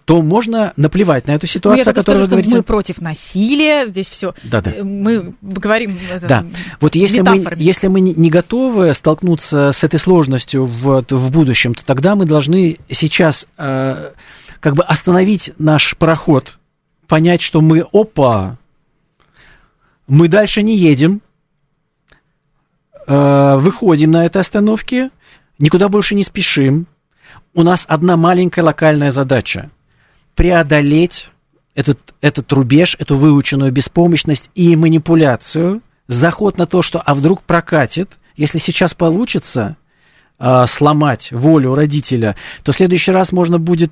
то 0.05 0.22
можно 0.22 0.74
наплевать 0.78 1.28
на 1.28 1.32
эту 1.32 1.47
ситуацию, 1.47 1.86
ну, 1.86 1.91
о 1.91 1.93
которой 1.93 2.16
скажу, 2.16 2.24
вы 2.24 2.30
говорите. 2.30 2.55
Мы 2.57 2.64
против 2.64 3.01
насилия, 3.01 3.88
здесь 3.88 4.09
все. 4.09 4.34
Да, 4.43 4.62
да. 4.62 4.72
Мы 4.84 5.34
говорим. 5.41 5.97
Это, 6.12 6.28
да. 6.28 6.45
Вот 6.80 6.95
если 6.95 7.22
мы, 7.22 7.45
если 7.57 7.88
мы 7.88 8.01
не 8.01 8.30
готовы 8.30 8.93
столкнуться 8.93 9.72
с 9.72 9.84
этой 9.84 9.99
сложностью 9.99 10.66
в, 10.66 11.05
в 11.09 11.32
будущем, 11.32 11.74
то 11.74 11.86
тогда 11.86 12.16
мы 12.16 12.26
должны 12.26 12.78
сейчас 12.89 13.47
э, 13.57 14.12
как 14.59 14.76
бы 14.76 14.84
остановить 14.84 15.51
наш 15.57 15.95
пароход, 15.97 16.57
понять, 17.07 17.41
что 17.41 17.62
мы, 17.62 17.86
опа, 17.91 18.57
мы 20.07 20.28
дальше 20.28 20.62
не 20.64 20.78
едем, 20.78 21.22
э, 23.07 23.57
выходим 23.57 24.12
на 24.12 24.26
этой 24.26 24.41
остановке, 24.41 25.09
никуда 25.57 25.89
больше 25.89 26.16
не 26.16 26.24
спешим. 26.24 26.88
У 27.54 27.64
нас 27.64 27.86
одна 27.88 28.16
маленькая 28.16 28.62
локальная 28.62 29.12
задача– 29.12 29.70
преодолеть 30.36 31.32
этот, 31.76 31.99
этот 32.22 32.52
рубеж, 32.54 32.95
эту 32.97 33.18
выученную 33.18 33.72
беспомощность 33.72 34.49
и 34.56 34.76
манипуляцию, 34.76 35.82
заход 36.08 36.58
на 36.58 36.66
то, 36.66 36.82
что 36.82 37.02
а 37.02 37.14
вдруг 37.14 37.43
прокатит, 37.43 38.18
если 38.36 38.58
сейчас 38.58 38.93
получится 38.93 39.76
э, 40.39 40.66
сломать 40.68 41.32
волю 41.32 41.76
родителя, 41.76 42.38
то 42.64 42.72
в 42.72 42.76
следующий 42.76 43.12
раз 43.12 43.34
можно 43.34 43.60
будет 43.60 43.91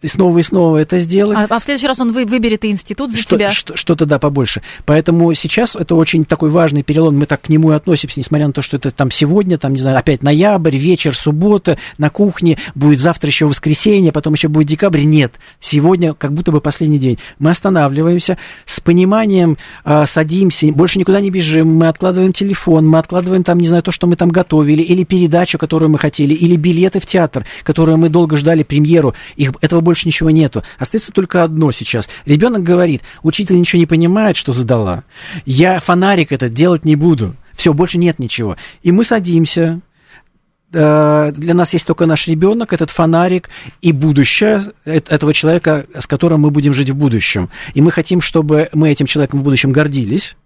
и 0.00 0.06
снова 0.06 0.38
и 0.38 0.42
снова 0.42 0.76
это 0.78 0.98
сделать. 1.00 1.38
А, 1.38 1.46
а 1.48 1.58
в 1.58 1.64
следующий 1.64 1.88
раз 1.88 1.98
он 2.00 2.12
вы, 2.12 2.24
выберет 2.24 2.64
и 2.64 2.70
институт 2.70 3.10
за 3.10 3.18
что, 3.18 3.36
тебя. 3.36 3.50
Что, 3.50 3.76
что-то, 3.76 4.06
да, 4.06 4.18
побольше. 4.18 4.62
Поэтому 4.84 5.34
сейчас 5.34 5.74
это 5.74 5.96
очень 5.96 6.24
такой 6.24 6.50
важный 6.50 6.82
перелом. 6.82 7.18
Мы 7.18 7.26
так 7.26 7.42
к 7.42 7.48
нему 7.48 7.72
и 7.72 7.74
относимся, 7.74 8.20
несмотря 8.20 8.46
на 8.46 8.52
то, 8.52 8.62
что 8.62 8.76
это 8.76 8.90
там 8.90 9.10
сегодня, 9.10 9.58
там, 9.58 9.72
не 9.72 9.78
знаю, 9.78 9.98
опять 9.98 10.22
ноябрь, 10.22 10.76
вечер, 10.76 11.16
суббота, 11.16 11.78
на 11.98 12.10
кухне, 12.10 12.58
будет 12.74 13.00
завтра 13.00 13.28
еще 13.28 13.46
воскресенье, 13.46 14.12
потом 14.12 14.34
еще 14.34 14.48
будет 14.48 14.68
декабрь. 14.68 15.02
Нет, 15.02 15.34
сегодня 15.58 16.14
как 16.14 16.32
будто 16.32 16.52
бы 16.52 16.60
последний 16.60 16.98
день. 16.98 17.18
Мы 17.38 17.50
останавливаемся, 17.50 18.38
с 18.66 18.80
пониманием 18.80 19.58
э, 19.84 20.04
садимся, 20.06 20.68
больше 20.68 20.98
никуда 20.98 21.20
не 21.20 21.30
бежим, 21.30 21.74
мы 21.74 21.88
откладываем 21.88 22.32
телефон, 22.32 22.86
мы 22.86 22.98
откладываем 22.98 23.42
там, 23.42 23.58
не 23.58 23.66
знаю, 23.66 23.82
то, 23.82 23.90
что 23.90 24.06
мы 24.06 24.14
там 24.14 24.28
готовили, 24.28 24.82
или 24.82 25.02
передачу, 25.02 25.58
которую 25.58 25.90
мы 25.90 25.98
хотели, 25.98 26.34
или 26.34 26.54
билеты 26.56 27.00
в 27.00 27.06
театр, 27.06 27.44
которые 27.64 27.96
мы 27.96 28.08
долго 28.08 28.36
ждали, 28.36 28.62
премьеру. 28.62 29.14
Их, 29.36 29.52
этого 29.60 29.87
больше 29.88 30.06
ничего 30.06 30.28
нету. 30.28 30.62
Остается 30.78 31.12
только 31.12 31.42
одно 31.42 31.72
сейчас. 31.72 32.10
Ребенок 32.26 32.62
говорит, 32.62 33.00
учитель 33.22 33.58
ничего 33.58 33.80
не 33.80 33.86
понимает, 33.86 34.36
что 34.36 34.52
задала. 34.52 35.04
Я 35.46 35.80
фонарик 35.80 36.30
этот 36.30 36.52
делать 36.52 36.84
не 36.84 36.94
буду. 36.94 37.36
Все, 37.56 37.72
больше 37.72 37.96
нет 37.96 38.18
ничего. 38.18 38.58
И 38.82 38.92
мы 38.92 39.02
садимся, 39.02 39.80
э, 40.74 41.32
для 41.34 41.54
нас 41.54 41.72
есть 41.72 41.86
только 41.86 42.04
наш 42.04 42.28
ребенок, 42.28 42.74
этот 42.74 42.90
фонарик 42.90 43.48
и 43.80 43.92
будущее 43.92 44.62
этого 44.84 45.32
человека, 45.32 45.86
с 45.98 46.06
которым 46.06 46.42
мы 46.42 46.50
будем 46.50 46.74
жить 46.74 46.90
в 46.90 46.94
будущем. 46.94 47.48
И 47.72 47.80
мы 47.80 47.90
хотим, 47.90 48.20
чтобы 48.20 48.68
мы 48.74 48.90
этим 48.90 49.06
человеком 49.06 49.40
в 49.40 49.42
будущем 49.42 49.72
гордились. 49.72 50.36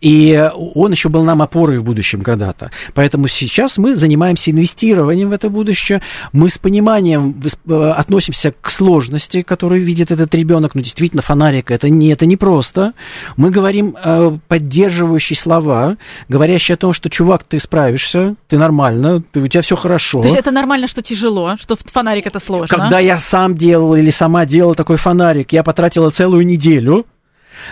И 0.00 0.50
он 0.54 0.92
еще 0.92 1.08
был 1.08 1.24
нам 1.24 1.42
опорой 1.42 1.78
в 1.78 1.84
будущем 1.84 2.22
когда-то. 2.22 2.70
Поэтому 2.94 3.28
сейчас 3.28 3.76
мы 3.76 3.94
занимаемся 3.94 4.50
инвестированием 4.50 5.28
в 5.28 5.32
это 5.32 5.50
будущее. 5.50 6.00
Мы 6.32 6.48
с 6.48 6.56
пониманием 6.56 7.34
э, 7.68 7.90
относимся 7.90 8.54
к 8.58 8.70
сложности, 8.70 9.42
которую 9.42 9.82
видит 9.84 10.10
этот 10.10 10.34
ребенок. 10.34 10.74
Ну, 10.74 10.80
действительно, 10.80 11.22
фонарик 11.22 11.70
это 11.70 11.90
не, 11.90 12.08
это 12.08 12.24
не 12.24 12.38
просто. 12.38 12.94
Мы 13.36 13.50
говорим 13.50 13.94
э, 14.02 14.38
поддерживающие 14.48 15.36
слова, 15.36 15.98
говорящие 16.28 16.74
о 16.74 16.78
том, 16.78 16.94
что 16.94 17.10
чувак, 17.10 17.44
ты 17.44 17.58
справишься, 17.58 18.36
ты 18.48 18.56
нормально, 18.56 19.22
ты, 19.32 19.40
у 19.40 19.48
тебя 19.48 19.60
все 19.62 19.76
хорошо. 19.76 20.22
То 20.22 20.28
есть 20.28 20.38
это 20.38 20.50
нормально, 20.50 20.88
что 20.88 21.02
тяжело, 21.02 21.56
что 21.60 21.76
фонарик 21.76 22.26
это 22.26 22.40
сложно. 22.40 22.68
Когда 22.68 22.98
я 23.00 23.18
сам 23.18 23.54
делал 23.54 23.94
или 23.94 24.10
сама 24.10 24.46
делала 24.46 24.74
такой 24.74 24.96
фонарик, 24.96 25.52
я 25.52 25.62
потратила 25.62 26.10
целую 26.10 26.46
неделю. 26.46 27.04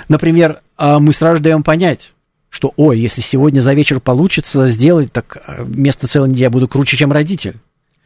Например, 0.09 0.61
а 0.77 0.99
мы 0.99 1.13
сразу 1.13 1.43
даем 1.43 1.63
понять, 1.63 2.13
что, 2.51 2.73
ой, 2.77 2.99
если 2.99 3.21
сегодня 3.21 3.61
за 3.61 3.75
вечер 3.75 4.01
получится 4.01 4.67
сделать, 4.69 5.13
так 5.13 5.43
вместо 5.59 6.07
целой 6.07 6.29
недели 6.29 6.45
я 6.45 6.51
буду 6.51 6.69
круче, 6.69 6.97
чем 6.97 7.13
родитель. 7.13 7.57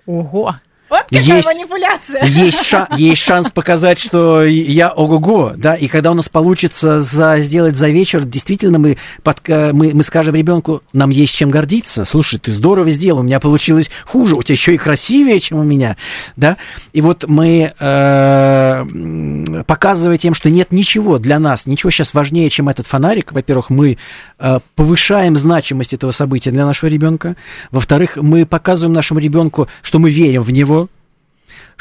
Ого! 0.07 0.57
Вот 0.93 1.05
какая 1.05 1.23
есть, 1.23 1.47
манипуляция. 1.49 2.23
Есть, 2.27 2.63
ша- 2.67 2.87
есть 2.99 3.23
шанс 3.23 3.51
показать, 3.51 3.99
что 3.99 4.45
я 4.45 4.91
ого-го, 4.91 5.55
да, 5.57 5.75
и 5.75 5.89
когда 5.89 6.11
у 6.11 6.15
нас 6.15 6.29
получится 6.29 7.01
за, 7.01 7.39
сделать 7.39 7.77
за 7.77 7.89
вечер, 7.89 8.25
действительно 8.27 8.79
мы, 8.79 8.99
под, 9.23 9.41
мы, 9.49 9.95
мы 9.95 10.03
скажем 10.03 10.35
ребенку, 10.35 10.83
нам 10.93 11.09
есть 11.09 11.35
чем 11.35 11.49
гордиться. 11.49 12.05
Слушай, 12.05 12.39
ты 12.41 12.53
здорово 12.53 12.91
сделал, 12.91 13.21
у 13.21 13.23
меня 13.23 13.41
получилось 13.41 13.91
хуже, 14.05 14.37
у 14.37 14.43
тебя 14.43 14.53
еще 14.53 14.75
и 14.75 14.77
красивее, 14.77 15.41
чем 15.41 15.61
у 15.61 15.63
меня, 15.63 15.97
да. 16.37 16.59
И 16.93 17.01
вот 17.01 17.25
мы, 17.27 17.73
э, 17.81 19.63
показывая 19.67 20.19
тем, 20.19 20.35
что 20.35 20.51
нет 20.51 20.73
ничего 20.73 21.19
для 21.19 21.39
нас, 21.39 21.65
ничего 21.65 21.89
сейчас 21.89 22.13
важнее, 22.13 22.51
чем 22.51 22.69
этот 22.69 22.87
фонарик, 22.87 23.33
во-первых, 23.33 23.71
мы 23.71 23.97
э, 24.39 24.61
повышаем 24.77 25.37
значимость 25.37 25.95
этого 25.95 26.13
события 26.13 26.51
для 26.51 26.67
нашего 26.67 26.91
ребенка, 26.91 27.35
во-вторых, 27.71 28.19
мы 28.19 28.45
показываем 28.45 28.93
нашему 28.93 29.21
ребенку, 29.21 29.69
что 29.81 29.99
мы 29.99 30.11
верим 30.11 30.43
в 30.43 30.51
него, 30.51 30.82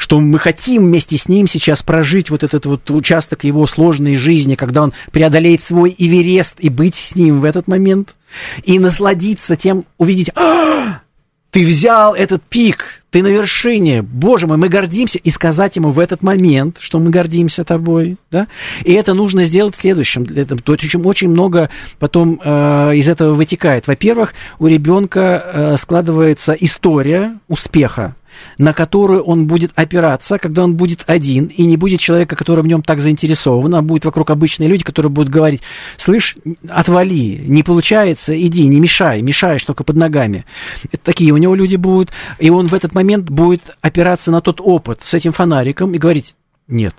что 0.02 0.18
мы 0.18 0.40
хотим 0.40 0.86
вместе 0.86 1.16
с 1.16 1.28
ним 1.28 1.46
сейчас 1.46 1.80
прожить 1.84 2.28
вот 2.28 2.42
этот 2.42 2.66
вот 2.66 2.90
участок 2.90 3.44
его 3.44 3.68
сложной 3.68 4.16
жизни, 4.16 4.56
когда 4.56 4.82
он 4.82 4.92
преодолеет 5.12 5.62
свой 5.62 5.94
Эверест 5.96 6.56
и 6.58 6.70
быть 6.70 6.96
с 6.96 7.14
ним 7.14 7.40
в 7.40 7.44
этот 7.44 7.68
момент, 7.68 8.16
и 8.64 8.80
насладиться 8.80 9.54
тем, 9.54 9.84
увидеть, 9.98 10.30
а, 10.34 11.02
ты 11.52 11.64
взял 11.64 12.14
этот 12.14 12.42
пик, 12.42 13.04
ты 13.10 13.22
на 13.22 13.28
вершине, 13.28 14.02
боже 14.02 14.48
мой, 14.48 14.56
мы 14.56 14.68
гордимся, 14.68 15.20
и 15.20 15.30
сказать 15.30 15.76
ему 15.76 15.92
в 15.92 16.00
этот 16.00 16.20
момент, 16.20 16.78
что 16.80 16.98
мы 16.98 17.10
гордимся 17.10 17.62
тобой, 17.62 18.16
да, 18.32 18.48
и 18.84 18.94
это 18.94 19.14
нужно 19.14 19.44
сделать 19.44 19.76
следующим, 19.76 20.24
это, 20.34 20.56
то, 20.56 20.72
очень, 20.72 21.00
очень 21.02 21.28
много 21.28 21.70
потом 22.00 22.40
э, 22.42 22.96
из 22.96 23.08
этого 23.08 23.34
вытекает. 23.34 23.86
Во-первых, 23.86 24.34
у 24.58 24.66
ребенка 24.66 25.44
э, 25.44 25.76
складывается 25.80 26.54
история 26.54 27.38
успеха, 27.46 28.16
на 28.58 28.72
которую 28.72 29.22
он 29.22 29.46
будет 29.46 29.72
опираться, 29.74 30.38
когда 30.38 30.64
он 30.64 30.76
будет 30.76 31.04
один, 31.06 31.46
и 31.46 31.64
не 31.64 31.76
будет 31.76 32.00
человека, 32.00 32.36
который 32.36 32.62
в 32.62 32.66
нем 32.66 32.82
так 32.82 33.00
заинтересован, 33.00 33.74
а 33.74 33.82
будет 33.82 34.04
вокруг 34.04 34.30
обычные 34.30 34.68
люди, 34.68 34.84
которые 34.84 35.10
будут 35.10 35.30
говорить, 35.30 35.62
слышь, 35.96 36.36
отвали, 36.68 37.44
не 37.46 37.62
получается, 37.62 38.40
иди, 38.40 38.66
не 38.66 38.80
мешай, 38.80 39.22
мешаешь 39.22 39.64
только 39.64 39.84
под 39.84 39.96
ногами. 39.96 40.44
Это 40.90 41.02
такие 41.04 41.32
у 41.32 41.36
него 41.36 41.54
люди 41.54 41.76
будут, 41.76 42.10
и 42.38 42.50
он 42.50 42.68
в 42.68 42.74
этот 42.74 42.94
момент 42.94 43.30
будет 43.30 43.76
опираться 43.80 44.30
на 44.30 44.40
тот 44.40 44.60
опыт 44.60 45.00
с 45.02 45.14
этим 45.14 45.32
фонариком 45.32 45.94
и 45.94 45.98
говорить, 45.98 46.34
нет, 46.68 46.94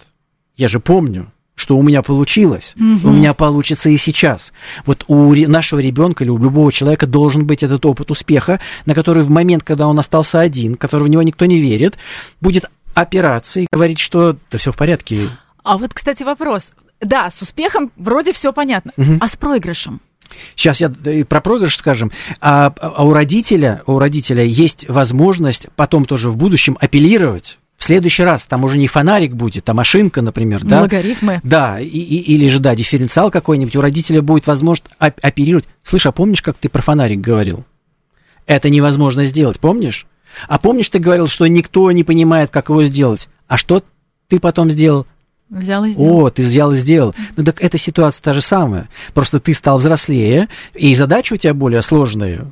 я 0.55 0.67
же 0.67 0.79
помню, 0.79 1.31
что 1.55 1.77
у 1.77 1.83
меня 1.83 2.01
получилось, 2.01 2.73
угу. 2.75 3.09
у 3.09 3.11
меня 3.11 3.33
получится 3.33 3.89
и 3.89 3.97
сейчас. 3.97 4.53
Вот 4.85 5.05
у 5.07 5.35
нашего 5.35 5.79
ребенка 5.79 6.23
или 6.23 6.31
у 6.31 6.37
любого 6.37 6.71
человека 6.71 7.05
должен 7.05 7.45
быть 7.45 7.63
этот 7.63 7.85
опыт 7.85 8.09
успеха, 8.09 8.59
на 8.85 8.95
который 8.95 9.23
в 9.23 9.29
момент, 9.29 9.63
когда 9.63 9.87
он 9.87 9.99
остался 9.99 10.39
один, 10.39 10.75
который 10.75 11.03
в 11.03 11.07
него 11.09 11.21
никто 11.21 11.45
не 11.45 11.59
верит, 11.59 11.97
будет 12.41 12.65
опираться 12.95 13.59
и 13.59 13.67
говорить, 13.71 13.99
что 13.99 14.35
да 14.51 14.57
все 14.57 14.71
в 14.71 14.77
порядке. 14.77 15.29
А 15.63 15.77
вот, 15.77 15.93
кстати, 15.93 16.23
вопрос. 16.23 16.73
Да, 16.99 17.29
с 17.29 17.41
успехом 17.41 17.91
вроде 17.97 18.33
все 18.33 18.53
понятно, 18.53 18.91
угу. 18.97 19.17
а 19.19 19.27
с 19.27 19.35
проигрышем? 19.35 20.01
Сейчас 20.55 20.79
я 20.79 20.89
про 20.89 21.41
проигрыш 21.41 21.77
скажем. 21.77 22.11
А, 22.41 22.73
а 22.79 23.03
у 23.03 23.13
родителя, 23.13 23.81
у 23.85 23.99
родителя 23.99 24.43
есть 24.43 24.87
возможность 24.89 25.67
потом 25.75 26.05
тоже 26.05 26.29
в 26.29 26.37
будущем 26.37 26.77
апеллировать 26.79 27.59
в 27.83 27.85
следующий 27.85 28.23
раз 28.23 28.45
там 28.45 28.63
уже 28.63 28.77
не 28.77 28.87
фонарик 28.87 29.33
будет, 29.33 29.67
а 29.67 29.73
машинка, 29.73 30.21
например, 30.21 30.63
да? 30.63 30.83
Логарифмы. 30.83 31.41
Да, 31.43 31.81
и, 31.81 31.85
и, 31.85 32.33
или 32.33 32.47
же, 32.47 32.59
да, 32.59 32.77
дифференциал 32.77 33.29
какой-нибудь, 33.29 33.75
у 33.75 33.81
родителя 33.81 34.21
будет 34.21 34.47
возможность 34.47 34.89
оперировать. 34.99 35.65
Слышь, 35.83 36.05
а 36.05 36.13
помнишь, 36.13 36.41
как 36.41 36.57
ты 36.57 36.69
про 36.69 36.81
фонарик 36.81 37.19
говорил? 37.19 37.65
Это 38.45 38.69
невозможно 38.69 39.25
сделать, 39.25 39.59
помнишь? 39.59 40.07
А 40.47 40.59
помнишь, 40.59 40.87
ты 40.87 40.99
говорил, 40.99 41.27
что 41.27 41.45
никто 41.45 41.91
не 41.91 42.05
понимает, 42.05 42.51
как 42.51 42.69
его 42.69 42.85
сделать? 42.85 43.27
А 43.49 43.57
что 43.57 43.83
ты 44.29 44.39
потом 44.39 44.71
сделал? 44.71 45.05
Взял 45.49 45.83
и 45.83 45.91
сделал. 45.91 46.25
О, 46.25 46.29
ты 46.29 46.41
взял 46.41 46.71
и 46.71 46.77
сделал. 46.77 47.13
Ну 47.35 47.43
так 47.43 47.61
эта 47.61 47.77
ситуация 47.77 48.23
та 48.23 48.33
же 48.33 48.39
самая. 48.39 48.87
Просто 49.13 49.41
ты 49.41 49.53
стал 49.53 49.79
взрослее, 49.79 50.47
и 50.73 50.95
задача 50.95 51.33
у 51.33 51.37
тебя 51.37 51.53
более 51.53 51.81
сложная 51.81 52.45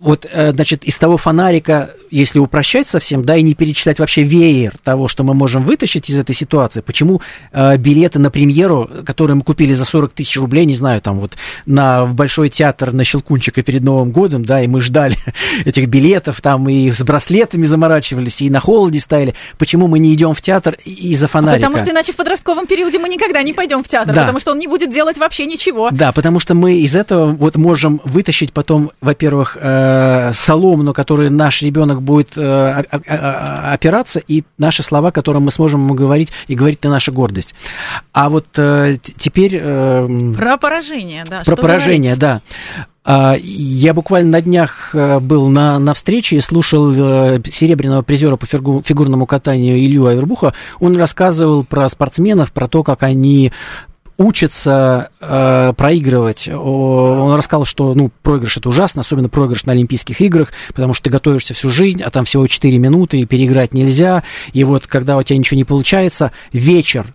вот, 0.00 0.26
э, 0.30 0.52
значит, 0.52 0.82
из 0.84 0.96
того 0.96 1.18
фонарика, 1.18 1.90
если 2.10 2.38
упрощать 2.38 2.88
совсем, 2.88 3.22
да, 3.22 3.36
и 3.36 3.42
не 3.42 3.54
перечислять 3.54 3.98
вообще 3.98 4.22
веер 4.22 4.72
того, 4.82 5.08
что 5.08 5.24
мы 5.24 5.34
можем 5.34 5.62
вытащить 5.62 6.08
из 6.08 6.18
этой 6.18 6.34
ситуации, 6.34 6.80
почему 6.80 7.20
э, 7.52 7.76
билеты 7.76 8.18
на 8.18 8.30
премьеру, 8.30 8.90
которые 9.04 9.36
мы 9.36 9.42
купили 9.42 9.74
за 9.74 9.84
40 9.84 10.12
тысяч 10.12 10.38
рублей, 10.38 10.64
не 10.64 10.74
знаю, 10.74 11.02
там 11.02 11.18
вот 11.18 11.32
на, 11.66 12.06
в 12.06 12.14
Большой 12.14 12.48
театр 12.48 12.92
на 12.92 13.04
Щелкунчика 13.04 13.62
перед 13.62 13.84
Новым 13.84 14.10
годом, 14.10 14.42
да, 14.42 14.62
и 14.62 14.66
мы 14.68 14.80
ждали 14.80 15.16
этих 15.66 15.86
билетов, 15.88 16.40
там 16.40 16.66
и 16.70 16.90
с 16.90 17.00
браслетами 17.02 17.66
заморачивались, 17.66 18.40
и 18.40 18.48
на 18.48 18.60
холоде 18.60 19.00
стояли, 19.00 19.34
почему 19.58 19.86
мы 19.86 19.98
не 19.98 20.14
идем 20.14 20.32
в 20.32 20.40
театр 20.40 20.78
из-за 20.82 21.28
фонарика? 21.28 21.66
Потому 21.66 21.84
что 21.84 21.92
иначе 21.92 22.12
в 22.12 22.16
подростковом 22.16 22.66
периоде 22.66 22.98
мы 22.98 23.10
никогда 23.10 23.42
не 23.42 23.52
пойдем 23.52 23.84
в 23.84 23.88
театр, 23.88 24.14
Да. 24.14 24.22
потому 24.22 24.40
что 24.40 24.52
он 24.52 24.58
не 24.58 24.66
будет 24.66 24.90
делать 24.90 25.18
вообще 25.18 25.44
ничего. 25.44 25.90
Да, 25.90 26.12
потому 26.12 26.40
что 26.40 26.54
мы 26.54 26.78
из 26.78 26.94
этого 26.96 27.26
вот 27.32 27.56
можем 27.56 28.00
вытащить 28.04 28.54
потом, 28.54 28.92
во-первых, 29.02 29.58
э, 29.60 29.89
солому, 30.34 30.82
на 30.82 30.92
которой 30.92 31.30
наш 31.30 31.62
ребенок 31.62 32.02
будет 32.02 32.36
э, 32.36 32.70
опираться, 33.72 34.20
и 34.20 34.44
наши 34.58 34.82
слова, 34.82 35.10
которые 35.10 35.42
мы 35.42 35.50
сможем 35.50 35.82
ему 35.84 35.94
говорить, 35.94 36.30
и 36.48 36.54
говорить 36.54 36.82
на 36.84 36.90
наша 36.90 37.12
гордость. 37.12 37.54
А 38.12 38.28
вот 38.28 38.46
э, 38.56 38.96
теперь... 39.02 39.58
э, 39.60 40.32
Про 40.36 40.56
поражение, 40.56 41.24
да. 41.28 41.42
про 41.44 41.56
поражение, 41.56 42.14
говорить? 42.16 42.18
да. 42.18 42.40
А, 43.02 43.34
Я 43.40 43.94
буквально 43.94 44.30
на 44.32 44.40
днях 44.42 44.90
э, 44.94 45.20
был 45.20 45.48
на, 45.48 45.78
на 45.78 45.94
встрече 45.94 46.36
и 46.36 46.40
слушал 46.40 46.92
э, 46.92 47.40
серебряного 47.50 48.02
призера 48.02 48.36
по 48.36 48.44
фигу- 48.46 48.82
фигурному 48.84 49.26
катанию 49.26 49.78
Илью 49.78 50.06
Авербуха. 50.06 50.52
Он 50.80 50.96
рассказывал 50.98 51.64
про 51.64 51.88
спортсменов, 51.88 52.52
про 52.52 52.68
то, 52.68 52.82
как 52.82 53.02
они 53.02 53.52
учатся 54.20 55.08
э, 55.18 55.72
проигрывать. 55.74 56.46
Он 56.46 57.34
рассказал, 57.34 57.64
что 57.64 57.94
ну, 57.94 58.10
проигрыш 58.22 58.58
это 58.58 58.68
ужасно, 58.68 59.00
особенно 59.00 59.30
проигрыш 59.30 59.64
на 59.64 59.72
Олимпийских 59.72 60.20
играх, 60.20 60.52
потому 60.68 60.92
что 60.92 61.04
ты 61.04 61.10
готовишься 61.10 61.54
всю 61.54 61.70
жизнь, 61.70 62.02
а 62.02 62.10
там 62.10 62.26
всего 62.26 62.46
4 62.46 62.76
минуты, 62.76 63.20
и 63.20 63.24
переиграть 63.24 63.72
нельзя. 63.72 64.22
И 64.52 64.62
вот 64.62 64.86
когда 64.86 65.16
у 65.16 65.22
тебя 65.22 65.38
ничего 65.38 65.56
не 65.56 65.64
получается, 65.64 66.32
вечер, 66.52 67.14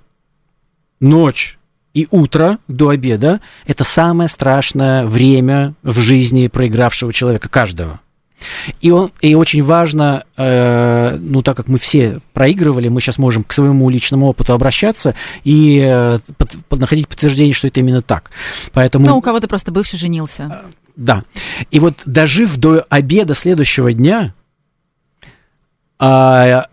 ночь 1.00 1.60
и 1.94 2.08
утро 2.10 2.58
до 2.68 2.90
обеда– 2.90 3.40
это 3.68 3.84
самое 3.84 4.28
страшное 4.28 5.06
время 5.06 5.76
в 5.84 6.00
жизни 6.00 6.48
проигравшего 6.48 7.14
человека, 7.14 7.50
каждого. 7.50 8.00
И, 8.82 8.92
он, 8.92 9.12
и 9.22 9.34
очень 9.36 9.64
важно, 9.64 10.26
э, 10.38 11.18
ну, 11.20 11.42
так 11.42 11.56
как 11.58 11.68
мы 11.70 11.80
все 11.80 12.20
проигрывали, 12.34 12.90
мы 12.90 13.02
сейчас 13.02 13.18
можем 13.18 13.44
к 13.44 13.54
своему 13.54 13.90
личному 13.90 14.28
опыту 14.28 14.54
обращаться 14.54 15.16
и 15.44 15.82
э, 15.84 16.20
под- 16.38 16.58
под- 16.68 16.80
находить 16.80 17.08
подтверждение, 17.08 17.54
что 17.54 17.68
это 17.68 17.80
именно 17.80 18.02
так. 18.02 18.32
Поэтому, 18.74 19.06
Ну, 19.08 19.18
у 19.18 19.22
кого-то 19.22 19.48
просто 19.48 19.72
бывший 19.72 19.98
женился. 19.98 20.64
да. 20.96 21.24
И 21.72 21.80
вот 21.80 21.96
дожив 22.06 22.58
до 22.58 22.86
обеда 22.90 23.34
следующего 23.36 23.94
дня, 23.94 24.34
а, 26.00 26.68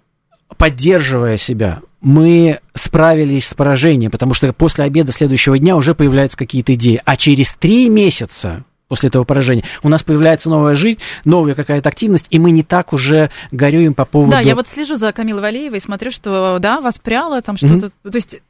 поддерживая 0.56 1.38
себя, 1.38 1.80
мы 2.00 2.60
справились 2.74 3.46
с 3.48 3.54
поражением, 3.54 4.10
потому 4.10 4.34
что 4.34 4.52
после 4.52 4.84
обеда 4.84 5.12
следующего 5.12 5.58
дня 5.58 5.76
уже 5.76 5.94
появляются 5.94 6.36
какие-то 6.36 6.74
идеи. 6.74 7.00
А 7.04 7.16
через 7.16 7.54
три 7.54 7.88
месяца 7.88 8.64
после 8.92 9.08
этого 9.08 9.24
поражения 9.24 9.64
у 9.82 9.88
нас 9.88 10.02
появляется 10.02 10.50
новая 10.50 10.74
жизнь, 10.74 10.98
новая 11.24 11.54
какая-то 11.54 11.88
активность, 11.88 12.26
и 12.28 12.38
мы 12.38 12.50
не 12.50 12.62
так 12.62 12.92
уже 12.92 13.30
горюем 13.50 13.94
по 13.94 14.04
поводу... 14.04 14.32
Да, 14.32 14.40
я 14.40 14.54
вот 14.54 14.68
слежу 14.68 14.96
за 14.96 15.10
Камилой 15.12 15.40
Валеевой 15.40 15.78
и 15.78 15.80
смотрю, 15.80 16.10
что, 16.10 16.58
да, 16.60 16.82
воспряла 16.82 17.40
там 17.40 17.56
что-то. 17.56 17.88
То 17.88 18.14
есть, 18.14 18.42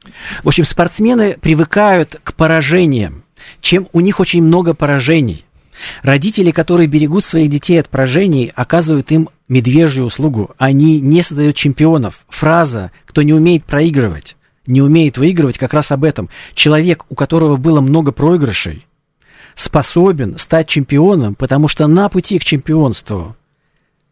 В 0.43 0.47
общем, 0.49 0.65
спортсмены 0.65 1.37
привыкают 1.39 2.19
к 2.21 2.33
поражениям, 2.33 3.23
чем 3.61 3.87
у 3.93 4.01
них 4.01 4.19
очень 4.19 4.43
много 4.43 4.73
поражений. 4.73 5.45
Родители, 6.01 6.51
которые 6.51 6.87
берегут 6.87 7.23
своих 7.23 7.49
детей 7.49 7.79
от 7.79 7.87
поражений, 7.87 8.51
оказывают 8.53 9.13
им 9.13 9.29
медвежью 9.47 10.03
услугу. 10.03 10.51
Они 10.57 10.99
не 10.99 11.23
создают 11.23 11.55
чемпионов. 11.55 12.25
Фраза 12.27 12.91
«кто 13.05 13.21
не 13.21 13.31
умеет 13.33 13.63
проигрывать, 13.63 14.35
не 14.67 14.81
умеет 14.81 15.17
выигрывать» 15.17 15.57
как 15.57 15.73
раз 15.73 15.93
об 15.93 16.03
этом. 16.03 16.27
Человек, 16.53 17.05
у 17.07 17.15
которого 17.15 17.55
было 17.55 17.79
много 17.79 18.11
проигрышей, 18.11 18.85
способен 19.55 20.37
стать 20.37 20.67
чемпионом, 20.67 21.35
потому 21.35 21.67
что 21.67 21.87
на 21.87 22.09
пути 22.09 22.39
к 22.39 22.43
чемпионству 22.43 23.35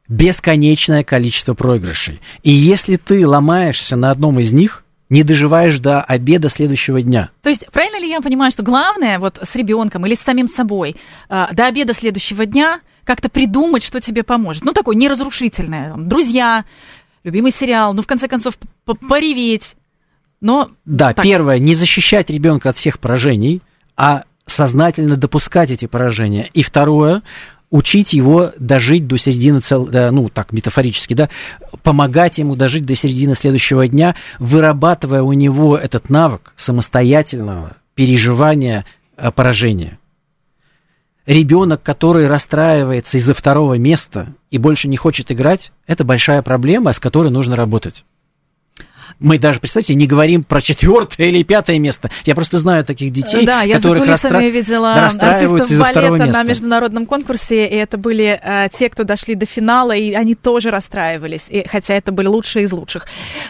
бесконечное 0.08 1.04
количество 1.04 1.54
проигрышей. 1.54 2.20
И 2.44 2.52
если 2.52 2.98
ты 2.98 3.26
ломаешься 3.26 3.96
на 3.96 4.12
одном 4.12 4.40
из 4.40 4.52
них, 4.52 4.84
не 5.10 5.24
доживаешь 5.24 5.80
до 5.80 6.02
обеда 6.02 6.50
следующего 6.50 7.02
дня. 7.02 7.30
то 7.42 7.50
есть, 7.50 7.66
правильно 7.72 8.00
ли 8.00 8.10
я 8.10 8.22
понимаю, 8.22 8.52
что 8.52 8.64
главное 8.64 9.20
вот 9.20 9.40
с 9.42 9.56
ребенком 9.56 10.06
или 10.06 10.16
с 10.16 10.20
самим 10.22 10.48
собой 10.48 10.96
а, 11.28 11.54
до 11.54 11.66
обеда 11.66 11.94
следующего 11.94 12.46
дня 12.46 12.80
как-то 13.04 13.28
придумать, 13.28 13.84
что 13.84 14.00
тебе 14.00 14.24
поможет? 14.24 14.64
Ну, 14.64 14.72
такое 14.72 14.96
неразрушительное. 14.96 15.92
там, 15.92 16.08
друзья, 16.08 16.64
любимый 17.26 17.52
сериал, 17.52 17.94
ну, 17.94 18.02
в 18.02 18.08
конце 18.08 18.30
концов, 18.30 18.58
пореветь. 19.10 19.76
Но 20.40 20.72
Да, 20.86 21.14
Так. 21.14 21.24
первое, 21.24 21.60
не 21.60 21.76
защищать 21.76 22.30
ребенка 22.30 22.70
от 22.70 22.78
всех 22.78 22.98
поражений, 23.00 23.62
а 23.98 24.24
сознательно 24.62 25.18
допускать 25.18 25.72
эти 25.72 25.88
поражения. 25.88 26.52
И 26.54 26.62
второе, 26.62 27.24
учить 27.72 28.14
его 28.14 28.52
дожить 28.60 29.08
до 29.08 29.18
середины, 29.18 29.60
цел... 29.60 29.90
ну, 29.92 30.30
так, 30.30 30.52
метафорически, 30.52 31.16
да, 31.16 31.30
помогать 31.82 32.38
ему 32.38 32.56
дожить 32.56 32.86
до 32.86 32.96
середины 32.96 33.34
следующего 33.34 33.88
дня, 33.88 34.16
вырабатывая 34.38 35.24
у 35.24 35.34
него 35.34 35.76
этот 35.76 36.12
навык 36.12 36.54
самостоятельного 36.58 37.72
переживания 37.96 38.86
э, 39.18 39.32
поражения. 39.32 39.98
Ребенок, 41.26 41.82
который 41.82 42.28
расстраивается 42.28 43.18
из-за 43.18 43.34
второго 43.34 43.80
места 43.80 44.28
и 44.52 44.60
больше 44.60 44.88
не 44.88 44.98
хочет 44.98 45.32
играть, 45.32 45.72
это 45.88 46.04
большая 46.04 46.44
проблема, 46.44 46.94
с 46.94 47.00
которой 47.00 47.32
нужно 47.32 47.56
работать. 47.56 48.06
Мы 49.22 49.38
даже, 49.38 49.60
представьте, 49.60 49.94
не 49.94 50.08
говорим 50.08 50.44
про 50.44 50.62
четвертое 50.62 51.28
или 51.28 51.44
пятое 51.44 51.78
место. 51.78 52.10
Я 52.26 52.34
просто 52.34 52.58
знаю 52.58 52.84
таких 52.84 53.12
детей, 53.12 53.46
да, 53.46 53.62
я 53.62 53.78
за 53.78 53.84
которых 53.84 54.06
кулисами 54.06 54.32
расстра- 54.32 54.50
видела 54.50 54.96
расстраиваются 54.96 55.74
из-за 55.74 55.86
второго 55.86 56.18
балета 56.18 56.26
на 56.26 56.40
места. 56.40 56.44
международном 56.50 57.06
конкурсе, 57.06 57.68
и 57.68 57.76
это 57.76 58.00
были 58.00 58.40
э, 58.44 58.70
те, 58.74 58.90
кто 58.90 59.04
дошли 59.04 59.36
до 59.36 59.46
финала, 59.46 59.96
и 59.96 60.14
они 60.14 60.34
тоже 60.34 60.72
расстраивались, 60.72 61.48
и, 61.50 61.66
хотя 61.68 61.94
это 61.94 62.12
были 62.12 62.26
лучшие 62.26 62.66
из 62.66 62.72
лучших. 62.72 63.06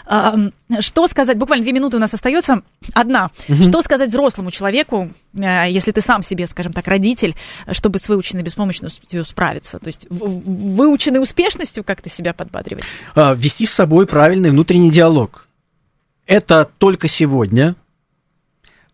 А, 0.06 0.36
что 0.82 1.08
сказать, 1.08 1.38
буквально 1.38 1.64
две 1.64 1.72
минуты 1.72 1.96
у 1.96 2.00
нас 2.02 2.14
остается, 2.14 2.64
одна. 2.94 3.32
Что 3.48 3.82
сказать 3.82 4.10
взрослому 4.10 4.52
человеку, 4.52 5.10
э, 5.34 5.70
если 5.70 5.92
ты 5.92 6.02
сам 6.02 6.22
себе, 6.22 6.48
скажем 6.48 6.74
так, 6.74 6.86
родитель, 6.88 7.36
чтобы 7.72 8.00
с 8.00 8.10
выученной 8.10 8.44
беспомощностью 8.44 9.24
справиться? 9.24 9.80
То 9.80 9.88
есть 9.88 10.06
выученной 10.10 11.22
успешностью 11.22 11.86
как 11.86 12.02
ты 12.02 12.10
себя 12.10 12.34
подбадривать? 12.34 12.84
А, 13.16 13.34
вести 13.34 13.66
с 13.66 13.72
собой 13.72 14.06
правильный 14.06 14.50
внутренний 14.50 14.92
диалог. 14.92 15.48
Это 16.26 16.70
только 16.78 17.08
сегодня. 17.08 17.76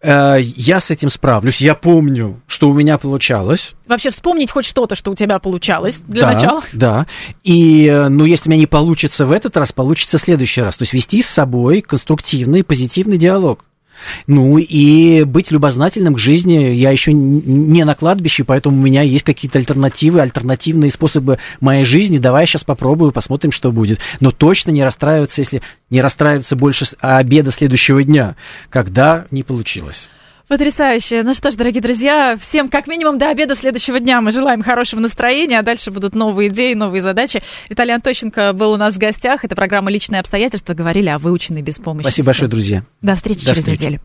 Э, 0.01 0.37
Я 0.39 0.79
с 0.79 0.91
этим 0.91 1.09
справлюсь. 1.09 1.61
Я 1.61 1.75
помню, 1.75 2.41
что 2.47 2.69
у 2.69 2.73
меня 2.73 2.97
получалось. 2.97 3.73
Вообще 3.87 4.09
вспомнить 4.11 4.51
хоть 4.51 4.65
что-то, 4.65 4.95
что 4.95 5.11
у 5.11 5.15
тебя 5.15 5.39
получалось 5.39 6.01
для 6.07 6.21
да, 6.21 6.33
начала. 6.33 6.61
Да. 6.73 7.07
И, 7.43 7.87
э, 7.87 8.09
ну, 8.09 8.25
если 8.25 8.49
у 8.49 8.51
меня 8.51 8.61
не 8.61 8.67
получится 8.67 9.25
в 9.25 9.31
этот 9.31 9.57
раз, 9.57 9.71
получится 9.71 10.17
в 10.17 10.21
следующий 10.21 10.61
раз. 10.61 10.77
То 10.77 10.83
есть 10.83 10.93
вести 10.93 11.21
с 11.21 11.27
собой 11.27 11.81
конструктивный, 11.81 12.63
позитивный 12.63 13.17
диалог. 13.17 13.65
Ну 14.27 14.57
и 14.57 15.23
быть 15.23 15.51
любознательным 15.51 16.15
к 16.15 16.19
жизни. 16.19 16.73
Я 16.73 16.91
еще 16.91 17.13
не 17.13 17.83
на 17.83 17.95
кладбище, 17.95 18.43
поэтому 18.43 18.77
у 18.77 18.81
меня 18.81 19.01
есть 19.01 19.23
какие-то 19.23 19.59
альтернативы, 19.59 20.21
альтернативные 20.21 20.91
способы 20.91 21.39
моей 21.59 21.83
жизни. 21.83 22.17
Давай 22.17 22.43
я 22.43 22.47
сейчас 22.47 22.63
попробую, 22.63 23.11
посмотрим, 23.11 23.51
что 23.51 23.71
будет. 23.71 23.99
Но 24.19 24.31
точно 24.31 24.71
не 24.71 24.83
расстраиваться, 24.83 25.41
если 25.41 25.61
не 25.89 26.01
расстраиваться 26.01 26.55
больше 26.55 26.85
обеда 26.99 27.51
следующего 27.51 28.03
дня, 28.03 28.35
когда 28.69 29.25
не 29.31 29.43
получилось. 29.43 30.09
Потрясающе. 30.47 31.23
Ну 31.23 31.33
что 31.33 31.51
ж, 31.51 31.55
дорогие 31.55 31.81
друзья, 31.81 32.37
всем 32.39 32.69
как 32.69 32.87
минимум 32.87 33.17
до 33.17 33.29
обеда 33.29 33.53
следующего 33.53 33.99
дня 33.99 34.21
мы 34.21 34.31
желаем 34.31 34.63
хорошего 34.63 35.01
настроения, 35.01 35.59
а 35.59 35.63
дальше 35.63 35.91
будут 35.91 36.15
новые 36.15 36.49
идеи, 36.49 36.73
новые 36.73 37.01
задачи. 37.01 37.41
Виталий 37.69 37.93
Антощенко 37.93 38.53
был 38.53 38.71
у 38.71 38.77
нас 38.77 38.95
в 38.95 38.97
гостях. 38.97 39.43
Это 39.43 39.55
программа 39.55 39.91
«Личные 39.91 40.21
обстоятельства». 40.21 40.73
Говорили 40.73 41.09
о 41.09 41.19
выученной 41.19 41.61
беспомощности. 41.61 42.13
Спасибо 42.13 42.25
большое, 42.27 42.49
друзья. 42.49 42.83
До 43.01 43.15
встречи 43.15 43.41
До 43.41 43.47
через 43.47 43.59
встречи. 43.59 43.81
неделю. 43.81 44.01